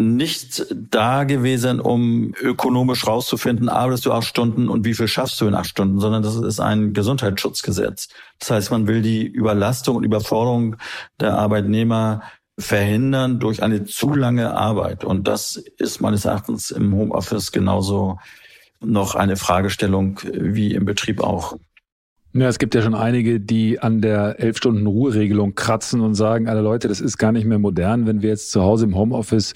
nicht 0.00 0.66
da 0.70 1.24
gewesen, 1.24 1.80
um 1.80 2.34
ökonomisch 2.40 3.06
rauszufinden, 3.06 3.68
arbeitest 3.68 4.06
du 4.06 4.12
acht 4.12 4.26
Stunden 4.26 4.68
und 4.68 4.84
wie 4.84 4.94
viel 4.94 5.08
schaffst 5.08 5.40
du 5.40 5.46
in 5.46 5.54
acht 5.54 5.68
Stunden, 5.68 6.00
sondern 6.00 6.22
das 6.22 6.36
ist 6.36 6.60
ein 6.60 6.92
Gesundheitsschutzgesetz. 6.92 8.08
Das 8.38 8.50
heißt, 8.50 8.70
man 8.70 8.86
will 8.86 9.02
die 9.02 9.26
Überlastung 9.26 9.96
und 9.96 10.04
Überforderung 10.04 10.76
der 11.20 11.34
Arbeitnehmer 11.34 12.22
verhindern 12.58 13.40
durch 13.40 13.62
eine 13.62 13.84
zu 13.84 14.14
lange 14.14 14.54
Arbeit. 14.54 15.04
Und 15.04 15.28
das 15.28 15.56
ist 15.56 16.00
meines 16.00 16.24
Erachtens 16.24 16.70
im 16.70 16.94
Homeoffice 16.94 17.52
genauso 17.52 18.18
noch 18.80 19.14
eine 19.14 19.36
Fragestellung 19.36 20.20
wie 20.32 20.74
im 20.74 20.84
Betrieb 20.84 21.20
auch. 21.20 21.56
Ja, 22.32 22.46
es 22.46 22.60
gibt 22.60 22.76
ja 22.76 22.82
schon 22.82 22.94
einige, 22.94 23.40
die 23.40 23.80
an 23.80 24.00
der 24.00 24.38
elf 24.38 24.56
Stunden 24.56 24.86
Ruheregelung 24.86 25.56
kratzen 25.56 26.00
und 26.00 26.14
sagen, 26.14 26.48
alle 26.48 26.60
Leute, 26.60 26.86
das 26.86 27.00
ist 27.00 27.18
gar 27.18 27.32
nicht 27.32 27.44
mehr 27.44 27.58
modern, 27.58 28.06
wenn 28.06 28.22
wir 28.22 28.28
jetzt 28.28 28.52
zu 28.52 28.62
Hause 28.62 28.84
im 28.84 28.94
Homeoffice 28.94 29.52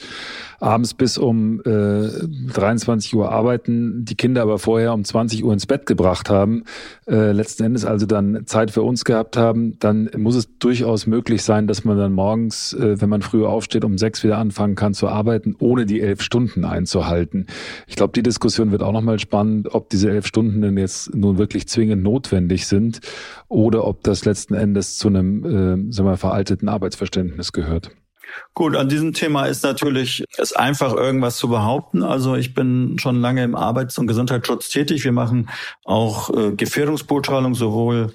abends 0.64 0.94
bis 0.94 1.18
um 1.18 1.60
äh, 1.60 2.08
23 2.52 3.14
Uhr 3.14 3.30
arbeiten, 3.30 4.04
die 4.04 4.14
Kinder 4.14 4.42
aber 4.42 4.58
vorher 4.58 4.94
um 4.94 5.04
20 5.04 5.44
Uhr 5.44 5.52
ins 5.52 5.66
Bett 5.66 5.86
gebracht 5.86 6.30
haben, 6.30 6.64
äh, 7.06 7.32
letzten 7.32 7.64
Endes 7.64 7.84
also 7.84 8.06
dann 8.06 8.46
Zeit 8.46 8.70
für 8.70 8.82
uns 8.82 9.04
gehabt 9.04 9.36
haben, 9.36 9.78
dann 9.78 10.10
muss 10.16 10.34
es 10.34 10.48
durchaus 10.58 11.06
möglich 11.06 11.42
sein, 11.42 11.66
dass 11.66 11.84
man 11.84 11.98
dann 11.98 12.12
morgens, 12.12 12.72
äh, 12.72 13.00
wenn 13.00 13.08
man 13.08 13.22
früher 13.22 13.50
aufsteht, 13.50 13.84
um 13.84 13.98
sechs 13.98 14.24
wieder 14.24 14.38
anfangen 14.38 14.74
kann 14.74 14.94
zu 14.94 15.08
arbeiten, 15.08 15.54
ohne 15.58 15.86
die 15.86 16.00
elf 16.00 16.22
Stunden 16.22 16.64
einzuhalten. 16.64 17.46
Ich 17.86 17.96
glaube, 17.96 18.12
die 18.14 18.22
Diskussion 18.22 18.72
wird 18.72 18.82
auch 18.82 18.92
nochmal 18.92 19.18
spannend, 19.18 19.74
ob 19.74 19.90
diese 19.90 20.10
elf 20.10 20.26
Stunden 20.26 20.62
denn 20.62 20.78
jetzt 20.78 21.14
nun 21.14 21.36
wirklich 21.38 21.68
zwingend 21.68 22.02
notwendig 22.02 22.66
sind 22.66 23.00
oder 23.48 23.86
ob 23.86 24.02
das 24.02 24.24
letzten 24.24 24.54
Endes 24.54 24.96
zu 24.96 25.08
einem 25.08 25.44
äh, 25.44 25.92
sagen 25.92 26.08
wir, 26.08 26.16
veralteten 26.16 26.68
Arbeitsverständnis 26.68 27.52
gehört. 27.52 27.90
Gut, 28.54 28.76
an 28.76 28.88
diesem 28.88 29.12
Thema 29.12 29.46
ist 29.46 29.64
natürlich 29.64 30.24
es 30.38 30.52
einfach 30.52 30.94
irgendwas 30.94 31.36
zu 31.36 31.48
behaupten. 31.48 32.02
Also 32.02 32.36
ich 32.36 32.54
bin 32.54 32.98
schon 32.98 33.20
lange 33.20 33.42
im 33.42 33.54
Arbeits- 33.54 33.98
und 33.98 34.06
Gesundheitsschutz 34.06 34.68
tätig. 34.68 35.04
Wir 35.04 35.12
machen 35.12 35.50
auch 35.84 36.30
äh, 36.30 36.52
Gefährdungsbeurteilung 36.52 37.54
sowohl 37.54 38.12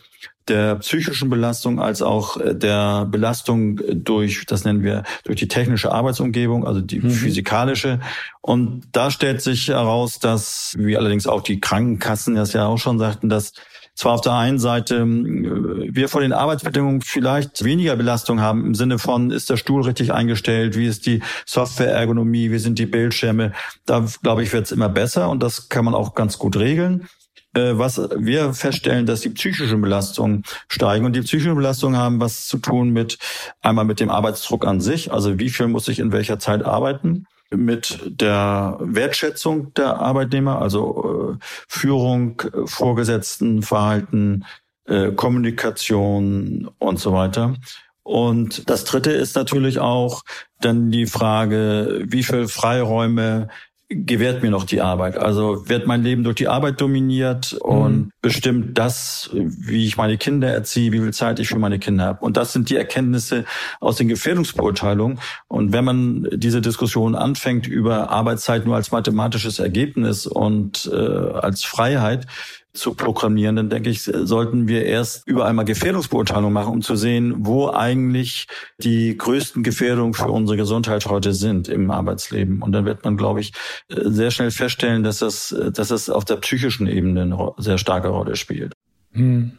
der 0.49 0.75
psychischen 0.75 1.29
Belastung 1.29 1.79
als 1.79 2.01
auch 2.01 2.37
äh, 2.37 2.55
der 2.55 3.05
Belastung 3.05 3.79
durch, 3.93 4.45
das 4.45 4.65
nennen 4.65 4.83
wir, 4.83 5.03
durch 5.23 5.37
die 5.37 5.47
technische 5.47 5.91
Arbeitsumgebung, 5.91 6.65
also 6.65 6.81
die 6.81 6.99
mhm. 6.99 7.11
physikalische. 7.11 7.99
Und 8.41 8.83
da 8.91 9.11
stellt 9.11 9.41
sich 9.41 9.67
heraus, 9.67 10.19
dass, 10.19 10.75
wie 10.77 10.97
allerdings 10.97 11.27
auch 11.27 11.41
die 11.41 11.59
Krankenkassen 11.59 12.35
das 12.35 12.53
ja 12.53 12.65
auch 12.65 12.77
schon 12.77 12.99
sagten, 12.99 13.29
dass 13.29 13.53
zwar 13.99 14.13
auf 14.13 14.21
der 14.21 14.33
einen 14.33 14.59
Seite 14.59 14.95
äh, 14.95 15.89
wir 15.93 16.07
vor 16.07 16.21
den 16.21 16.31
Arbeitsbedingungen 16.31 17.01
vielleicht 17.01 17.65
weniger 17.65 17.97
Belastung 17.97 18.39
haben 18.39 18.65
im 18.65 18.73
Sinne 18.73 18.97
von, 18.97 19.29
ist 19.29 19.49
der 19.49 19.57
Stuhl 19.57 19.83
richtig 19.83 20.13
eingestellt, 20.13 20.77
wie 20.77 20.85
ist 20.85 21.05
die 21.05 21.21
Softwareergonomie, 21.45 22.49
wie 22.49 22.59
sind 22.59 22.79
die 22.79 22.85
Bildschirme. 22.85 23.51
Da, 23.85 24.05
glaube 24.23 24.43
ich, 24.43 24.53
wird 24.53 24.65
es 24.65 24.71
immer 24.71 24.87
besser 24.87 25.29
und 25.29 25.43
das 25.43 25.67
kann 25.67 25.83
man 25.83 25.95
auch 25.95 26.15
ganz 26.15 26.37
gut 26.37 26.55
regeln 26.55 27.09
äh, 27.55 27.71
was 27.73 27.99
wir 28.15 28.53
feststellen, 28.53 29.05
dass 29.05 29.21
die 29.21 29.31
psychischen 29.31 29.81
Belastungen 29.81 30.43
steigen 30.69 31.05
und 31.05 31.15
die 31.15 31.21
psychischen 31.21 31.55
Belastungen 31.55 31.99
haben 31.99 32.21
was 32.21 32.47
zu 32.47 32.59
tun 32.59 32.91
mit 32.91 33.17
einmal 33.61 33.85
mit 33.85 33.99
dem 33.99 34.11
Arbeitsdruck 34.11 34.65
an 34.65 34.79
sich, 34.79 35.11
also 35.11 35.39
wie 35.39 35.49
viel 35.49 35.67
muss 35.67 35.87
ich 35.87 35.99
in 35.99 36.11
welcher 36.11 36.39
Zeit 36.39 36.63
arbeiten 36.63 37.25
mit 37.51 37.99
der 38.05 38.77
Wertschätzung 38.79 39.73
der 39.73 39.99
Arbeitnehmer, 39.99 40.61
also 40.61 41.37
äh, 41.39 41.45
Führung, 41.67 42.41
äh, 42.41 42.67
Vorgesetztenverhalten, 42.67 44.45
äh, 44.85 45.11
Kommunikation 45.11 46.69
und 46.77 46.99
so 46.99 47.13
weiter. 47.13 47.55
Und 48.03 48.69
das 48.69 48.85
Dritte 48.85 49.11
ist 49.11 49.35
natürlich 49.35 49.79
auch 49.79 50.23
dann 50.61 50.91
die 50.91 51.05
Frage, 51.05 52.05
wie 52.05 52.23
viel 52.23 52.47
Freiräume 52.47 53.49
gewährt 53.89 54.43
mir 54.43 54.51
noch 54.51 54.65
die 54.65 54.81
Arbeit? 54.81 55.17
Also 55.17 55.67
wird 55.67 55.87
mein 55.87 56.03
Leben 56.03 56.23
durch 56.23 56.35
die 56.35 56.47
Arbeit 56.47 56.79
dominiert 56.79 57.53
und 57.53 57.91
mhm. 57.91 58.11
bestimmt 58.21 58.77
das, 58.77 59.31
wie 59.33 59.85
ich 59.85 59.97
meine 59.97 60.17
Kinder 60.17 60.47
erziehe, 60.47 60.91
wie 60.91 60.99
viel 60.99 61.13
Zeit 61.13 61.39
ich 61.39 61.49
für 61.49 61.59
meine 61.59 61.79
Kinder 61.79 62.05
habe. 62.05 62.23
Und 62.23 62.37
das 62.37 62.53
sind 62.53 62.69
die 62.69 62.75
Erkenntnisse 62.75 63.45
aus 63.79 63.95
den 63.97 64.07
Gefährdungsbeurteilungen. 64.07 65.19
Und 65.47 65.73
wenn 65.73 65.83
man 65.83 66.27
diese 66.31 66.61
Diskussion 66.61 67.15
anfängt 67.15 67.67
über 67.67 68.11
Arbeitszeit 68.11 68.65
nur 68.65 68.75
als 68.75 68.91
mathematisches 68.91 69.57
Ergebnis 69.57 70.27
und 70.27 70.89
äh, 70.93 70.95
als 70.95 71.63
Freiheit, 71.63 72.27
zu 72.73 72.93
programmieren, 72.93 73.55
dann 73.55 73.69
denke 73.69 73.89
ich, 73.89 74.03
sollten 74.03 74.67
wir 74.67 74.85
erst 74.85 75.27
über 75.27 75.45
einmal 75.45 75.65
Gefährdungsbeurteilung 75.65 76.53
machen, 76.53 76.73
um 76.73 76.81
zu 76.81 76.95
sehen, 76.95 77.33
wo 77.39 77.69
eigentlich 77.69 78.47
die 78.77 79.17
größten 79.17 79.63
Gefährdungen 79.63 80.13
für 80.13 80.29
unsere 80.29 80.57
Gesundheit 80.57 81.05
heute 81.07 81.33
sind 81.33 81.67
im 81.67 81.89
Arbeitsleben. 81.89 82.61
Und 82.61 82.71
dann 82.71 82.85
wird 82.85 83.03
man, 83.03 83.17
glaube 83.17 83.41
ich, 83.41 83.53
sehr 83.89 84.31
schnell 84.31 84.51
feststellen, 84.51 85.03
dass 85.03 85.19
das, 85.19 85.55
dass 85.73 85.87
das 85.87 86.09
auf 86.09 86.25
der 86.25 86.35
psychischen 86.37 86.87
Ebene 86.87 87.23
eine 87.23 87.51
sehr 87.57 87.77
starke 87.77 88.09
Rolle 88.09 88.35
spielt. 88.35 88.73
Hm. 89.13 89.53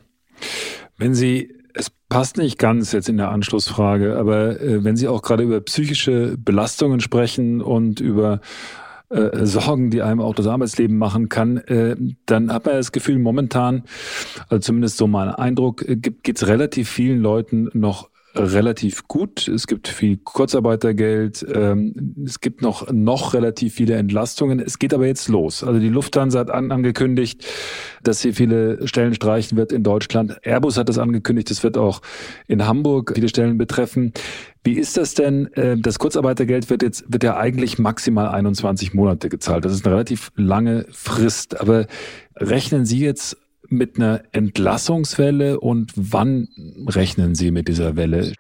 Wenn 0.96 1.14
Sie 1.14 1.54
es 1.74 1.90
passt 2.08 2.36
nicht 2.36 2.58
ganz 2.58 2.92
jetzt 2.92 3.08
in 3.08 3.16
der 3.16 3.30
Anschlussfrage, 3.30 4.16
aber 4.16 4.60
äh, 4.60 4.82
wenn 4.84 4.96
Sie 4.96 5.08
auch 5.08 5.22
gerade 5.22 5.44
über 5.44 5.60
psychische 5.60 6.36
Belastungen 6.36 7.00
sprechen 7.00 7.60
und 7.62 8.00
über 8.00 8.40
äh, 9.10 9.44
Sorgen, 9.44 9.90
die 9.90 10.02
einem 10.02 10.20
auch 10.20 10.34
das 10.34 10.46
Arbeitsleben 10.46 10.96
machen 10.96 11.28
kann, 11.28 11.58
äh, 11.58 11.96
dann 12.26 12.52
hat 12.52 12.66
man 12.66 12.76
das 12.76 12.92
Gefühl, 12.92 13.18
momentan, 13.18 13.84
also 14.48 14.60
zumindest 14.60 14.96
so 14.96 15.06
mein 15.06 15.28
Eindruck, 15.30 15.86
äh, 15.86 15.96
geht 15.96 16.36
es 16.36 16.46
relativ 16.46 16.88
vielen 16.88 17.20
Leuten 17.20 17.68
noch 17.72 18.09
relativ 18.34 19.08
gut. 19.08 19.48
Es 19.48 19.66
gibt 19.66 19.88
viel 19.88 20.16
Kurzarbeitergeld. 20.18 21.44
Ähm, 21.52 22.14
es 22.24 22.40
gibt 22.40 22.62
noch, 22.62 22.90
noch 22.90 23.34
relativ 23.34 23.74
viele 23.74 23.96
Entlastungen. 23.96 24.60
Es 24.60 24.78
geht 24.78 24.94
aber 24.94 25.06
jetzt 25.06 25.28
los. 25.28 25.64
Also 25.64 25.80
die 25.80 25.88
Lufthansa 25.88 26.38
hat 26.38 26.50
an, 26.50 26.70
angekündigt, 26.70 27.44
dass 28.02 28.20
sie 28.20 28.32
viele 28.32 28.86
Stellen 28.86 29.14
streichen 29.14 29.58
wird 29.58 29.72
in 29.72 29.82
Deutschland. 29.82 30.38
Airbus 30.42 30.76
hat 30.78 30.88
das 30.88 30.98
angekündigt. 30.98 31.50
Das 31.50 31.62
wird 31.62 31.76
auch 31.76 32.02
in 32.46 32.66
Hamburg 32.66 33.12
viele 33.14 33.28
Stellen 33.28 33.58
betreffen. 33.58 34.12
Wie 34.62 34.74
ist 34.74 34.96
das 34.96 35.14
denn? 35.14 35.50
Ähm, 35.56 35.82
das 35.82 35.98
Kurzarbeitergeld 35.98 36.70
wird 36.70 36.82
jetzt, 36.82 37.04
wird 37.12 37.24
ja 37.24 37.36
eigentlich 37.36 37.78
maximal 37.78 38.28
21 38.28 38.94
Monate 38.94 39.28
gezahlt. 39.28 39.64
Das 39.64 39.72
ist 39.72 39.84
eine 39.84 39.94
relativ 39.94 40.30
lange 40.36 40.86
Frist. 40.90 41.60
Aber 41.60 41.86
rechnen 42.36 42.84
Sie 42.84 43.00
jetzt 43.00 43.36
mit 43.70 43.96
einer 43.96 44.22
Entlassungswelle 44.32 45.60
und 45.60 45.92
wann 45.96 46.48
rechnen 46.86 47.34
Sie 47.34 47.50
mit 47.50 47.68
dieser 47.68 47.96
Welle? 47.96 48.32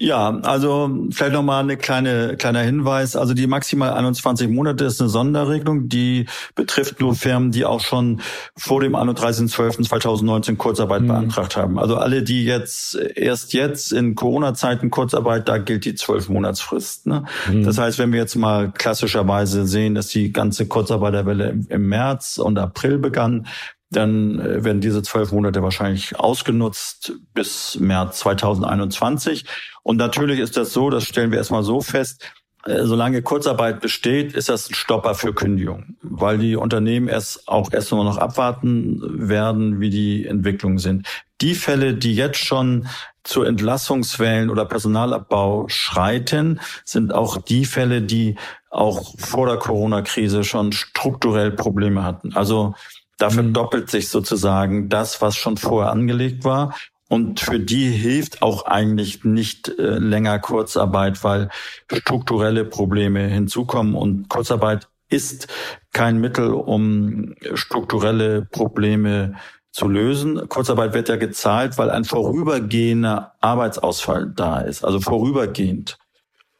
Ja, 0.00 0.38
also 0.42 1.08
vielleicht 1.10 1.32
nochmal 1.32 1.64
eine 1.64 1.76
kleine 1.76 2.36
kleiner 2.36 2.60
Hinweis. 2.60 3.16
Also 3.16 3.34
die 3.34 3.48
maximal 3.48 3.90
21 3.90 4.48
Monate 4.48 4.84
ist 4.84 5.00
eine 5.00 5.10
Sonderregelung, 5.10 5.88
die 5.88 6.26
betrifft 6.54 7.00
nur 7.00 7.16
Firmen, 7.16 7.50
die 7.50 7.64
auch 7.64 7.80
schon 7.80 8.20
vor 8.56 8.80
dem 8.80 8.94
31.12.2019 8.94 10.56
Kurzarbeit 10.56 11.02
mhm. 11.02 11.08
beantragt 11.08 11.56
haben. 11.56 11.80
Also 11.80 11.96
alle, 11.96 12.22
die 12.22 12.44
jetzt 12.44 12.94
erst 12.94 13.54
jetzt 13.54 13.92
in 13.92 14.14
Corona-Zeiten 14.14 14.90
Kurzarbeit, 14.90 15.48
da 15.48 15.58
gilt 15.58 15.84
die 15.84 15.96
zwölf 15.96 16.28
Monatsfrist. 16.28 17.08
Ne? 17.08 17.24
Mhm. 17.50 17.64
Das 17.64 17.78
heißt, 17.78 17.98
wenn 17.98 18.12
wir 18.12 18.20
jetzt 18.20 18.36
mal 18.36 18.70
klassischerweise 18.70 19.66
sehen, 19.66 19.96
dass 19.96 20.06
die 20.08 20.32
ganze 20.32 20.66
Kurzarbeiterwelle 20.66 21.50
im, 21.50 21.66
im 21.68 21.88
März 21.88 22.38
und 22.38 22.56
April 22.56 22.98
begann, 22.98 23.48
dann 23.90 24.38
äh, 24.40 24.64
werden 24.64 24.80
diese 24.80 25.02
zwölf 25.02 25.32
Monate 25.32 25.62
wahrscheinlich 25.62 26.18
ausgenutzt 26.18 27.12
bis 27.34 27.78
März 27.80 28.20
2021. 28.20 29.44
Und 29.82 29.96
natürlich 29.96 30.40
ist 30.40 30.56
das 30.56 30.72
so, 30.72 30.90
das 30.90 31.04
stellen 31.04 31.30
wir 31.30 31.38
erstmal 31.38 31.62
so 31.62 31.80
fest, 31.80 32.22
äh, 32.66 32.84
solange 32.84 33.22
Kurzarbeit 33.22 33.80
besteht, 33.80 34.34
ist 34.34 34.48
das 34.48 34.68
ein 34.68 34.74
Stopper 34.74 35.14
für 35.14 35.32
Kündigung, 35.32 35.96
weil 36.02 36.38
die 36.38 36.56
Unternehmen 36.56 37.08
erst 37.08 37.48
auch 37.48 37.72
erst 37.72 37.92
nur 37.92 38.04
noch 38.04 38.18
abwarten 38.18 39.00
werden, 39.28 39.80
wie 39.80 39.90
die 39.90 40.26
Entwicklungen 40.26 40.78
sind. 40.78 41.06
Die 41.40 41.54
Fälle, 41.54 41.94
die 41.94 42.14
jetzt 42.14 42.44
schon 42.44 42.88
zu 43.22 43.42
Entlassungswellen 43.42 44.50
oder 44.50 44.64
Personalabbau 44.64 45.66
schreiten, 45.68 46.60
sind 46.84 47.14
auch 47.14 47.40
die 47.40 47.64
Fälle, 47.64 48.02
die 48.02 48.36
auch 48.70 49.14
vor 49.18 49.46
der 49.46 49.56
Corona-Krise 49.56 50.44
schon 50.44 50.72
strukturell 50.72 51.52
Probleme 51.52 52.04
hatten. 52.04 52.34
Also 52.34 52.74
da 53.18 53.30
verdoppelt 53.30 53.86
mhm. 53.86 53.88
sich 53.88 54.08
sozusagen 54.08 54.88
das, 54.88 55.20
was 55.20 55.36
schon 55.36 55.56
vorher 55.56 55.92
angelegt 55.92 56.44
war. 56.44 56.74
Und 57.08 57.40
für 57.40 57.58
die 57.58 57.90
hilft 57.90 58.42
auch 58.42 58.66
eigentlich 58.66 59.24
nicht 59.24 59.68
äh, 59.78 59.98
länger 59.98 60.38
Kurzarbeit, 60.38 61.24
weil 61.24 61.48
strukturelle 61.90 62.64
Probleme 62.64 63.26
hinzukommen. 63.26 63.94
Und 63.94 64.28
Kurzarbeit 64.28 64.88
ist 65.08 65.48
kein 65.92 66.20
Mittel, 66.20 66.52
um 66.52 67.34
strukturelle 67.54 68.42
Probleme 68.42 69.36
zu 69.72 69.88
lösen. 69.88 70.48
Kurzarbeit 70.48 70.92
wird 70.92 71.08
ja 71.08 71.16
gezahlt, 71.16 71.78
weil 71.78 71.90
ein 71.90 72.04
vorübergehender 72.04 73.32
Arbeitsausfall 73.40 74.30
da 74.34 74.60
ist, 74.60 74.84
also 74.84 75.00
vorübergehend. 75.00 75.98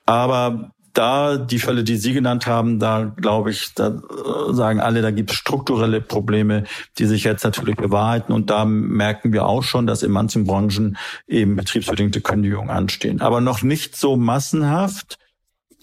Aber 0.07 0.71
da 0.99 1.37
die 1.37 1.61
Fälle, 1.61 1.85
die 1.85 1.97
Sie 1.97 2.13
genannt 2.13 2.47
haben, 2.47 2.81
da 2.81 3.05
glaube 3.05 3.51
ich, 3.51 3.73
da 3.75 3.89
äh, 3.89 4.53
sagen 4.53 4.81
alle, 4.81 5.01
da 5.01 5.13
gibt 5.13 5.31
es 5.31 5.37
strukturelle 5.37 6.01
Probleme, 6.01 6.65
die 6.99 7.07
sich 7.07 7.23
jetzt 7.23 7.45
natürlich 7.45 7.77
bewahrheiten. 7.77 8.33
Und 8.33 8.51
da 8.51 8.65
merken 8.65 9.33
wir 9.33 9.47
auch 9.47 9.63
schon, 9.63 9.87
dass 9.87 10.03
in 10.03 10.11
manchen 10.11 10.45
Branchen 10.45 10.97
eben 11.29 11.55
betriebsbedingte 11.55 12.21
Kündigungen 12.21 12.71
anstehen. 12.71 13.21
Aber 13.21 13.41
noch 13.41 13.63
nicht 13.63 13.95
so 13.95 14.17
massenhaft. 14.17 15.19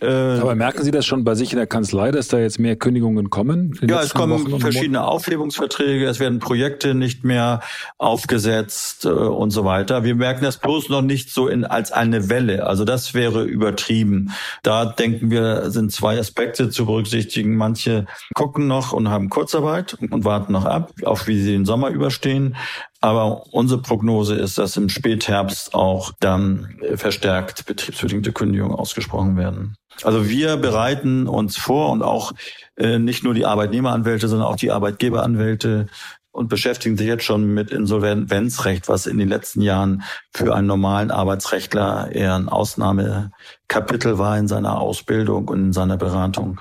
Äh, 0.01 0.07
Aber 0.07 0.55
merken 0.55 0.83
Sie 0.83 0.91
das 0.91 1.05
schon 1.05 1.23
bei 1.23 1.35
sich 1.35 1.53
in 1.53 1.57
der 1.57 1.67
Kanzlei, 1.67 2.11
dass 2.11 2.27
da 2.27 2.37
jetzt 2.37 2.59
mehr 2.59 2.75
Kündigungen 2.75 3.29
kommen? 3.29 3.79
Ja, 3.81 4.01
es 4.01 4.13
kommen 4.13 4.59
verschiedene 4.59 5.05
Aufhebungsverträge, 5.05 6.05
es 6.05 6.19
werden 6.19 6.39
Projekte 6.39 6.95
nicht 6.95 7.23
mehr 7.23 7.61
aufgesetzt 7.97 9.05
äh, 9.05 9.09
und 9.09 9.51
so 9.51 9.63
weiter. 9.63 10.03
Wir 10.03 10.15
merken 10.15 10.43
das 10.43 10.57
bloß 10.57 10.89
noch 10.89 11.01
nicht 11.01 11.29
so 11.31 11.47
in, 11.47 11.63
als 11.63 11.93
eine 11.93 12.29
Welle. 12.29 12.67
Also 12.67 12.83
das 12.83 13.13
wäre 13.13 13.43
übertrieben. 13.43 14.31
Da 14.63 14.85
denken 14.85 15.31
wir, 15.31 15.71
sind 15.71 15.93
zwei 15.93 16.19
Aspekte 16.19 16.69
zu 16.69 16.85
berücksichtigen. 16.85 17.55
Manche 17.55 18.05
gucken 18.33 18.67
noch 18.67 18.91
und 18.91 19.09
haben 19.09 19.29
Kurzarbeit 19.29 19.95
und 20.11 20.25
warten 20.25 20.51
noch 20.51 20.65
ab, 20.65 20.91
auf 21.05 21.27
wie 21.27 21.41
sie 21.41 21.53
den 21.53 21.65
Sommer 21.65 21.89
überstehen. 21.89 22.57
Aber 23.05 23.43
unsere 23.53 23.83
Prognose 23.83 24.33
ist, 24.33 24.57
dass 24.57 24.77
im 24.77 24.89
Spätherbst 24.89 25.75
auch 25.75 26.11
dann 26.19 26.75
verstärkt 26.95 27.67
betriebsbedingte 27.67 28.31
Kündigungen 28.31 28.75
ausgesprochen 28.75 29.37
werden. 29.37 29.75
Also 30.01 30.27
wir 30.27 30.57
bereiten 30.57 31.27
uns 31.27 31.55
vor 31.55 31.91
und 31.91 32.01
auch 32.01 32.31
äh, 32.77 32.97
nicht 32.97 33.23
nur 33.23 33.35
die 33.35 33.45
Arbeitnehmeranwälte, 33.45 34.27
sondern 34.27 34.47
auch 34.47 34.55
die 34.55 34.71
Arbeitgeberanwälte 34.71 35.85
und 36.31 36.49
beschäftigen 36.49 36.97
sich 36.97 37.05
jetzt 37.05 37.23
schon 37.23 37.53
mit 37.53 37.69
Insolvenzrecht, 37.69 38.89
was 38.89 39.05
in 39.05 39.19
den 39.19 39.29
letzten 39.29 39.61
Jahren 39.61 40.01
für 40.33 40.55
einen 40.55 40.65
normalen 40.65 41.11
Arbeitsrechtler 41.11 42.09
eher 42.11 42.33
ein 42.33 42.49
Ausnahmekapitel 42.49 44.17
war 44.17 44.35
in 44.39 44.47
seiner 44.47 44.81
Ausbildung 44.81 45.47
und 45.47 45.59
in 45.59 45.73
seiner 45.73 45.97
Beratung. 45.97 46.59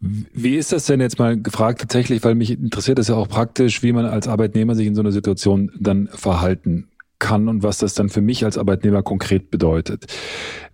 Wie 0.00 0.56
ist 0.56 0.72
das 0.72 0.86
denn 0.86 1.00
jetzt 1.00 1.18
mal 1.18 1.40
gefragt 1.40 1.80
tatsächlich, 1.80 2.22
weil 2.24 2.34
mich 2.34 2.50
interessiert 2.50 2.98
es 2.98 3.08
ja 3.08 3.14
auch 3.14 3.28
praktisch, 3.28 3.82
wie 3.82 3.92
man 3.92 4.04
als 4.04 4.28
Arbeitnehmer 4.28 4.74
sich 4.74 4.86
in 4.86 4.94
so 4.94 5.00
einer 5.00 5.12
Situation 5.12 5.70
dann 5.78 6.08
verhalten 6.08 6.88
kann 7.18 7.48
und 7.48 7.62
was 7.62 7.78
das 7.78 7.94
dann 7.94 8.08
für 8.08 8.20
mich 8.20 8.44
als 8.44 8.58
Arbeitnehmer 8.58 9.02
konkret 9.02 9.50
bedeutet. 9.50 10.06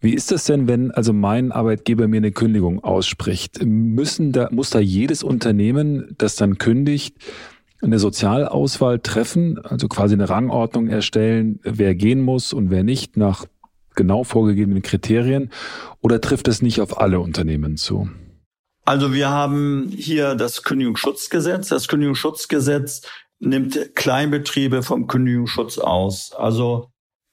Wie 0.01 0.15
ist 0.15 0.33
das 0.33 0.45
denn, 0.45 0.67
wenn 0.67 0.91
also 0.91 1.13
mein 1.13 1.53
Arbeitgeber 1.53 2.09
mir 2.09 2.17
eine 2.17 2.33
Kündigung 2.33 2.83
ausspricht? 2.83 3.65
Müssen 3.65 4.33
da, 4.33 4.49
muss 4.51 4.71
da 4.71 4.81
jedes 4.81 5.23
Unternehmen, 5.23 6.15
das 6.19 6.37
dann 6.37 6.59
kündigt, 6.59 7.17
eine 7.81 7.99
Sozialauswahl 7.99 9.01
treffen, 9.01 9.59
also 9.59 9.89
quasi 9.89 10.15
eine 10.15 10.29
Rangordnung 10.29 10.89
erstellen, 10.89 11.61
wer 11.63 11.95
gehen 11.95 12.21
muss 12.21 12.53
und 12.53 12.71
wer 12.71 12.85
nicht 12.85 13.17
nach 13.17 13.47
genau 13.95 14.25
vorgegebenen 14.25 14.83
Kriterien? 14.83 15.51
Oder 16.01 16.21
trifft 16.21 16.49
es 16.49 16.63
nicht 16.63 16.81
auf 16.81 17.01
alle 17.01 17.21
Unternehmen 17.21 17.77
zu? 17.77 18.09
Also 18.85 19.15
wir 19.15 19.31
haben 19.31 19.93
hier 19.97 20.35
das 20.35 20.63
Kündigungsschutzgesetz. 20.63 21.69
Das 21.69 21.89
Kündigungsschutzgesetz 21.89 23.03
nimmt 23.39 23.95
Kleinbetriebe 23.95 24.83
vom 24.83 25.07
Kündigungsschutz 25.07 25.79
aus. 25.79 26.33
Also 26.33 26.91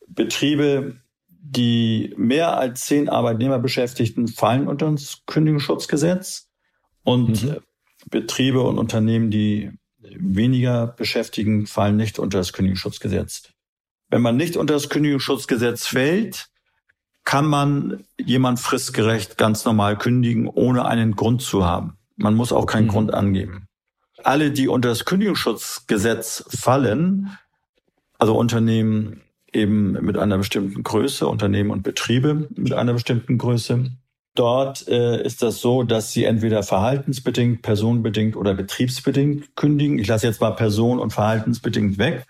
Betriebe, 0.08 1.02
die 1.28 2.14
mehr 2.18 2.58
als 2.58 2.82
zehn 2.82 3.10
Arbeitnehmer 3.10 3.60
beschäftigten, 3.60 4.28
fallen 4.28 4.68
unter 4.68 4.92
das 4.92 5.24
Kündigungsschutzgesetz. 5.26 6.50
Und 7.04 7.44
mhm. 7.44 7.58
Betriebe 8.10 8.62
und 8.62 8.78
Unternehmen, 8.78 9.32
die 9.32 9.72
weniger 10.00 10.88
beschäftigen, 10.88 11.66
fallen 11.66 11.98
nicht 11.98 12.20
unter 12.20 12.38
das 12.38 12.54
Kündigungsschutzgesetz. 12.54 13.52
Wenn 14.10 14.22
man 14.22 14.38
nicht 14.38 14.58
unter 14.58 14.76
das 14.76 14.90
Kündigungsschutzgesetz 14.90 15.88
fällt, 15.88 16.49
kann 17.24 17.46
man 17.46 18.04
jemand 18.18 18.60
fristgerecht 18.60 19.38
ganz 19.38 19.66
normal 19.66 19.98
kündigen, 19.98 20.48
ohne 20.48 20.86
einen 20.86 21.16
Grund 21.16 21.42
zu 21.42 21.66
haben. 21.66 21.94
Man 22.16 22.36
muss 22.36 22.52
auch 22.52 22.66
keinen 22.66 22.86
mhm. 22.86 22.92
Grund 22.92 23.14
angeben. 23.14 23.68
Alle, 24.24 24.52
die 24.52 24.68
unter 24.68 24.90
das 24.90 25.06
Kündigungsschutzgesetz 25.06 26.44
fallen, 26.50 27.38
also 28.18 28.38
Unternehmen 28.38 29.22
eben 29.54 29.94
mit 29.94 30.18
einer 30.18 30.38
bestimmten 30.38 30.84
Größe, 30.84 31.28
Unternehmen 31.28 31.72
und 31.72 31.84
Betriebe 31.84 32.48
mit 32.56 32.74
einer 32.74 32.94
bestimmten 32.94 33.38
Größe, 33.38 33.92
Dort 34.40 34.88
äh, 34.88 35.22
ist 35.22 35.44
das 35.44 35.60
so, 35.60 35.84
dass 35.84 36.14
sie 36.14 36.24
entweder 36.24 36.64
verhaltensbedingt, 36.64 37.62
personenbedingt 37.62 38.38
oder 38.38 38.54
betriebsbedingt 38.54 39.54
kündigen. 39.58 40.00
Ich 40.00 40.08
lasse 40.08 40.28
jetzt 40.28 40.40
mal 40.40 40.52
person- 40.52 41.00
und 41.00 41.12
verhaltensbedingt 41.12 41.98
weg, 41.98 42.26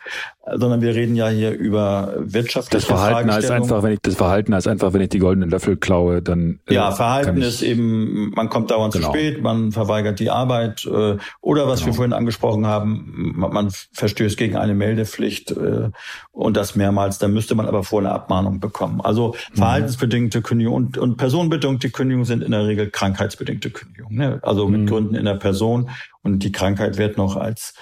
sondern 0.55 0.81
wir 0.81 0.95
reden 0.95 1.15
ja 1.15 1.27
hier 1.27 1.51
über 1.51 2.15
wirtschaftliche 2.17 2.77
das 2.77 2.85
Verhalten 2.85 3.31
heißt 3.31 3.51
einfach, 3.51 3.83
wenn 3.83 3.93
ich 3.93 3.99
das 4.01 4.15
Verhalten 4.15 4.55
heißt 4.55 4.67
einfach, 4.67 4.93
wenn 4.93 5.01
ich 5.01 5.09
die 5.09 5.19
goldenen 5.19 5.51
Löffel 5.51 5.77
klaue, 5.77 6.23
dann 6.23 6.59
äh, 6.67 6.73
ja 6.73 6.89
Verhalten 6.89 7.41
ist 7.43 7.61
eben, 7.61 8.31
man 8.31 8.49
kommt 8.49 8.71
dauernd 8.71 8.93
genau. 8.93 9.11
zu 9.11 9.13
spät, 9.13 9.43
man 9.43 9.71
verweigert 9.71 10.19
die 10.19 10.31
Arbeit 10.31 10.85
äh, 10.85 11.17
oder 11.41 11.67
was 11.67 11.81
genau. 11.81 11.91
wir 11.91 11.93
vorhin 11.93 12.13
angesprochen 12.13 12.65
haben, 12.65 13.33
man, 13.35 13.53
man 13.53 13.71
verstößt 13.93 14.35
gegen 14.35 14.55
eine 14.55 14.73
Meldepflicht 14.73 15.51
äh, 15.51 15.89
und 16.31 16.57
das 16.57 16.75
mehrmals. 16.75 17.19
Dann 17.19 17.33
müsste 17.33 17.53
man 17.53 17.67
aber 17.67 17.83
vor 17.83 17.99
eine 17.99 18.11
Abmahnung 18.11 18.59
bekommen. 18.59 19.01
Also 19.01 19.35
mhm. 19.51 19.57
verhaltensbedingte 19.57 20.41
Kündigung 20.41 20.73
und, 20.73 20.97
und 20.97 21.17
personenbedingte 21.17 21.91
Kündigungen 21.99 22.25
sind 22.25 22.43
in 22.43 22.51
der 22.51 22.65
Regel 22.65 22.89
krankheitsbedingte 22.89 23.71
Kündigungen. 23.71 24.17
Ne? 24.17 24.39
Also 24.41 24.69
mit 24.69 24.81
mhm. 24.81 24.85
Gründen 24.85 25.15
in 25.15 25.25
der 25.25 25.35
Person 25.35 25.89
und 26.21 26.39
die 26.39 26.53
Krankheit 26.53 26.97
wird 26.97 27.17
noch 27.17 27.35
als 27.35 27.73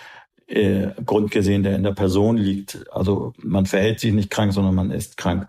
äh, 0.47 0.87
Grund 1.05 1.29
gesehen, 1.29 1.61
der 1.61 1.75
in 1.75 1.83
der 1.83 1.91
Person 1.91 2.35
liegt. 2.35 2.83
Also 2.91 3.33
man 3.37 3.67
verhält 3.67 3.99
sich 3.99 4.13
nicht 4.13 4.31
krank, 4.31 4.53
sondern 4.53 4.73
man 4.73 4.89
ist 4.89 5.17
krank. 5.17 5.47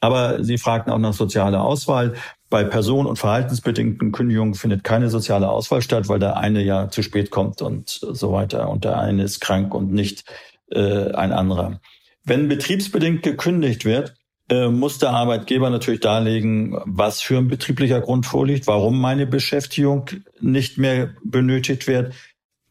Aber 0.00 0.44
Sie 0.44 0.58
fragten 0.58 0.92
auch 0.92 0.98
nach 0.98 1.14
sozialer 1.14 1.62
Auswahl. 1.62 2.14
Bei 2.50 2.62
person- 2.62 3.06
und 3.06 3.18
verhaltensbedingten 3.18 4.12
Kündigungen 4.12 4.52
findet 4.52 4.84
keine 4.84 5.08
soziale 5.08 5.48
Auswahl 5.48 5.80
statt, 5.80 6.08
weil 6.08 6.18
der 6.18 6.36
eine 6.36 6.62
ja 6.62 6.90
zu 6.90 7.02
spät 7.02 7.30
kommt 7.30 7.62
und 7.62 7.88
so 7.88 8.32
weiter. 8.32 8.68
Und 8.68 8.84
der 8.84 8.98
eine 8.98 9.22
ist 9.22 9.40
krank 9.40 9.74
und 9.74 9.92
nicht 9.92 10.24
äh, 10.70 11.12
ein 11.12 11.32
anderer. 11.32 11.80
Wenn 12.24 12.48
betriebsbedingt 12.48 13.22
gekündigt 13.22 13.86
wird, 13.86 14.14
muss 14.52 14.98
der 14.98 15.10
Arbeitgeber 15.10 15.70
natürlich 15.70 16.00
darlegen, 16.00 16.76
was 16.84 17.20
für 17.20 17.38
ein 17.38 17.48
betrieblicher 17.48 18.00
Grund 18.00 18.26
vorliegt, 18.26 18.66
warum 18.66 19.00
meine 19.00 19.26
Beschäftigung 19.26 20.06
nicht 20.40 20.76
mehr 20.76 21.14
benötigt 21.24 21.86
wird. 21.86 22.14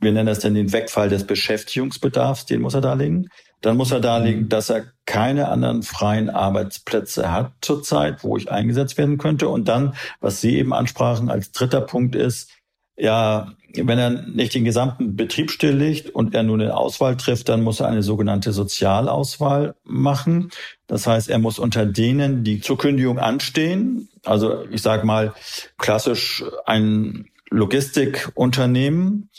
Wir 0.02 0.12
nennen 0.12 0.28
das 0.28 0.40
dann 0.40 0.56
den 0.56 0.72
Wegfall 0.72 1.10
des 1.10 1.26
Beschäftigungsbedarfs, 1.26 2.46
den 2.46 2.62
muss 2.62 2.74
er 2.74 2.82
darlegen. 2.82 3.30
Dann 3.62 3.76
muss 3.76 3.92
er 3.92 4.00
darlegen, 4.00 4.44
mhm. 4.44 4.50
dass 4.50 4.70
er 4.70 4.86
keine 5.06 5.50
anderen 5.50 5.84
freien 5.84 6.30
Arbeitsplätze 6.30 7.32
hat 7.32 7.54
zurzeit, 7.62 8.24
wo 8.24 8.38
ich 8.38 8.52
eingesetzt 8.52 8.98
werden 8.98 9.18
könnte. 9.18 9.50
Und 9.50 9.68
dann, 9.68 9.96
was 10.22 10.40
Sie 10.40 10.58
eben 10.58 10.74
ansprachen 10.74 11.30
als 11.30 11.52
dritter 11.52 11.82
Punkt 11.82 12.16
ist, 12.16 12.52
ja, 13.00 13.54
wenn 13.76 14.00
er 14.00 14.10
nicht 14.10 14.54
den 14.54 14.66
gesamten 14.66 15.16
Betrieb 15.16 15.52
stilllegt 15.52 16.10
und 16.10 16.34
er 16.36 16.44
nur 16.44 16.60
eine 16.60 16.76
Auswahl 16.76 17.16
trifft, 17.18 17.50
dann 17.50 17.62
muss 17.62 17.80
er 17.80 17.88
eine 17.88 18.04
sogenannte 18.04 18.52
Sozialauswahl 18.52 19.76
machen. 19.84 20.50
Das 20.88 21.08
heißt, 21.08 21.30
er 21.30 21.40
muss 21.40 21.60
unter 21.60 21.86
denen, 21.86 22.44
die 22.44 22.62
zur 22.62 22.78
Kündigung 22.78 23.20
anstehen, 23.20 24.10
also 24.26 24.66
ich 24.70 24.82
sage 24.82 25.06
mal 25.06 25.34
klassisch 25.78 26.44
ein 26.66 27.28
Logistikunternehmen 27.50 29.30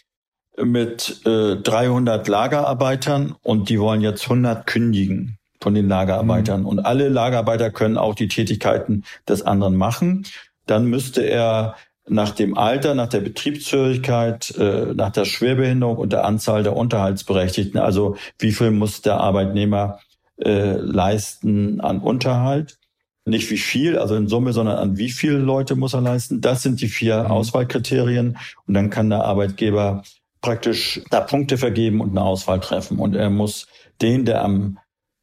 mit 0.62 1.20
äh, 1.26 1.56
300 1.56 2.26
Lagerarbeitern 2.26 3.34
und 3.42 3.68
die 3.68 3.80
wollen 3.80 4.00
jetzt 4.00 4.24
100 4.24 4.66
kündigen 4.66 5.38
von 5.61 5.74
den 5.74 5.88
Lagerarbeitern. 5.88 6.62
Mhm. 6.62 6.66
Und 6.66 6.78
alle 6.80 7.08
Lagerarbeiter 7.08 7.70
können 7.70 7.98
auch 7.98 8.14
die 8.14 8.28
Tätigkeiten 8.28 9.04
des 9.28 9.42
anderen 9.42 9.76
machen. 9.76 10.26
Dann 10.66 10.86
müsste 10.86 11.22
er 11.22 11.76
nach 12.11 12.32
dem 12.32 12.58
Alter, 12.58 12.94
nach 12.94 13.08
der 13.08 13.20
Betriebshörigkeit, 13.20 14.54
äh, 14.58 14.94
nach 14.94 15.12
der 15.12 15.24
Schwerbehinderung 15.24 15.96
und 15.96 16.12
der 16.12 16.24
Anzahl 16.24 16.64
der 16.64 16.76
Unterhaltsberechtigten. 16.76 17.78
Also 17.78 18.16
wie 18.38 18.52
viel 18.52 18.72
muss 18.72 19.00
der 19.00 19.18
Arbeitnehmer 19.18 20.00
äh, 20.36 20.72
leisten 20.72 21.80
an 21.80 22.00
Unterhalt? 22.00 22.78
Nicht 23.24 23.48
wie 23.50 23.58
viel, 23.58 23.96
also 23.96 24.16
in 24.16 24.26
Summe, 24.26 24.52
sondern 24.52 24.76
an 24.76 24.96
wie 24.96 25.11
viele 25.11 25.38
Leute 25.38 25.76
muss 25.76 25.94
er 25.94 26.00
leisten. 26.00 26.40
Das 26.40 26.62
sind 26.62 26.80
die 26.80 26.88
vier 26.88 27.24
mhm. 27.24 27.30
Auswahlkriterien. 27.30 28.38
Und 28.66 28.74
dann 28.74 28.90
kann 28.90 29.08
der 29.08 29.24
Arbeitgeber 29.24 30.02
praktisch 30.40 31.02
da 31.11 31.20
Punkte 31.20 31.58
vergeben 31.58 32.00
und 32.00 32.11
eine 32.11 32.22
Auswahl 32.22 32.58
treffen. 32.58 32.98
Und 32.98 33.14
er 33.14 33.30
muss 33.30 33.68
den, 34.02 34.24
der 34.24 34.42
am 34.42 34.78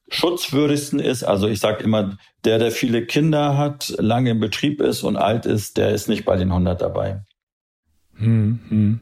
schutzwürdigsten 0.10 1.00
ist. 1.00 1.24
Also 1.24 1.48
ich 1.48 1.60
sage 1.60 1.84
immer, 1.84 2.18
der, 2.46 2.60
der 2.60 2.72
viele 2.72 3.06
Kinder 3.06 3.58
hat, 3.58 3.94
lange 3.98 4.32
im 4.32 4.40
Betrieb 4.40 4.82
ist 4.82 5.04
und 5.04 5.18
alt 5.18 5.46
ist, 5.46 5.78
der 5.78 5.92
ist 5.92 6.08
nicht 6.08 6.26
bei 6.26 6.36
den 6.36 6.50
100 6.50 6.82
dabei. 6.82 7.22
Hm, 8.20 8.60
hm. 8.70 9.00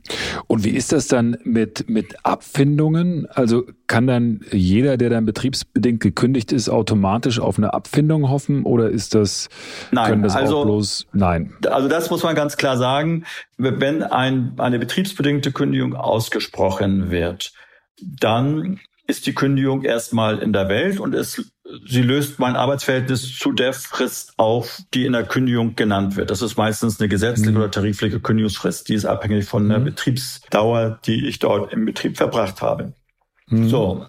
Und 0.47 0.65
wie 0.65 0.71
ist 0.71 0.91
das 0.91 1.07
dann 1.07 1.37
mit, 1.43 1.89
mit 1.89 2.25
Abfindungen? 2.25 3.27
Also 3.29 3.63
kann 3.87 4.07
dann 4.07 4.41
jeder, 4.51 4.97
der 4.97 5.09
dann 5.09 5.25
betriebsbedingt 5.25 6.01
gekündigt 6.01 6.51
ist, 6.51 6.67
automatisch 6.67 7.39
auf 7.39 7.57
eine 7.57 7.73
Abfindung 7.73 8.29
hoffen 8.29 8.63
oder 8.63 8.89
ist 8.89 9.15
das, 9.15 9.47
nein, 9.91 10.09
können 10.09 10.23
das 10.23 10.35
also, 10.35 10.57
auch 10.57 10.65
bloß, 10.65 11.07
nein? 11.13 11.53
Also 11.65 11.87
das 11.87 12.09
muss 12.09 12.23
man 12.23 12.35
ganz 12.35 12.57
klar 12.57 12.77
sagen. 12.77 13.23
Wenn 13.57 14.03
ein, 14.03 14.55
eine 14.57 14.79
betriebsbedingte 14.79 15.53
Kündigung 15.53 15.95
ausgesprochen 15.95 17.09
wird, 17.09 17.53
dann 18.01 18.81
ist 19.07 19.27
die 19.27 19.33
Kündigung 19.33 19.83
erstmal 19.83 20.39
in 20.39 20.53
der 20.53 20.67
Welt 20.67 20.99
und 20.99 21.13
es, 21.13 21.51
sie 21.85 22.01
löst 22.01 22.39
mein 22.39 22.55
Arbeitsverhältnis 22.55 23.37
zu 23.37 23.51
der 23.51 23.73
Frist 23.73 24.33
auf, 24.37 24.81
die 24.93 25.05
in 25.05 25.13
der 25.13 25.23
Kündigung 25.23 25.75
genannt 25.75 26.15
wird. 26.15 26.31
Das 26.31 26.41
ist 26.41 26.57
meistens 26.57 26.99
eine 26.99 27.09
gesetzliche 27.09 27.51
mhm. 27.51 27.57
oder 27.57 27.71
tarifliche 27.71 28.19
Kündigungsfrist. 28.19 28.89
Die 28.89 28.95
ist 28.95 29.05
abhängig 29.05 29.45
von 29.45 29.69
der 29.69 29.79
mhm. 29.79 29.85
Betriebsdauer, 29.85 30.99
die 31.05 31.27
ich 31.27 31.39
dort 31.39 31.71
im 31.71 31.85
Betrieb 31.85 32.17
verbracht 32.17 32.61
habe. 32.61 32.93
Mhm. 33.47 33.69
So. 33.69 34.05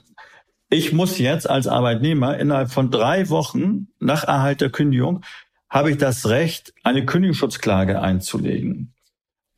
Ich 0.68 0.92
muss 0.92 1.18
jetzt 1.18 1.48
als 1.48 1.68
Arbeitnehmer 1.68 2.38
innerhalb 2.38 2.72
von 2.72 2.90
drei 2.90 3.28
Wochen 3.28 3.88
nach 4.00 4.24
Erhalt 4.24 4.60
der 4.60 4.70
Kündigung 4.70 5.22
habe 5.68 5.90
ich 5.90 5.98
das 5.98 6.28
Recht, 6.28 6.72
eine 6.82 7.04
Kündigungsschutzklage 7.04 8.00
einzulegen. 8.00 8.95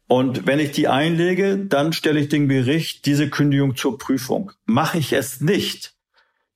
Und 0.08 0.46
wenn 0.46 0.58
ich 0.58 0.72
die 0.72 0.88
einlege, 0.88 1.58
dann 1.58 1.92
stelle 1.92 2.18
ich 2.18 2.30
dem 2.30 2.48
Gericht 2.48 3.04
diese 3.04 3.28
Kündigung 3.28 3.76
zur 3.76 3.98
Prüfung. 3.98 4.52
Mache 4.64 4.98
ich 4.98 5.12
es 5.12 5.42
nicht, 5.42 5.94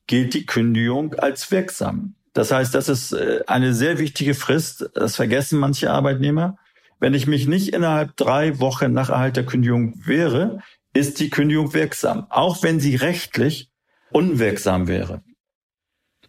gilt 0.07 0.33
die 0.35 0.47
Kündigung 0.47 1.15
als 1.15 1.51
wirksam. 1.51 2.15
Das 2.33 2.51
heißt, 2.51 2.75
das 2.75 2.89
ist 2.89 3.13
äh, 3.13 3.43
eine 3.47 3.75
sehr 3.75 3.99
wichtige 3.99 4.33
Frist. 4.33 4.91
Das 4.95 5.17
vergessen 5.17 5.59
manche 5.59 5.91
Arbeitnehmer. 5.91 6.57
Wenn 6.99 7.13
ich 7.13 7.27
mich 7.27 7.47
nicht 7.47 7.75
innerhalb 7.75 8.17
drei 8.17 8.59
Wochen 8.59 8.93
nach 8.93 9.11
Erhalt 9.11 9.37
der 9.37 9.45
Kündigung 9.45 9.95
wehre, 10.07 10.61
ist 10.95 11.21
die 11.21 11.29
Kündigung 11.29 11.75
wirksam. 11.75 12.27
Auch 12.31 12.63
wenn 12.63 12.81
sie 12.81 12.97
rechtlich 12.97 13.71
unwirksam 14.13 14.89
wäre. 14.89 15.23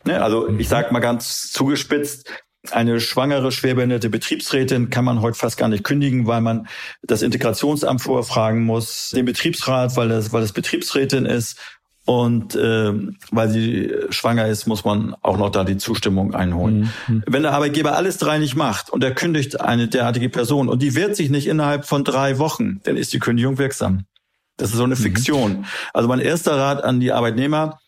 Ne? 0.03 0.21
Also 0.21 0.49
ich 0.49 0.67
sage 0.67 0.91
mal 0.91 0.99
ganz 0.99 1.51
zugespitzt, 1.51 2.29
eine 2.71 2.99
schwangere, 2.99 3.51
schwerbehinderte 3.51 4.09
Betriebsrätin 4.09 4.89
kann 4.89 5.05
man 5.05 5.21
heute 5.21 5.37
fast 5.37 5.57
gar 5.57 5.67
nicht 5.67 5.83
kündigen, 5.83 6.27
weil 6.27 6.41
man 6.41 6.67
das 7.01 7.21
Integrationsamt 7.21 8.01
vorfragen 8.01 8.63
muss, 8.63 9.11
den 9.11 9.25
Betriebsrat, 9.25 9.95
weil 9.97 10.09
das, 10.09 10.31
weil 10.31 10.41
das 10.41 10.53
Betriebsrätin 10.53 11.25
ist. 11.25 11.59
Und 12.05 12.53
äh, 12.55 12.91
weil 13.31 13.49
sie 13.49 13.93
schwanger 14.09 14.47
ist, 14.47 14.67
muss 14.67 14.83
man 14.83 15.15
auch 15.21 15.37
noch 15.37 15.51
da 15.51 15.63
die 15.63 15.77
Zustimmung 15.77 16.33
einholen. 16.33 16.91
Mhm. 17.07 17.23
Wenn 17.27 17.43
der 17.43 17.53
Arbeitgeber 17.53 17.95
alles 17.95 18.17
drei 18.17 18.39
nicht 18.39 18.55
macht 18.55 18.89
und 18.89 19.01
er 19.05 19.15
kündigt 19.15 19.61
eine 19.61 19.87
derartige 19.87 20.27
Person 20.27 20.67
und 20.67 20.81
die 20.81 20.95
wehrt 20.95 21.15
sich 21.15 21.29
nicht 21.29 21.47
innerhalb 21.47 21.85
von 21.85 22.03
drei 22.03 22.39
Wochen, 22.39 22.81
dann 22.83 22.97
ist 22.97 23.13
die 23.13 23.19
Kündigung 23.19 23.57
wirksam. 23.57 24.03
Das 24.57 24.71
ist 24.71 24.75
so 24.75 24.83
eine 24.83 24.95
mhm. 24.95 24.99
Fiktion. 24.99 25.65
Also 25.93 26.09
mein 26.09 26.19
erster 26.19 26.57
Rat 26.57 26.83
an 26.83 26.99
die 26.99 27.13
Arbeitnehmer, 27.13 27.79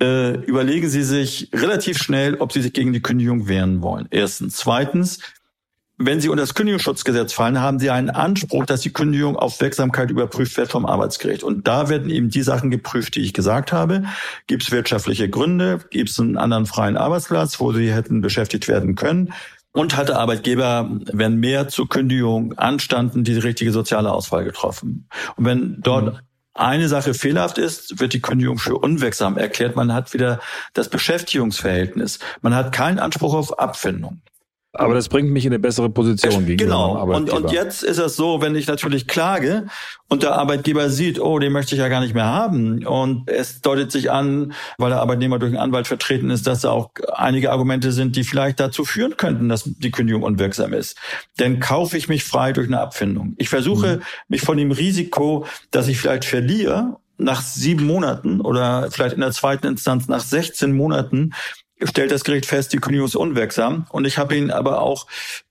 äh, 0.00 0.34
überlegen 0.44 0.88
Sie 0.88 1.02
sich 1.02 1.50
relativ 1.54 1.98
schnell, 1.98 2.36
ob 2.36 2.52
Sie 2.52 2.62
sich 2.62 2.72
gegen 2.72 2.92
die 2.92 3.00
Kündigung 3.00 3.48
wehren 3.48 3.82
wollen. 3.82 4.08
Erstens. 4.10 4.56
Zweitens, 4.56 5.20
wenn 5.98 6.20
Sie 6.20 6.28
unter 6.28 6.42
das 6.42 6.54
Kündigungsschutzgesetz 6.54 7.32
fallen, 7.32 7.60
haben 7.60 7.78
Sie 7.78 7.88
einen 7.88 8.10
Anspruch, 8.10 8.66
dass 8.66 8.82
die 8.82 8.92
Kündigung 8.92 9.36
auf 9.36 9.60
Wirksamkeit 9.60 10.10
überprüft 10.10 10.56
wird 10.58 10.70
vom 10.70 10.84
Arbeitsgericht. 10.84 11.42
Und 11.42 11.66
da 11.66 11.88
werden 11.88 12.10
eben 12.10 12.28
die 12.28 12.42
Sachen 12.42 12.70
geprüft, 12.70 13.14
die 13.16 13.22
ich 13.22 13.32
gesagt 13.32 13.72
habe. 13.72 14.04
Gibt 14.46 14.64
es 14.64 14.70
wirtschaftliche 14.70 15.30
Gründe? 15.30 15.80
Gibt 15.90 16.10
es 16.10 16.20
einen 16.20 16.36
anderen 16.36 16.66
freien 16.66 16.98
Arbeitsplatz, 16.98 17.58
wo 17.60 17.72
Sie 17.72 17.92
hätten 17.92 18.20
beschäftigt 18.20 18.68
werden 18.68 18.94
können? 18.94 19.32
Und 19.72 19.96
hat 19.96 20.08
der 20.08 20.18
Arbeitgeber, 20.18 20.90
wenn 21.12 21.36
mehr 21.36 21.68
zur 21.68 21.88
Kündigung 21.88 22.54
anstanden, 22.58 23.24
die 23.24 23.38
richtige 23.38 23.72
soziale 23.72 24.12
Auswahl 24.12 24.44
getroffen? 24.44 25.08
Und 25.36 25.44
wenn 25.46 25.80
dort 25.80 26.14
mhm 26.14 26.18
eine 26.58 26.88
Sache 26.88 27.14
fehlerhaft 27.14 27.58
ist, 27.58 28.00
wird 28.00 28.12
die 28.12 28.20
Kündigung 28.20 28.58
für 28.58 28.76
unwirksam 28.76 29.36
erklärt. 29.36 29.76
Man 29.76 29.92
hat 29.92 30.12
wieder 30.12 30.40
das 30.74 30.88
Beschäftigungsverhältnis. 30.88 32.18
Man 32.40 32.54
hat 32.54 32.72
keinen 32.72 32.98
Anspruch 32.98 33.34
auf 33.34 33.58
Abfindung. 33.58 34.20
Aber 34.78 34.94
das 34.94 35.08
bringt 35.08 35.30
mich 35.30 35.44
in 35.44 35.52
eine 35.52 35.58
bessere 35.58 35.90
Position 35.90 36.46
gegenüber 36.46 36.64
Genau. 36.64 37.16
Und, 37.16 37.30
und 37.30 37.50
jetzt 37.50 37.82
ist 37.82 37.98
es 37.98 38.16
so, 38.16 38.40
wenn 38.40 38.54
ich 38.54 38.66
natürlich 38.66 39.06
klage 39.06 39.66
und 40.08 40.22
der 40.22 40.34
Arbeitgeber 40.34 40.90
sieht, 40.90 41.20
oh, 41.20 41.38
den 41.38 41.52
möchte 41.52 41.74
ich 41.74 41.80
ja 41.80 41.88
gar 41.88 42.00
nicht 42.00 42.14
mehr 42.14 42.26
haben. 42.26 42.86
Und 42.86 43.28
es 43.28 43.60
deutet 43.60 43.90
sich 43.90 44.10
an, 44.10 44.52
weil 44.78 44.90
der 44.90 45.00
Arbeitnehmer 45.00 45.38
durch 45.38 45.50
einen 45.50 45.60
Anwalt 45.60 45.86
vertreten 45.86 46.30
ist, 46.30 46.46
dass 46.46 46.60
da 46.60 46.70
auch 46.70 46.90
einige 47.14 47.50
Argumente 47.50 47.92
sind, 47.92 48.16
die 48.16 48.24
vielleicht 48.24 48.60
dazu 48.60 48.84
führen 48.84 49.16
könnten, 49.16 49.48
dass 49.48 49.64
die 49.64 49.90
Kündigung 49.90 50.22
unwirksam 50.22 50.72
ist. 50.72 50.96
Denn 51.38 51.60
kaufe 51.60 51.96
ich 51.96 52.08
mich 52.08 52.24
frei 52.24 52.52
durch 52.52 52.68
eine 52.68 52.80
Abfindung. 52.80 53.34
Ich 53.38 53.48
versuche, 53.48 53.96
mhm. 53.96 54.02
mich 54.28 54.42
von 54.42 54.56
dem 54.56 54.70
Risiko, 54.70 55.46
dass 55.70 55.88
ich 55.88 55.98
vielleicht 55.98 56.24
verliere, 56.24 56.96
nach 57.18 57.40
sieben 57.40 57.86
Monaten 57.86 58.40
oder 58.40 58.90
vielleicht 58.90 59.14
in 59.14 59.20
der 59.20 59.32
zweiten 59.32 59.66
Instanz 59.66 60.08
nach 60.08 60.20
16 60.20 60.76
Monaten 60.76 61.32
stellt 61.82 62.10
das 62.10 62.24
Gericht 62.24 62.46
fest, 62.46 62.72
die 62.72 62.78
Kündigung 62.78 63.06
ist 63.06 63.16
unwirksam. 63.16 63.86
Und 63.90 64.04
ich 64.06 64.18
habe 64.18 64.36
ihn 64.36 64.50
aber 64.50 64.80
auch, 64.80 65.06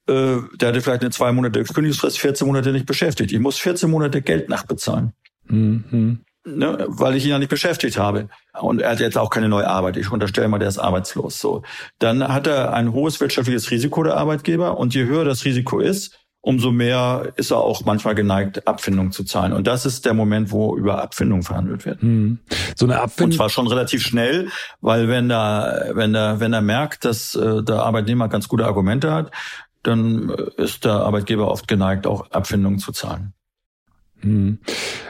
äh, 0.07 0.37
der 0.53 0.69
hatte 0.69 0.81
vielleicht 0.81 1.01
eine 1.01 1.11
zwei 1.11 1.31
Monate 1.31 1.63
Kündigungsfrist, 1.63 2.19
14 2.19 2.47
Monate 2.47 2.71
nicht 2.71 2.85
beschäftigt. 2.85 3.31
Ich 3.31 3.39
muss 3.39 3.57
14 3.57 3.89
Monate 3.89 4.21
Geld 4.21 4.49
nachbezahlen. 4.49 5.13
Mhm. 5.47 6.21
Ne, 6.47 6.85
weil 6.87 7.15
ich 7.15 7.23
ihn 7.23 7.31
ja 7.31 7.39
nicht 7.39 7.49
beschäftigt 7.49 7.97
habe. 7.97 8.29
Und 8.53 8.79
er 8.79 8.91
hat 8.91 8.99
jetzt 8.99 9.17
auch 9.17 9.31
keine 9.31 9.49
neue 9.49 9.67
Arbeit. 9.67 9.97
Ich 9.97 10.11
unterstelle 10.11 10.47
mal, 10.47 10.59
der 10.59 10.67
ist 10.67 10.77
arbeitslos. 10.77 11.39
So. 11.39 11.63
Dann 11.97 12.27
hat 12.27 12.45
er 12.45 12.71
ein 12.71 12.93
hohes 12.93 13.19
wirtschaftliches 13.19 13.71
Risiko, 13.71 14.03
der 14.03 14.15
Arbeitgeber. 14.15 14.77
Und 14.77 14.93
je 14.93 15.05
höher 15.05 15.25
das 15.25 15.43
Risiko 15.43 15.79
ist, 15.79 16.19
umso 16.45 16.71
mehr 16.71 17.33
ist 17.37 17.49
er 17.49 17.57
auch 17.57 17.85
manchmal 17.85 18.13
geneigt, 18.13 18.67
Abfindung 18.67 19.11
zu 19.11 19.23
zahlen. 19.23 19.51
Und 19.51 19.65
das 19.65 19.87
ist 19.87 20.05
der 20.05 20.13
Moment, 20.13 20.51
wo 20.51 20.77
über 20.77 21.01
Abfindung 21.01 21.41
verhandelt 21.41 21.87
wird. 21.87 22.03
Mhm. 22.03 22.37
So 22.75 22.85
eine 22.85 22.99
Abfindung. 22.99 23.31
Und 23.31 23.35
zwar 23.35 23.49
schon 23.49 23.65
relativ 23.65 24.03
schnell, 24.03 24.49
weil 24.79 25.07
wenn 25.07 25.27
da, 25.27 25.85
wenn 25.93 26.13
er, 26.13 26.39
wenn 26.39 26.53
er 26.53 26.61
merkt, 26.61 27.03
dass 27.03 27.33
äh, 27.33 27.63
der 27.63 27.81
Arbeitnehmer 27.81 28.29
ganz 28.29 28.47
gute 28.47 28.65
Argumente 28.65 29.11
hat, 29.11 29.31
dann 29.81 30.29
ist 30.57 30.85
der 30.85 30.93
Arbeitgeber 30.93 31.49
oft 31.49 31.67
geneigt, 31.67 32.05
auch 32.05 32.29
Abfindungen 32.29 32.77
zu 32.77 32.91
zahlen. 32.91 33.33
Mhm. 34.21 34.59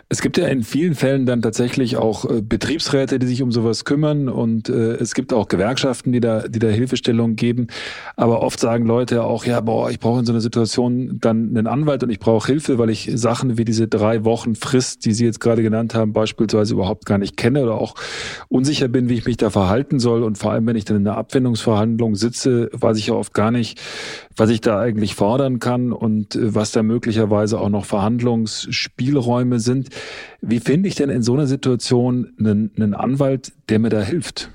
Es 0.07 0.21
gibt 0.21 0.37
ja 0.37 0.45
in 0.47 0.61
vielen 0.61 0.93
Fällen 0.93 1.25
dann 1.25 1.41
tatsächlich 1.41 1.97
auch 1.97 2.29
äh, 2.29 2.41
Betriebsräte, 2.41 3.17
die 3.17 3.25
sich 3.25 3.41
um 3.41 3.51
sowas 3.51 3.85
kümmern 3.85 4.29
und 4.29 4.69
äh, 4.69 4.93
es 4.97 5.15
gibt 5.15 5.33
auch 5.33 5.47
Gewerkschaften, 5.47 6.11
die 6.11 6.19
da, 6.19 6.47
die 6.47 6.59
da 6.59 6.67
Hilfestellung 6.67 7.35
geben. 7.35 7.67
Aber 8.15 8.41
oft 8.41 8.59
sagen 8.59 8.85
Leute 8.85 9.23
auch, 9.23 9.45
ja, 9.45 9.61
boah, 9.61 9.89
ich 9.89 9.99
brauche 9.99 10.19
in 10.19 10.25
so 10.27 10.31
einer 10.31 10.41
Situation 10.41 11.17
dann 11.21 11.49
einen 11.49 11.65
Anwalt 11.65 12.03
und 12.03 12.11
ich 12.11 12.19
brauche 12.19 12.45
Hilfe, 12.45 12.77
weil 12.77 12.91
ich 12.91 13.09
Sachen 13.15 13.57
wie 13.57 13.65
diese 13.65 13.87
drei 13.87 14.23
Wochen 14.25 14.53
Frist, 14.53 15.05
die 15.05 15.13
Sie 15.13 15.25
jetzt 15.25 15.39
gerade 15.39 15.63
genannt 15.63 15.95
haben, 15.95 16.13
beispielsweise 16.13 16.75
überhaupt 16.75 17.07
gar 17.07 17.17
nicht 17.17 17.35
kenne 17.35 17.63
oder 17.63 17.73
auch 17.73 17.95
unsicher 18.47 18.87
bin, 18.87 19.09
wie 19.09 19.15
ich 19.15 19.25
mich 19.25 19.37
da 19.37 19.49
verhalten 19.49 19.97
soll. 19.97 20.21
Und 20.21 20.37
vor 20.37 20.51
allem, 20.51 20.67
wenn 20.67 20.75
ich 20.75 20.85
dann 20.85 20.97
in 20.97 21.07
einer 21.07 21.17
Abwendungsverhandlung 21.17 22.13
sitze, 22.13 22.69
weiß 22.73 22.99
ich 22.99 23.07
ja 23.07 23.15
oft 23.15 23.33
gar 23.33 23.49
nicht, 23.49 23.81
was 24.37 24.51
ich 24.51 24.61
da 24.61 24.79
eigentlich 24.79 25.15
fordern 25.15 25.57
kann 25.57 25.91
und 25.91 26.35
äh, 26.35 26.53
was 26.53 26.71
da 26.71 26.83
möglicherweise 26.83 27.59
auch 27.59 27.69
noch 27.69 27.85
Verhandlungsspielräume 27.85 29.59
sind. 29.59 29.94
Wie 30.41 30.59
finde 30.59 30.89
ich 30.89 30.95
denn 30.95 31.09
in 31.09 31.23
so 31.23 31.33
einer 31.33 31.47
Situation 31.47 32.33
einen, 32.39 32.71
einen 32.75 32.93
Anwalt, 32.93 33.51
der 33.69 33.79
mir 33.79 33.89
da 33.89 34.01
hilft? 34.01 34.49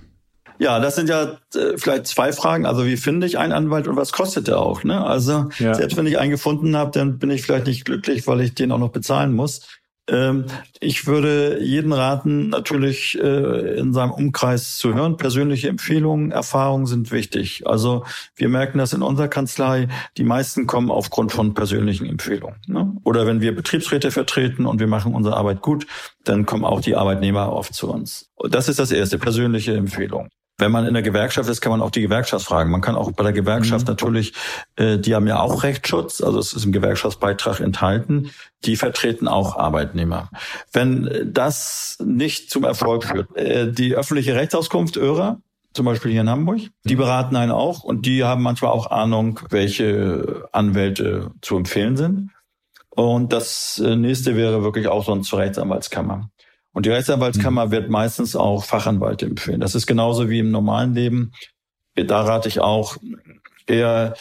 Ja, 0.60 0.78
das 0.78 0.94
sind 0.94 1.08
ja 1.08 1.38
äh, 1.54 1.76
vielleicht 1.76 2.06
zwei 2.06 2.32
Fragen. 2.32 2.66
Also 2.66 2.84
wie 2.84 2.98
finde 2.98 3.26
ich 3.26 3.38
einen 3.38 3.52
Anwalt 3.52 3.88
und 3.88 3.96
was 3.96 4.12
kostet 4.12 4.46
der 4.46 4.58
auch? 4.58 4.84
Ne? 4.84 5.02
Also 5.02 5.48
ja. 5.58 5.74
selbst 5.74 5.96
wenn 5.96 6.06
ich 6.06 6.18
einen 6.18 6.30
gefunden 6.30 6.76
habe, 6.76 6.90
dann 6.90 7.18
bin 7.18 7.30
ich 7.30 7.42
vielleicht 7.42 7.66
nicht 7.66 7.86
glücklich, 7.86 8.26
weil 8.26 8.42
ich 8.42 8.54
den 8.54 8.70
auch 8.70 8.78
noch 8.78 8.90
bezahlen 8.90 9.32
muss. 9.32 9.62
Ähm, 10.10 10.46
ich 10.80 11.06
würde 11.06 11.62
jeden 11.62 11.92
raten, 11.92 12.48
natürlich 12.48 13.18
äh, 13.18 13.78
in 13.78 13.92
seinem 13.92 14.10
Umkreis 14.10 14.76
zu 14.76 14.92
hören. 14.92 15.16
Persönliche 15.16 15.68
Empfehlungen, 15.68 16.32
Erfahrungen 16.32 16.86
sind 16.86 17.12
wichtig. 17.12 17.66
Also 17.66 18.04
wir 18.34 18.48
merken 18.48 18.78
das 18.78 18.92
in 18.92 19.02
unserer 19.02 19.28
Kanzlei. 19.28 19.88
Die 20.16 20.24
meisten 20.24 20.66
kommen 20.66 20.90
aufgrund 20.90 21.32
von 21.32 21.54
persönlichen 21.54 22.06
Empfehlungen. 22.06 22.56
Ne? 22.66 22.92
Oder 23.04 23.26
wenn 23.26 23.40
wir 23.40 23.54
Betriebsräte 23.54 24.10
vertreten 24.10 24.66
und 24.66 24.80
wir 24.80 24.88
machen 24.88 25.14
unsere 25.14 25.36
Arbeit 25.36 25.62
gut, 25.62 25.86
dann 26.24 26.44
kommen 26.44 26.64
auch 26.64 26.80
die 26.80 26.96
Arbeitnehmer 26.96 27.52
oft 27.52 27.72
zu 27.72 27.90
uns. 27.90 28.30
Das 28.50 28.68
ist 28.68 28.78
das 28.78 28.90
erste, 28.90 29.18
persönliche 29.18 29.74
Empfehlung. 29.74 30.28
Wenn 30.60 30.70
man 30.70 30.86
in 30.86 30.94
der 30.94 31.02
Gewerkschaft 31.02 31.48
ist, 31.48 31.60
kann 31.60 31.70
man 31.70 31.80
auch 31.80 31.90
die 31.90 32.02
Gewerkschaft 32.02 32.44
fragen. 32.44 32.70
Man 32.70 32.82
kann 32.82 32.94
auch 32.94 33.10
bei 33.12 33.22
der 33.22 33.32
Gewerkschaft 33.32 33.86
mhm. 33.86 33.92
natürlich, 33.92 34.34
äh, 34.76 34.98
die 34.98 35.14
haben 35.14 35.26
ja 35.26 35.40
auch 35.40 35.62
Rechtsschutz, 35.62 36.20
also 36.20 36.38
es 36.38 36.52
ist 36.52 36.64
im 36.64 36.72
Gewerkschaftsbeitrag 36.72 37.60
enthalten, 37.60 38.30
die 38.64 38.76
vertreten 38.76 39.26
auch 39.26 39.56
Arbeitnehmer. 39.56 40.30
Wenn 40.72 41.30
das 41.32 41.96
nicht 42.04 42.50
zum 42.50 42.64
Erfolg 42.64 43.04
führt, 43.04 43.36
äh, 43.36 43.72
die 43.72 43.94
öffentliche 43.94 44.34
Rechtsauskunft 44.34 44.96
ÖRA, 44.96 45.40
zum 45.72 45.86
Beispiel 45.86 46.10
hier 46.10 46.22
in 46.22 46.30
Hamburg, 46.30 46.60
die 46.84 46.96
beraten 46.96 47.36
einen 47.36 47.52
auch 47.52 47.84
und 47.84 48.04
die 48.04 48.24
haben 48.24 48.42
manchmal 48.42 48.72
auch 48.72 48.90
Ahnung, 48.90 49.40
welche 49.50 50.48
Anwälte 50.52 51.30
zu 51.40 51.56
empfehlen 51.56 51.96
sind. 51.96 52.30
Und 52.90 53.32
das 53.32 53.80
äh, 53.84 53.96
nächste 53.96 54.36
wäre 54.36 54.62
wirklich 54.62 54.88
auch 54.88 55.04
sonst 55.04 55.28
zur 55.28 55.38
Rechtsanwaltskammer. 55.38 56.28
Und 56.72 56.86
die 56.86 56.90
Rechtsanwaltskammer 56.90 57.66
mhm. 57.66 57.70
wird 57.70 57.90
meistens 57.90 58.36
auch 58.36 58.64
Fachanwälte 58.64 59.26
empfehlen. 59.26 59.60
Das 59.60 59.74
ist 59.74 59.86
genauso 59.86 60.28
wie 60.28 60.38
im 60.38 60.50
normalen 60.50 60.94
Leben. 60.94 61.32
Da 61.94 62.22
rate 62.22 62.48
ich 62.48 62.60
auch 62.60 62.96
eher 63.66 64.14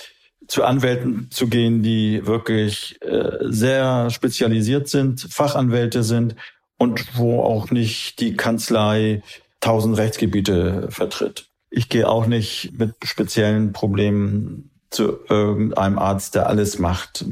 zu 0.48 0.64
Anwälten 0.64 1.30
zu 1.30 1.48
gehen, 1.48 1.84
die 1.84 2.26
wirklich 2.26 3.00
äh, 3.02 3.38
sehr 3.42 4.10
spezialisiert 4.10 4.90
sind, 4.90 5.22
Fachanwälte 5.22 6.04
sind 6.04 6.36
und 6.78 7.18
wo 7.18 7.42
auch 7.42 7.70
nicht 7.70 8.20
die 8.20 8.36
Kanzlei 8.36 9.22
tausend 9.60 9.98
Rechtsgebiete 9.98 10.88
vertritt. 10.90 11.46
Ich 11.70 11.88
gehe 11.88 12.10
auch 12.10 12.26
nicht 12.26 12.72
mit 12.80 12.96
speziellen 13.04 13.74
Problemen 13.74 14.72
zu 14.90 15.20
irgendeinem 15.30 16.00
Arzt, 16.00 16.34
der 16.34 16.48
alles 16.48 16.80
macht. 16.80 17.26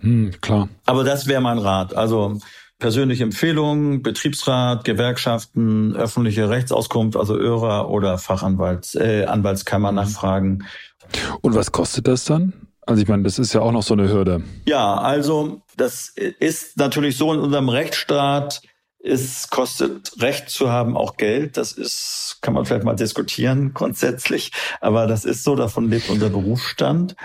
Hm, 0.00 0.32
klar. 0.40 0.70
Aber 0.86 1.04
das 1.04 1.26
wäre 1.26 1.42
mein 1.42 1.58
Rat. 1.58 1.94
Also 1.94 2.38
persönliche 2.78 3.24
Empfehlungen, 3.24 4.02
Betriebsrat, 4.02 4.84
Gewerkschaften, 4.84 5.96
öffentliche 5.96 6.48
Rechtsauskunft, 6.48 7.16
also 7.16 7.36
ÖRA 7.36 7.86
oder 7.86 8.18
Fachanwalts, 8.18 8.94
äh, 8.94 9.24
Anwaltskammer 9.24 9.90
mhm. 9.90 9.96
nachfragen. 9.96 10.64
Und 11.40 11.54
was 11.54 11.72
kostet 11.72 12.06
das 12.06 12.24
dann? 12.24 12.52
Also 12.86 13.02
ich 13.02 13.08
meine, 13.08 13.24
das 13.24 13.38
ist 13.38 13.52
ja 13.52 13.60
auch 13.60 13.72
noch 13.72 13.82
so 13.82 13.94
eine 13.94 14.08
Hürde. 14.08 14.42
Ja, 14.66 14.96
also 14.96 15.62
das 15.76 16.08
ist 16.08 16.76
natürlich 16.76 17.16
so 17.16 17.32
in 17.32 17.40
unserem 17.40 17.68
Rechtsstaat. 17.68 18.62
Es 19.02 19.50
kostet 19.50 20.20
Recht 20.20 20.50
zu 20.50 20.70
haben 20.70 20.96
auch 20.96 21.16
Geld. 21.16 21.56
Das 21.56 21.72
ist, 21.72 22.38
kann 22.42 22.54
man 22.54 22.64
vielleicht 22.64 22.84
mal 22.84 22.94
diskutieren 22.94 23.72
grundsätzlich, 23.74 24.52
aber 24.80 25.06
das 25.06 25.24
ist 25.24 25.42
so. 25.42 25.56
Davon 25.56 25.90
lebt 25.90 26.10
unser 26.10 26.30
Berufsstand. 26.30 27.16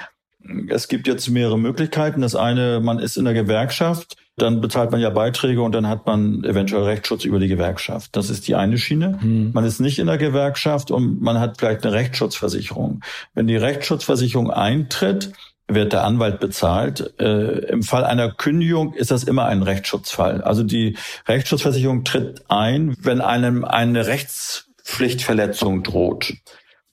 Es 0.69 0.87
gibt 0.87 1.07
jetzt 1.07 1.29
mehrere 1.29 1.59
Möglichkeiten. 1.59 2.21
Das 2.21 2.35
eine, 2.35 2.79
man 2.79 2.97
ist 2.97 3.17
in 3.17 3.25
der 3.25 3.35
Gewerkschaft 3.35 4.15
dann 4.41 4.61
bezahlt 4.61 4.91
man 4.91 4.99
ja 4.99 5.09
Beiträge 5.09 5.61
und 5.61 5.73
dann 5.73 5.87
hat 5.87 6.05
man 6.05 6.43
eventuell 6.43 6.83
Rechtsschutz 6.83 7.25
über 7.25 7.39
die 7.39 7.47
Gewerkschaft. 7.47 8.15
Das 8.15 8.29
ist 8.29 8.47
die 8.47 8.55
eine 8.55 8.77
Schiene. 8.77 9.19
Hm. 9.21 9.51
Man 9.53 9.63
ist 9.63 9.79
nicht 9.79 9.99
in 9.99 10.07
der 10.07 10.17
Gewerkschaft 10.17 10.91
und 10.91 11.21
man 11.21 11.39
hat 11.39 11.59
vielleicht 11.59 11.85
eine 11.85 11.93
Rechtsschutzversicherung. 11.93 13.01
Wenn 13.33 13.47
die 13.47 13.55
Rechtsschutzversicherung 13.55 14.51
eintritt, 14.51 15.31
wird 15.67 15.93
der 15.93 16.03
Anwalt 16.03 16.39
bezahlt. 16.39 17.13
Äh, 17.19 17.65
Im 17.69 17.83
Fall 17.83 18.03
einer 18.03 18.31
Kündigung 18.31 18.93
ist 18.93 19.11
das 19.11 19.23
immer 19.23 19.45
ein 19.45 19.63
Rechtsschutzfall. 19.63 20.41
Also 20.41 20.63
die 20.63 20.97
Rechtsschutzversicherung 21.27 22.03
tritt 22.03 22.43
ein, 22.49 22.95
wenn 22.99 23.21
einem 23.21 23.63
eine 23.63 24.07
Rechts 24.07 24.67
Pflichtverletzung 24.83 25.83
droht. 25.83 26.33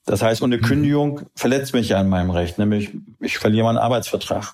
Das 0.05 0.21
heißt, 0.21 0.41
und 0.41 0.53
eine 0.53 0.61
Kündigung 0.61 1.21
verletzt 1.35 1.73
mich 1.73 1.89
ja 1.89 1.99
an 1.99 2.09
meinem 2.09 2.29
Recht, 2.29 2.57
nämlich 2.57 2.91
ich 3.19 3.37
verliere 3.37 3.65
meinen 3.65 3.77
Arbeitsvertrag. 3.77 4.53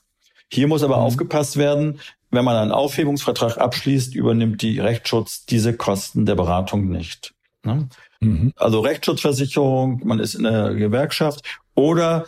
Hier 0.51 0.67
muss 0.67 0.83
aber 0.83 0.97
mhm. 0.97 1.03
aufgepasst 1.03 1.57
werden, 1.57 1.99
wenn 2.35 2.45
man 2.45 2.55
einen 2.55 2.71
Aufhebungsvertrag 2.71 3.57
abschließt, 3.57 4.15
übernimmt 4.15 4.61
die 4.61 4.79
Rechtsschutz 4.79 5.45
diese 5.45 5.75
Kosten 5.75 6.25
der 6.25 6.35
Beratung 6.35 6.89
nicht. 6.89 7.33
Ne? 7.63 7.87
Mhm. 8.19 8.53
Also 8.55 8.79
Rechtsschutzversicherung, 8.79 10.01
man 10.05 10.19
ist 10.19 10.35
in 10.35 10.43
der 10.43 10.73
Gewerkschaft 10.73 11.41
oder 11.73 12.25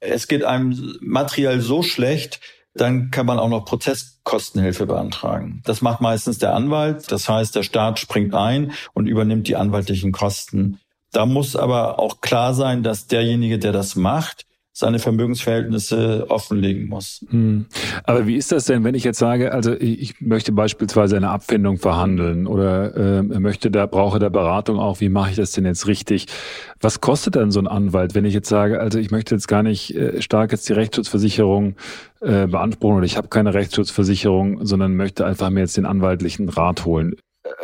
es 0.00 0.28
geht 0.28 0.44
einem 0.44 0.96
materiell 1.00 1.60
so 1.60 1.82
schlecht, 1.82 2.40
dann 2.74 3.10
kann 3.10 3.26
man 3.26 3.38
auch 3.38 3.48
noch 3.48 3.64
Prozesskostenhilfe 3.64 4.86
beantragen. 4.86 5.62
Das 5.64 5.80
macht 5.80 6.00
meistens 6.00 6.38
der 6.38 6.54
Anwalt. 6.54 7.10
Das 7.10 7.28
heißt, 7.28 7.54
der 7.54 7.62
Staat 7.62 8.00
springt 8.00 8.34
ein 8.34 8.72
und 8.92 9.06
übernimmt 9.06 9.46
die 9.46 9.56
anwaltlichen 9.56 10.12
Kosten. 10.12 10.80
Da 11.12 11.26
muss 11.26 11.54
aber 11.54 12.00
auch 12.00 12.20
klar 12.20 12.54
sein, 12.54 12.82
dass 12.82 13.06
derjenige, 13.06 13.60
der 13.60 13.72
das 13.72 13.94
macht, 13.94 14.46
seine 14.76 14.98
Vermögensverhältnisse 14.98 16.26
offenlegen 16.28 16.88
muss. 16.88 17.24
Hm. 17.30 17.66
Aber 18.02 18.26
wie 18.26 18.34
ist 18.34 18.50
das 18.50 18.64
denn, 18.64 18.82
wenn 18.82 18.96
ich 18.96 19.04
jetzt 19.04 19.20
sage, 19.20 19.52
also 19.52 19.72
ich 19.72 20.20
möchte 20.20 20.50
beispielsweise 20.50 21.16
eine 21.16 21.30
Abfindung 21.30 21.78
verhandeln 21.78 22.48
oder 22.48 22.96
äh, 22.96 23.22
möchte 23.22 23.70
da 23.70 23.86
brauche 23.86 24.18
da 24.18 24.30
Beratung 24.30 24.80
auch, 24.80 25.00
wie 25.00 25.08
mache 25.08 25.30
ich 25.30 25.36
das 25.36 25.52
denn 25.52 25.64
jetzt 25.64 25.86
richtig? 25.86 26.26
Was 26.80 27.00
kostet 27.00 27.36
dann 27.36 27.52
so 27.52 27.60
ein 27.60 27.68
Anwalt, 27.68 28.16
wenn 28.16 28.24
ich 28.24 28.34
jetzt 28.34 28.48
sage, 28.48 28.80
also 28.80 28.98
ich 28.98 29.12
möchte 29.12 29.36
jetzt 29.36 29.46
gar 29.46 29.62
nicht 29.62 29.94
äh, 29.94 30.20
stark 30.20 30.50
jetzt 30.50 30.68
die 30.68 30.72
Rechtsschutzversicherung 30.72 31.76
äh, 32.20 32.48
beanspruchen 32.48 32.96
oder 32.96 33.06
ich 33.06 33.16
habe 33.16 33.28
keine 33.28 33.54
Rechtsschutzversicherung, 33.54 34.66
sondern 34.66 34.96
möchte 34.96 35.24
einfach 35.24 35.50
mir 35.50 35.60
jetzt 35.60 35.76
den 35.76 35.86
anwaltlichen 35.86 36.48
Rat 36.48 36.84
holen? 36.84 37.14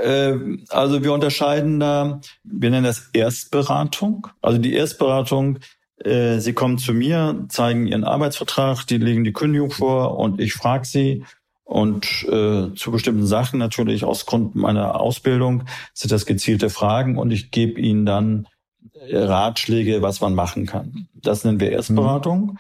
Äh, 0.01 0.35
also 0.69 1.03
wir 1.03 1.13
unterscheiden 1.13 1.81
da, 1.81 2.21
wir 2.45 2.71
nennen 2.71 2.85
das 2.85 3.11
Erstberatung. 3.13 4.29
Also 4.43 4.59
die 4.59 4.75
Erstberatung 4.75 5.59
äh, 6.05 6.39
sie 6.39 6.53
kommen 6.53 6.79
zu 6.79 6.95
mir, 6.95 7.45
zeigen 7.49 7.87
ihren 7.87 8.05
Arbeitsvertrag, 8.05 8.87
die 8.87 8.99
legen 8.99 9.25
die 9.25 9.33
Kündigung 9.33 9.71
vor 9.71 10.19
und 10.19 10.41
ich 10.41 10.55
frage 10.55 10.87
sie. 10.87 11.25
Und 11.65 12.25
äh, 12.25 12.75
zu 12.75 12.91
bestimmten 12.91 13.27
Sachen 13.27 13.61
natürlich 13.61 14.05
aus 14.05 14.27
Grund 14.27 14.57
meiner 14.57 15.01
Ausbildung 15.01 15.65
sind 15.95 16.11
das 16.11 16.27
gezielte 16.27 16.69
Fragen 16.69 17.17
und 17.17 17.31
ich 17.31 17.53
gebe 17.53 17.81
ihnen 17.81 18.05
dann 18.07 18.49
äh, 18.93 19.17
Ratschläge, 19.19 20.03
was 20.03 20.21
man 20.21 20.35
machen 20.35 20.67
kann. 20.67 21.07
Das 21.15 21.45
nennen 21.45 21.61
wir 21.61 21.71
Erstberatung. 21.71 22.59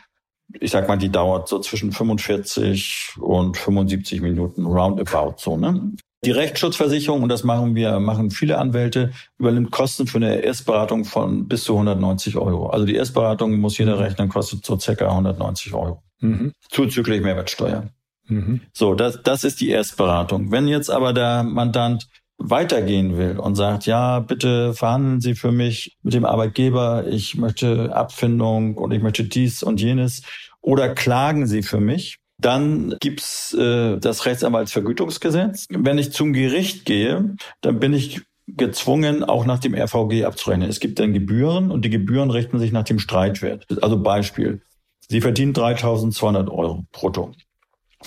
Ich 0.60 0.70
sag 0.70 0.86
mal, 0.86 0.96
die 0.96 1.08
dauert 1.08 1.48
so 1.48 1.58
zwischen 1.58 1.90
45 1.90 3.14
und 3.18 3.56
75 3.56 4.20
Minuten 4.20 4.64
roundabout 4.64 5.34
so. 5.38 5.56
Ne? 5.56 5.92
Die 6.24 6.30
Rechtsschutzversicherung, 6.32 7.22
und 7.22 7.30
das 7.30 7.44
machen 7.44 7.74
wir, 7.74 7.98
machen 7.98 8.30
viele 8.30 8.58
Anwälte, 8.58 9.12
übernimmt 9.38 9.70
Kosten 9.70 10.06
für 10.06 10.18
eine 10.18 10.40
Erstberatung 10.40 11.06
von 11.06 11.48
bis 11.48 11.64
zu 11.64 11.72
190 11.72 12.36
Euro. 12.36 12.68
Also 12.68 12.84
die 12.84 12.94
Erstberatung 12.94 13.58
muss 13.58 13.78
jeder 13.78 13.98
rechnen, 13.98 14.28
kostet 14.28 14.64
so 14.64 14.78
circa 14.78 15.08
190 15.08 15.72
Euro. 15.72 16.02
Mhm. 16.20 16.52
Zuzüglich 16.68 17.22
Mehrwertsteuer. 17.22 17.88
Mhm. 18.26 18.60
So, 18.74 18.94
das, 18.94 19.22
das 19.22 19.44
ist 19.44 19.62
die 19.62 19.70
Erstberatung. 19.70 20.52
Wenn 20.52 20.68
jetzt 20.68 20.90
aber 20.90 21.14
der 21.14 21.42
Mandant 21.42 22.06
weitergehen 22.36 23.16
will 23.16 23.38
und 23.38 23.54
sagt, 23.54 23.86
ja, 23.86 24.20
bitte 24.20 24.74
verhandeln 24.74 25.20
Sie 25.20 25.34
für 25.34 25.52
mich 25.52 25.98
mit 26.02 26.14
dem 26.14 26.24
Arbeitgeber, 26.24 27.06
ich 27.06 27.36
möchte 27.36 27.94
Abfindung 27.94 28.76
und 28.76 28.92
ich 28.92 29.02
möchte 29.02 29.24
dies 29.24 29.62
und 29.62 29.80
jenes 29.80 30.22
oder 30.62 30.94
klagen 30.94 31.46
Sie 31.46 31.62
für 31.62 31.80
mich, 31.80 32.19
dann 32.40 32.96
gibt's 33.00 33.54
äh, 33.54 33.98
das 33.98 34.26
Rechtsanwaltsvergütungsgesetz. 34.26 35.66
Wenn 35.70 35.98
ich 35.98 36.12
zum 36.12 36.32
Gericht 36.32 36.84
gehe, 36.84 37.36
dann 37.60 37.80
bin 37.80 37.92
ich 37.92 38.22
gezwungen, 38.46 39.22
auch 39.24 39.44
nach 39.46 39.58
dem 39.58 39.74
RVG 39.74 40.24
abzurechnen. 40.24 40.68
Es 40.68 40.80
gibt 40.80 40.98
dann 40.98 41.12
Gebühren 41.12 41.70
und 41.70 41.84
die 41.84 41.90
Gebühren 41.90 42.30
richten 42.30 42.58
sich 42.58 42.72
nach 42.72 42.84
dem 42.84 42.98
Streitwert. 42.98 43.66
Also 43.82 44.00
Beispiel. 44.02 44.62
Sie 45.08 45.20
verdienen 45.20 45.52
3.200 45.52 46.48
Euro 46.50 46.84
brutto 46.92 47.32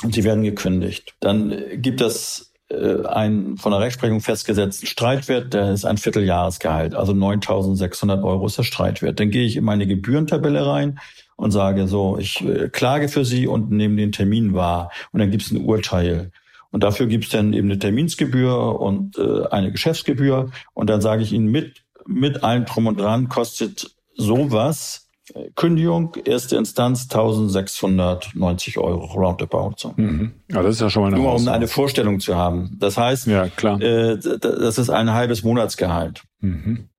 und 0.02 0.14
Sie 0.14 0.24
werden 0.24 0.44
gekündigt. 0.44 1.16
Dann 1.20 1.54
gibt 1.76 2.02
es 2.02 2.54
äh, 2.70 3.06
einen 3.06 3.58
von 3.58 3.72
der 3.72 3.82
Rechtsprechung 3.82 4.22
festgesetzten 4.22 4.88
Streitwert, 4.88 5.54
der 5.54 5.72
ist 5.72 5.86
ein 5.86 5.98
Vierteljahresgehalt, 5.98 6.96
also 6.96 7.14
9.600 7.14 8.24
Euro 8.24 8.46
ist 8.46 8.58
der 8.58 8.64
Streitwert. 8.64 9.20
Dann 9.20 9.32
gehe 9.32 9.46
ich 9.46 9.58
in 9.58 9.64
meine 9.64 9.86
Gebührentabelle 9.86 10.66
rein 10.66 11.00
und 11.36 11.52
sage 11.52 11.88
so, 11.88 12.18
ich 12.18 12.42
äh, 12.42 12.70
klage 12.70 13.10
für 13.10 13.26
Sie 13.26 13.48
und 13.48 13.72
nehme 13.72 13.96
den 13.96 14.12
Termin 14.12 14.54
wahr. 14.54 14.92
Und 15.12 15.20
dann 15.20 15.32
gibt 15.32 15.44
es 15.44 15.52
ein 15.52 15.64
Urteil. 15.64 16.32
Und 16.72 16.84
dafür 16.84 17.06
gibt 17.06 17.26
es 17.26 17.30
dann 17.30 17.54
eben 17.54 17.70
eine 17.70 17.80
Terminsgebühr 17.80 18.80
und 18.80 19.18
äh, 19.18 19.46
eine 19.52 19.72
Geschäftsgebühr. 19.72 20.50
Und 20.74 20.90
dann 20.90 21.02
sage 21.02 21.22
ich 21.22 21.32
Ihnen 21.32 21.48
mit, 21.48 21.84
mit 22.08 22.44
allem 22.44 22.66
drum 22.66 22.88
und 22.88 23.00
dran 23.00 23.30
kostet 23.30 23.96
sowas, 24.16 25.08
äh, 25.36 25.50
Kündigung, 25.56 26.16
erste 26.26 26.58
Instanz 26.58 27.04
1690 27.04 28.80
Euro, 28.80 29.06
roundabout. 29.06 29.74
So. 29.78 29.94
Mhm. 29.96 30.34
Ja, 30.52 30.64
das 30.64 30.76
ist 30.76 30.82
ja 30.82 30.90
schon 30.90 31.04
mal 31.04 31.14
eine 31.14 31.18
Nur 31.18 31.36
um 31.36 31.48
eine 31.48 31.68
Vorstellung 31.68 32.20
zu 32.20 32.36
haben. 32.36 32.76
Das 32.80 32.98
heißt, 32.98 33.28
ja, 33.28 33.50
klar. 33.50 33.80
Äh, 33.80 34.18
das 34.18 34.78
ist 34.80 34.90
ein 34.90 35.14
halbes 35.14 35.44
Monatsgehalt. 35.44 36.24
Mhm 36.40 36.90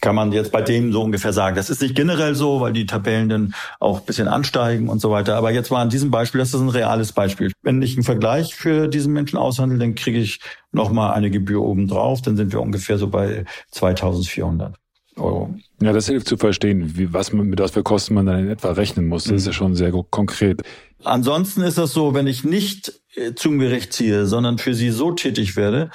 kann 0.00 0.14
man 0.14 0.32
jetzt 0.32 0.52
bei 0.52 0.62
dem 0.62 0.92
so 0.92 1.02
ungefähr 1.02 1.32
sagen. 1.32 1.56
Das 1.56 1.70
ist 1.70 1.82
nicht 1.82 1.94
generell 1.94 2.34
so, 2.34 2.60
weil 2.60 2.72
die 2.72 2.86
Tabellen 2.86 3.28
dann 3.28 3.54
auch 3.78 4.00
ein 4.00 4.06
bisschen 4.06 4.28
ansteigen 4.28 4.88
und 4.88 5.00
so 5.00 5.10
weiter. 5.10 5.36
Aber 5.36 5.50
jetzt 5.50 5.70
mal 5.70 5.82
an 5.82 5.90
diesem 5.90 6.10
Beispiel, 6.10 6.38
das 6.38 6.54
ist 6.54 6.60
ein 6.60 6.68
reales 6.68 7.12
Beispiel. 7.12 7.52
Wenn 7.62 7.82
ich 7.82 7.94
einen 7.94 8.04
Vergleich 8.04 8.54
für 8.54 8.88
diesen 8.88 9.12
Menschen 9.12 9.38
aushandle, 9.38 9.78
dann 9.78 9.94
kriege 9.94 10.18
ich 10.18 10.40
nochmal 10.72 11.12
eine 11.12 11.30
Gebühr 11.30 11.62
obendrauf. 11.62 12.22
Dann 12.22 12.36
sind 12.36 12.52
wir 12.52 12.60
ungefähr 12.60 12.98
so 12.98 13.08
bei 13.08 13.44
2400 13.72 14.74
Euro. 15.16 15.54
Ja, 15.82 15.92
das 15.92 16.06
hilft 16.06 16.28
zu 16.28 16.36
verstehen, 16.36 16.96
wie, 16.96 17.12
was 17.12 17.32
man, 17.32 17.46
mit 17.46 17.60
was 17.60 17.72
für 17.72 17.82
Kosten 17.82 18.14
man 18.14 18.26
dann 18.26 18.40
in 18.40 18.50
etwa 18.50 18.72
rechnen 18.72 19.06
muss. 19.06 19.24
Das 19.24 19.32
mhm. 19.32 19.36
ist 19.38 19.46
ja 19.46 19.52
schon 19.52 19.74
sehr 19.76 19.92
konkret. 20.10 20.62
Ansonsten 21.04 21.62
ist 21.62 21.78
das 21.78 21.92
so, 21.92 22.14
wenn 22.14 22.26
ich 22.26 22.44
nicht 22.44 23.00
äh, 23.14 23.34
zum 23.34 23.58
Gericht 23.58 23.92
ziehe, 23.92 24.26
sondern 24.26 24.58
für 24.58 24.74
sie 24.74 24.90
so 24.90 25.12
tätig 25.12 25.56
werde, 25.56 25.90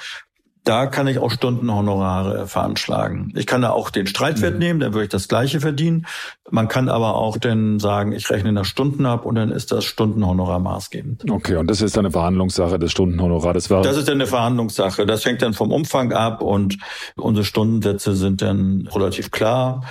da 0.66 0.86
kann 0.86 1.06
ich 1.06 1.20
auch 1.20 1.30
Stundenhonorare 1.30 2.48
veranschlagen. 2.48 3.32
Ich 3.36 3.46
kann 3.46 3.62
da 3.62 3.70
auch 3.70 3.90
den 3.90 4.08
Streitwert 4.08 4.54
mhm. 4.54 4.58
nehmen, 4.58 4.80
dann 4.80 4.94
würde 4.94 5.04
ich 5.04 5.10
das 5.10 5.28
gleiche 5.28 5.60
verdienen. 5.60 6.06
Man 6.50 6.66
kann 6.66 6.88
aber 6.88 7.14
auch 7.14 7.38
dann 7.38 7.78
sagen, 7.78 8.10
ich 8.10 8.28
rechne 8.30 8.52
nach 8.52 8.64
Stunden 8.64 9.06
ab 9.06 9.24
und 9.24 9.36
dann 9.36 9.52
ist 9.52 9.70
das 9.70 9.84
Stundenhonorar 9.84 10.58
maßgebend. 10.58 11.30
Okay, 11.30 11.54
und 11.56 11.70
das 11.70 11.82
ist 11.82 11.96
dann 11.96 12.04
eine 12.04 12.12
Verhandlungssache, 12.12 12.80
das 12.80 12.90
Stundenhonorar. 12.90 13.54
Das, 13.54 13.70
war 13.70 13.82
das 13.82 13.96
ist 13.96 14.08
dann 14.08 14.16
eine 14.16 14.26
Verhandlungssache. 14.26 15.06
Das 15.06 15.24
hängt 15.24 15.40
dann 15.40 15.54
vom 15.54 15.70
Umfang 15.70 16.12
ab 16.12 16.42
und 16.42 16.78
unsere 17.14 17.44
Stundensätze 17.44 18.16
sind 18.16 18.42
dann 18.42 18.88
relativ 18.92 19.30
klar. 19.30 19.82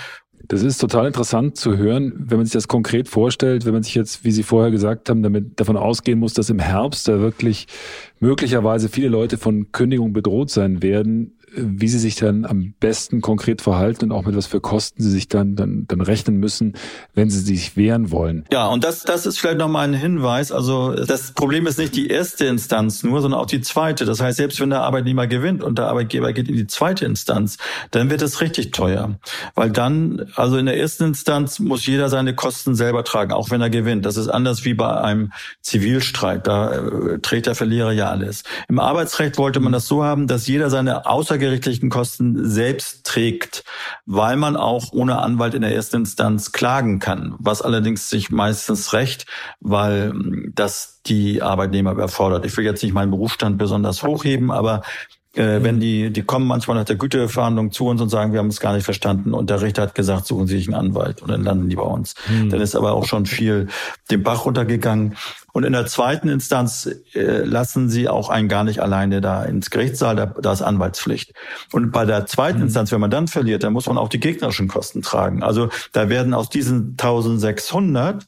Das 0.47 0.61
ist 0.61 0.77
total 0.77 1.07
interessant 1.07 1.57
zu 1.57 1.77
hören, 1.77 2.13
wenn 2.17 2.37
man 2.37 2.45
sich 2.45 2.53
das 2.53 2.67
konkret 2.67 3.07
vorstellt, 3.07 3.65
wenn 3.65 3.73
man 3.73 3.81
sich 3.81 3.95
jetzt, 3.95 4.23
wie 4.23 4.31
Sie 4.31 4.43
vorher 4.43 4.69
gesagt 4.69 5.09
haben, 5.09 5.23
damit 5.23 5.59
davon 5.59 5.77
ausgehen 5.77 6.19
muss, 6.19 6.33
dass 6.33 6.49
im 6.49 6.59
Herbst 6.59 7.07
da 7.07 7.19
wirklich 7.19 7.67
möglicherweise 8.25 8.89
viele 8.89 9.07
Leute 9.07 9.37
von 9.37 9.71
Kündigung 9.71 10.11
bedroht 10.11 10.49
sein 10.49 10.81
werden, 10.81 11.37
wie 11.55 11.87
sie 11.87 11.99
sich 11.99 12.15
dann 12.15 12.45
am 12.45 12.73
besten 12.79 13.21
konkret 13.21 13.61
verhalten 13.61 14.05
und 14.05 14.11
auch 14.11 14.25
mit 14.25 14.35
was 14.35 14.45
für 14.45 14.59
Kosten 14.59 15.01
sie 15.01 15.09
sich 15.09 15.27
dann, 15.27 15.55
dann, 15.55 15.85
dann 15.87 16.01
rechnen 16.01 16.37
müssen, 16.37 16.73
wenn 17.13 17.29
sie 17.29 17.39
sich 17.39 17.77
wehren 17.77 18.11
wollen. 18.11 18.45
Ja, 18.51 18.67
und 18.67 18.83
das, 18.83 19.03
das 19.03 19.25
ist 19.25 19.39
vielleicht 19.39 19.57
nochmal 19.57 19.87
ein 19.87 19.93
Hinweis. 19.93 20.51
Also 20.51 20.93
das 20.93 21.31
Problem 21.31 21.67
ist 21.67 21.77
nicht 21.77 21.95
die 21.95 22.07
erste 22.07 22.45
Instanz 22.45 23.03
nur, 23.03 23.21
sondern 23.21 23.39
auch 23.39 23.45
die 23.45 23.61
zweite. 23.61 24.05
Das 24.05 24.21
heißt, 24.21 24.37
selbst 24.37 24.59
wenn 24.59 24.69
der 24.69 24.81
Arbeitnehmer 24.81 25.27
gewinnt 25.27 25.63
und 25.63 25.77
der 25.77 25.87
Arbeitgeber 25.87 26.33
geht 26.33 26.49
in 26.49 26.55
die 26.55 26.67
zweite 26.67 27.05
Instanz, 27.05 27.57
dann 27.91 28.09
wird 28.09 28.21
es 28.21 28.41
richtig 28.41 28.71
teuer. 28.71 29.17
Weil 29.55 29.71
dann, 29.71 30.25
also 30.35 30.57
in 30.57 30.65
der 30.65 30.77
ersten 30.77 31.05
Instanz 31.05 31.59
muss 31.59 31.85
jeder 31.85 32.09
seine 32.09 32.35
Kosten 32.35 32.75
selber 32.75 33.03
tragen, 33.03 33.31
auch 33.31 33.49
wenn 33.49 33.61
er 33.61 33.69
gewinnt. 33.69 34.05
Das 34.05 34.17
ist 34.17 34.27
anders 34.27 34.65
wie 34.65 34.73
bei 34.73 34.99
einem 34.99 35.31
Zivilstreit. 35.61 36.47
Da 36.47 36.73
äh, 36.73 37.19
trägt 37.19 37.47
der 37.47 37.55
Verlierer 37.55 37.91
ja 37.91 38.09
alles. 38.09 38.43
Im 38.67 38.79
Arbeitsrecht 38.79 39.37
wollte 39.37 39.59
man 39.59 39.71
das 39.71 39.87
so 39.87 40.03
haben, 40.03 40.27
dass 40.27 40.47
jeder 40.47 40.69
seine 40.69 41.05
außergewöhnliche 41.05 41.44
außergerichtlichen 41.45 41.89
Kosten 41.89 42.49
selbst 42.49 43.05
trägt, 43.05 43.63
weil 44.05 44.35
man 44.35 44.55
auch 44.55 44.91
ohne 44.93 45.19
Anwalt 45.19 45.53
in 45.53 45.61
der 45.61 45.75
ersten 45.75 45.97
Instanz 45.97 46.51
klagen 46.51 46.99
kann, 46.99 47.35
was 47.37 47.61
allerdings 47.61 48.09
sich 48.09 48.31
meistens 48.31 48.93
recht, 48.93 49.25
weil 49.59 50.09
hm, 50.09 50.51
das 50.55 51.01
die 51.05 51.41
Arbeitnehmer 51.41 51.91
überfordert. 51.91 52.45
Ich 52.45 52.57
will 52.57 52.65
jetzt 52.65 52.81
nicht 52.81 52.93
meinen 52.93 53.11
Berufsstand 53.11 53.57
besonders 53.57 54.01
hochheben, 54.01 54.49
aber 54.49 54.81
äh, 55.35 55.63
wenn 55.63 55.79
die, 55.79 56.11
die 56.11 56.23
kommen 56.23 56.47
manchmal 56.47 56.77
nach 56.77 56.85
der 56.85 56.95
Güteverhandlung 56.95 57.71
zu 57.71 57.87
uns 57.87 58.01
und 58.01 58.09
sagen, 58.09 58.31
wir 58.31 58.39
haben 58.39 58.47
es 58.47 58.59
gar 58.59 58.73
nicht 58.73 58.85
verstanden 58.85 59.33
und 59.33 59.49
der 59.49 59.61
Richter 59.61 59.83
hat 59.83 59.95
gesagt, 59.95 60.25
suchen 60.25 60.47
Sie 60.47 60.57
sich 60.57 60.67
einen 60.67 60.75
Anwalt 60.75 61.21
und 61.21 61.29
dann 61.29 61.43
landen 61.43 61.69
die 61.69 61.75
bei 61.75 61.83
uns. 61.83 62.15
Mhm. 62.27 62.49
Dann 62.49 62.61
ist 62.61 62.75
aber 62.75 62.93
auch 62.93 63.05
schon 63.05 63.25
viel 63.25 63.67
den 64.09 64.23
Bach 64.23 64.45
runtergegangen. 64.45 65.15
Und 65.53 65.63
in 65.63 65.73
der 65.73 65.85
zweiten 65.85 66.27
Instanz 66.27 66.89
äh, 67.13 67.43
lassen 67.43 67.89
sie 67.89 68.09
auch 68.09 68.29
einen 68.29 68.49
gar 68.49 68.65
nicht 68.65 68.81
alleine 68.81 69.21
da 69.21 69.43
ins 69.43 69.69
Gerichtssaal, 69.69 70.15
da, 70.15 70.25
da 70.25 70.51
ist 70.51 70.61
Anwaltspflicht. 70.61 71.33
Und 71.71 71.91
bei 71.91 72.05
der 72.05 72.25
zweiten 72.25 72.57
mhm. 72.57 72.65
Instanz, 72.65 72.91
wenn 72.91 72.99
man 72.99 73.11
dann 73.11 73.27
verliert, 73.27 73.63
dann 73.63 73.73
muss 73.73 73.87
man 73.87 73.97
auch 73.97 74.09
die 74.09 74.19
gegnerischen 74.19 74.67
Kosten 74.67 75.01
tragen. 75.01 75.43
Also 75.43 75.69
da 75.93 76.09
werden 76.09 76.33
aus 76.33 76.49
diesen 76.49 76.91
1600 76.91 78.25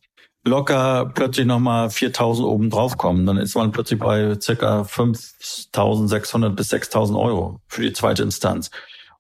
locker 0.48 1.12
plötzlich 1.14 1.46
nochmal 1.46 1.90
4000 1.90 2.48
oben 2.48 2.70
drauf 2.70 2.98
kommen. 2.98 3.26
Dann 3.26 3.38
ist 3.38 3.56
man 3.56 3.72
plötzlich 3.72 4.00
bei 4.00 4.36
circa 4.40 4.84
5600 4.84 6.56
bis 6.56 6.70
6000 6.70 7.18
Euro 7.18 7.60
für 7.68 7.82
die 7.82 7.94
zweite 7.94 8.24
Instanz. 8.24 8.72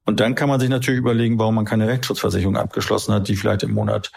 Und 0.05 0.19
dann 0.21 0.35
kann 0.35 0.47
man 0.47 0.59
sich 0.59 0.69
natürlich 0.69 0.99
überlegen, 0.99 1.37
warum 1.37 1.55
man 1.55 1.65
keine 1.65 1.87
Rechtsschutzversicherung 1.87 2.55
abgeschlossen 2.55 3.13
hat, 3.13 3.27
die 3.27 3.35
vielleicht 3.35 3.63
im 3.63 3.73
Monat 3.73 4.11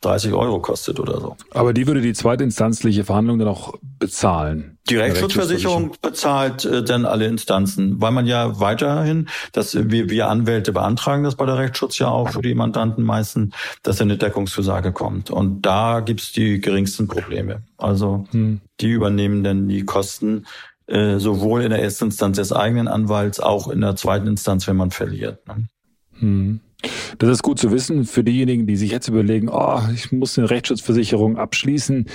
30 0.00 0.32
Euro 0.32 0.60
kostet 0.60 1.00
oder 1.00 1.20
so. 1.20 1.36
Aber 1.50 1.72
die 1.72 1.86
würde 1.86 2.00
die 2.00 2.12
zweitinstanzliche 2.12 3.04
Verhandlung 3.04 3.38
dann 3.38 3.48
auch 3.48 3.74
bezahlen. 3.98 4.78
Die 4.88 4.96
Rechtsschutzversicherung 4.96 5.92
bezahlt 6.00 6.64
äh, 6.64 6.84
dann 6.84 7.06
alle 7.06 7.26
Instanzen, 7.26 8.00
weil 8.00 8.12
man 8.12 8.26
ja 8.26 8.60
weiterhin, 8.60 9.28
dass 9.52 9.74
wir, 9.74 10.10
wir 10.10 10.28
Anwälte 10.28 10.72
beantragen 10.72 11.24
das 11.24 11.34
bei 11.34 11.46
der 11.46 11.58
Rechtsschutz 11.58 11.98
ja 11.98 12.08
auch 12.08 12.30
für 12.30 12.42
die 12.42 12.54
Mandanten 12.54 13.02
meistens, 13.02 13.54
dass 13.82 14.00
eine 14.00 14.16
Deckungszusage 14.16 14.92
kommt. 14.92 15.30
Und 15.30 15.62
da 15.62 16.00
gibt's 16.00 16.32
die 16.32 16.60
geringsten 16.60 17.08
Probleme. 17.08 17.62
Also 17.78 18.26
hm. 18.30 18.60
die 18.80 18.90
übernehmen 18.90 19.42
dann 19.42 19.68
die 19.68 19.84
Kosten 19.84 20.46
äh, 20.86 21.18
sowohl 21.18 21.62
in 21.62 21.70
der 21.70 21.82
ersten 21.82 22.06
Instanz 22.06 22.36
des 22.36 22.52
eigenen 22.52 22.86
Anwalts, 22.86 23.40
auch 23.40 23.68
in 23.68 23.80
der 23.80 23.96
zweiten 23.96 24.28
Instanz, 24.28 24.68
wenn 24.68 24.76
man 24.76 24.92
verliert. 24.92 25.46
Ne? 25.48 25.68
Hm. 26.18 26.60
Das 27.18 27.30
ist 27.30 27.42
gut 27.42 27.58
zu 27.58 27.72
wissen 27.72 28.04
für 28.04 28.22
diejenigen, 28.22 28.66
die 28.66 28.76
sich 28.76 28.90
jetzt 28.90 29.08
überlegen, 29.08 29.48
oh, 29.48 29.80
ich 29.94 30.12
muss 30.12 30.38
eine 30.38 30.50
Rechtsschutzversicherung 30.50 31.36
abschließen. 31.36 32.06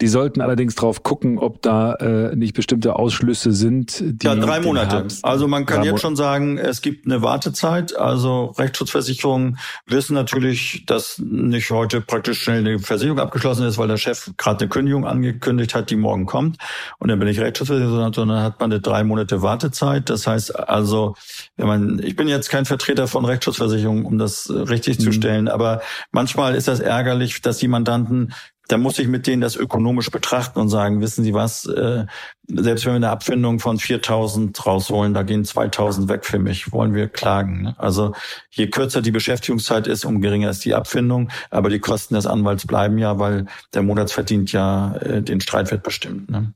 Die 0.00 0.06
sollten 0.06 0.40
allerdings 0.40 0.76
drauf 0.76 1.02
gucken, 1.02 1.38
ob 1.38 1.60
da 1.60 1.94
äh, 1.94 2.36
nicht 2.36 2.54
bestimmte 2.54 2.94
Ausschlüsse 2.94 3.52
sind. 3.52 4.00
Die 4.00 4.26
ja, 4.26 4.36
drei 4.36 4.60
Monate. 4.60 5.06
Also 5.22 5.48
man 5.48 5.66
kann 5.66 5.82
jetzt 5.82 6.00
schon 6.00 6.14
sagen, 6.14 6.56
es 6.56 6.82
gibt 6.82 7.06
eine 7.06 7.20
Wartezeit. 7.22 7.96
Also 7.96 8.54
Rechtsschutzversicherungen 8.58 9.58
wissen 9.86 10.14
natürlich, 10.14 10.84
dass 10.86 11.18
nicht 11.18 11.70
heute 11.70 12.00
praktisch 12.00 12.42
schnell 12.42 12.60
eine 12.60 12.78
Versicherung 12.78 13.18
abgeschlossen 13.18 13.66
ist, 13.66 13.76
weil 13.76 13.88
der 13.88 13.96
Chef 13.96 14.30
gerade 14.36 14.60
eine 14.60 14.68
Kündigung 14.68 15.04
angekündigt 15.04 15.74
hat, 15.74 15.90
die 15.90 15.96
morgen 15.96 16.26
kommt. 16.26 16.58
Und 16.98 17.08
dann 17.08 17.18
bin 17.18 17.26
ich 17.26 17.40
Rechtsschutzversicherung, 17.40 18.12
sondern 18.12 18.42
hat 18.42 18.60
man 18.60 18.70
eine 18.70 18.80
drei 18.80 19.02
Monate 19.02 19.42
Wartezeit. 19.42 20.10
Das 20.10 20.28
heißt 20.28 20.56
also, 20.68 21.16
wenn 21.56 21.66
man, 21.66 21.98
ich 22.04 22.14
bin 22.14 22.28
jetzt 22.28 22.50
kein 22.50 22.66
Vertreter 22.66 23.08
von 23.08 23.24
Rechtsschutzversicherungen, 23.24 24.04
um 24.04 24.16
das 24.16 24.48
richtig 24.48 25.00
mhm. 25.00 25.02
zu 25.02 25.12
stellen, 25.12 25.48
aber 25.48 25.82
manchmal 26.12 26.54
ist 26.54 26.68
das 26.68 26.78
ärgerlich, 26.78 27.42
dass 27.42 27.58
die 27.58 27.68
Mandanten 27.68 28.32
da 28.68 28.76
muss 28.76 28.98
ich 28.98 29.08
mit 29.08 29.26
denen 29.26 29.40
das 29.40 29.56
ökonomisch 29.56 30.10
betrachten 30.10 30.60
und 30.60 30.68
sagen, 30.68 31.00
wissen 31.00 31.24
Sie 31.24 31.32
was, 31.32 31.64
äh, 31.64 32.04
selbst 32.46 32.84
wenn 32.84 32.92
wir 32.92 32.96
eine 32.96 33.10
Abfindung 33.10 33.60
von 33.60 33.78
4000 33.78 34.66
rausholen, 34.66 35.14
da 35.14 35.22
gehen 35.22 35.44
2000 35.44 36.08
weg 36.08 36.26
für 36.26 36.38
mich, 36.38 36.70
wollen 36.70 36.94
wir 36.94 37.08
klagen. 37.08 37.62
Ne? 37.62 37.74
Also 37.78 38.12
je 38.50 38.68
kürzer 38.68 39.00
die 39.00 39.10
Beschäftigungszeit 39.10 39.86
ist, 39.86 40.04
um 40.04 40.20
geringer 40.20 40.50
ist 40.50 40.64
die 40.66 40.74
Abfindung, 40.74 41.30
aber 41.50 41.70
die 41.70 41.80
Kosten 41.80 42.14
des 42.14 42.26
Anwalts 42.26 42.66
bleiben 42.66 42.98
ja, 42.98 43.18
weil 43.18 43.46
der 43.72 43.82
Monatsverdient 43.82 44.52
ja 44.52 44.94
äh, 44.96 45.22
den 45.22 45.40
Streitwert 45.40 45.82
bestimmt. 45.82 46.30
Ne? 46.30 46.52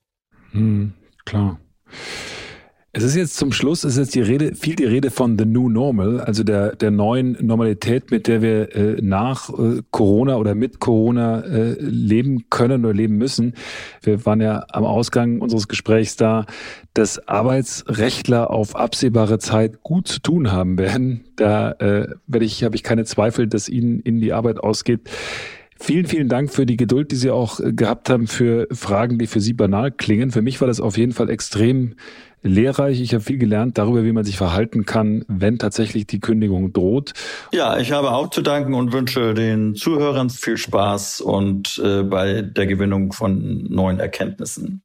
Hm, 0.53 0.93
klar. 1.25 1.59
Es 2.95 3.05
ist 3.05 3.17
jetzt 3.17 3.37
zum 3.37 3.53
Schluss, 3.53 3.85
es 3.85 3.95
ist 3.95 3.99
jetzt 3.99 4.15
die 4.15 4.21
Rede, 4.21 4.55
viel 4.55 4.77
die 4.77 4.85
Rede 4.85 5.11
von 5.11 5.39
the 5.39 5.47
new 5.47 5.71
normal, 5.71 6.21
also 6.21 6.45
der, 6.45 6.77
der 6.77 6.91
neuen 6.91 7.39
Normalität, 7.41 8.11
mit 8.11 8.27
der 8.27 8.43
wir 8.43 8.77
äh, 8.77 9.01
nach 9.01 9.49
äh, 9.49 9.81
Corona 9.91 10.37
oder 10.37 10.55
mit 10.55 10.79
Corona 10.79 11.41
äh, 11.41 11.73
leben 11.81 12.51
können 12.51 12.85
oder 12.85 12.93
leben 12.93 13.17
müssen. 13.17 13.55
Wir 14.03 14.27
waren 14.27 14.43
ja 14.43 14.67
am 14.69 14.85
Ausgang 14.85 15.41
unseres 15.41 15.69
Gesprächs 15.69 16.17
da, 16.17 16.45
dass 16.93 17.27
Arbeitsrechtler 17.29 18.51
auf 18.51 18.77
absehbare 18.77 19.39
Zeit 19.39 19.83
gut 19.83 20.07
zu 20.07 20.21
tun 20.21 20.53
haben 20.53 20.77
werden. 20.77 21.25
Da 21.37 21.73
äh, 21.73 22.09
werde 22.27 22.45
ich, 22.45 22.63
habe 22.63 22.77
ich 22.77 22.83
keine 22.83 23.07
Zweifel, 23.07 23.47
dass 23.47 23.71
ihnen 23.71 24.01
in 24.01 24.21
die 24.21 24.35
Arbeit 24.35 24.59
ausgeht. 24.59 25.09
Vielen, 25.83 26.07
vielen 26.07 26.29
Dank 26.29 26.53
für 26.53 26.65
die 26.65 26.77
Geduld, 26.77 27.11
die 27.11 27.17
Sie 27.17 27.33
auch 27.33 27.59
äh, 27.59 27.73
gehabt 27.73 28.09
haben 28.09 28.29
für 28.29 28.69
Fragen, 28.71 29.19
die 29.19 29.27
für 29.27 29.41
Sie 29.41 29.53
banal 29.53 29.91
klingen. 29.91 30.31
Für 30.31 30.41
mich 30.41 30.61
war 30.61 30.69
das 30.69 30.79
auf 30.79 30.97
jeden 30.97 31.11
Fall 31.11 31.29
extrem 31.29 31.97
lehrreich. 32.41 33.01
Ich 33.01 33.15
habe 33.15 33.25
viel 33.25 33.37
gelernt 33.37 33.79
darüber, 33.79 34.05
wie 34.05 34.13
man 34.13 34.23
sich 34.23 34.37
verhalten 34.37 34.85
kann, 34.85 35.25
wenn 35.27 35.59
tatsächlich 35.59 36.07
die 36.07 36.21
Kündigung 36.21 36.73
droht. 36.73 37.15
Ja, 37.53 37.79
ich 37.79 37.91
habe 37.91 38.13
auch 38.13 38.31
zu 38.31 38.43
danken 38.43 38.75
und 38.75 38.93
wünsche 38.93 39.35
den 39.35 39.75
Zuhörern 39.75 40.31
viel 40.31 40.57
Spaß 40.57 41.21
und 41.21 41.83
äh, 41.85 42.05
bei 42.05 42.43
der 42.43 42.69
Gewinnung 42.69 43.13
von 43.13 43.65
neuen 43.69 43.99
Erkenntnissen. 43.99 44.83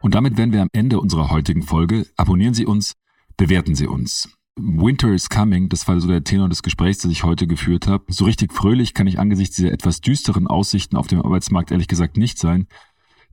Und 0.00 0.16
damit 0.16 0.36
wären 0.36 0.52
wir 0.52 0.62
am 0.62 0.70
Ende 0.72 0.98
unserer 0.98 1.30
heutigen 1.30 1.62
Folge. 1.62 2.04
Abonnieren 2.16 2.54
Sie 2.54 2.66
uns, 2.66 2.94
bewerten 3.36 3.76
Sie 3.76 3.86
uns. 3.86 4.28
Winter 4.56 5.12
is 5.12 5.30
coming, 5.30 5.70
das 5.70 5.88
war 5.88 5.98
so 5.98 6.08
der 6.08 6.24
Tenor 6.24 6.48
des 6.48 6.62
Gesprächs, 6.62 6.98
das 6.98 7.10
ich 7.10 7.24
heute 7.24 7.46
geführt 7.46 7.86
habe. 7.86 8.04
So 8.12 8.26
richtig 8.26 8.52
fröhlich 8.52 8.92
kann 8.92 9.06
ich 9.06 9.18
angesichts 9.18 9.56
dieser 9.56 9.72
etwas 9.72 10.02
düsteren 10.02 10.46
Aussichten 10.46 10.96
auf 10.96 11.06
dem 11.06 11.22
Arbeitsmarkt 11.22 11.70
ehrlich 11.70 11.88
gesagt 11.88 12.18
nicht 12.18 12.38
sein. 12.38 12.66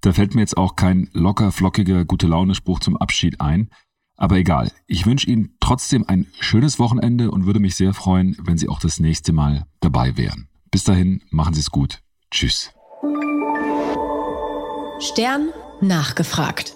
Da 0.01 0.13
fällt 0.13 0.33
mir 0.33 0.41
jetzt 0.41 0.55
auch 0.55 0.77
kein 0.77 1.09
locker, 1.11 1.51
flockiger, 1.51 2.05
gute 2.05 2.27
Laune-Spruch 2.27 2.79
zum 2.79 2.95
Abschied 2.95 3.41
ein. 3.41 3.69
Aber 4.15 4.37
egal, 4.37 4.71
ich 4.87 5.05
wünsche 5.05 5.29
Ihnen 5.29 5.55
trotzdem 5.59 6.05
ein 6.07 6.27
schönes 6.39 6.79
Wochenende 6.79 7.31
und 7.31 7.45
würde 7.45 7.59
mich 7.59 7.75
sehr 7.75 7.93
freuen, 7.93 8.37
wenn 8.41 8.57
Sie 8.57 8.69
auch 8.69 8.79
das 8.79 8.99
nächste 8.99 9.33
Mal 9.33 9.65
dabei 9.81 10.15
wären. 10.15 10.47
Bis 10.71 10.85
dahin, 10.85 11.21
machen 11.31 11.53
Sie 11.53 11.61
es 11.61 11.69
gut. 11.69 12.01
Tschüss. 12.31 12.71
Stern 14.99 15.49
nachgefragt. 15.81 16.75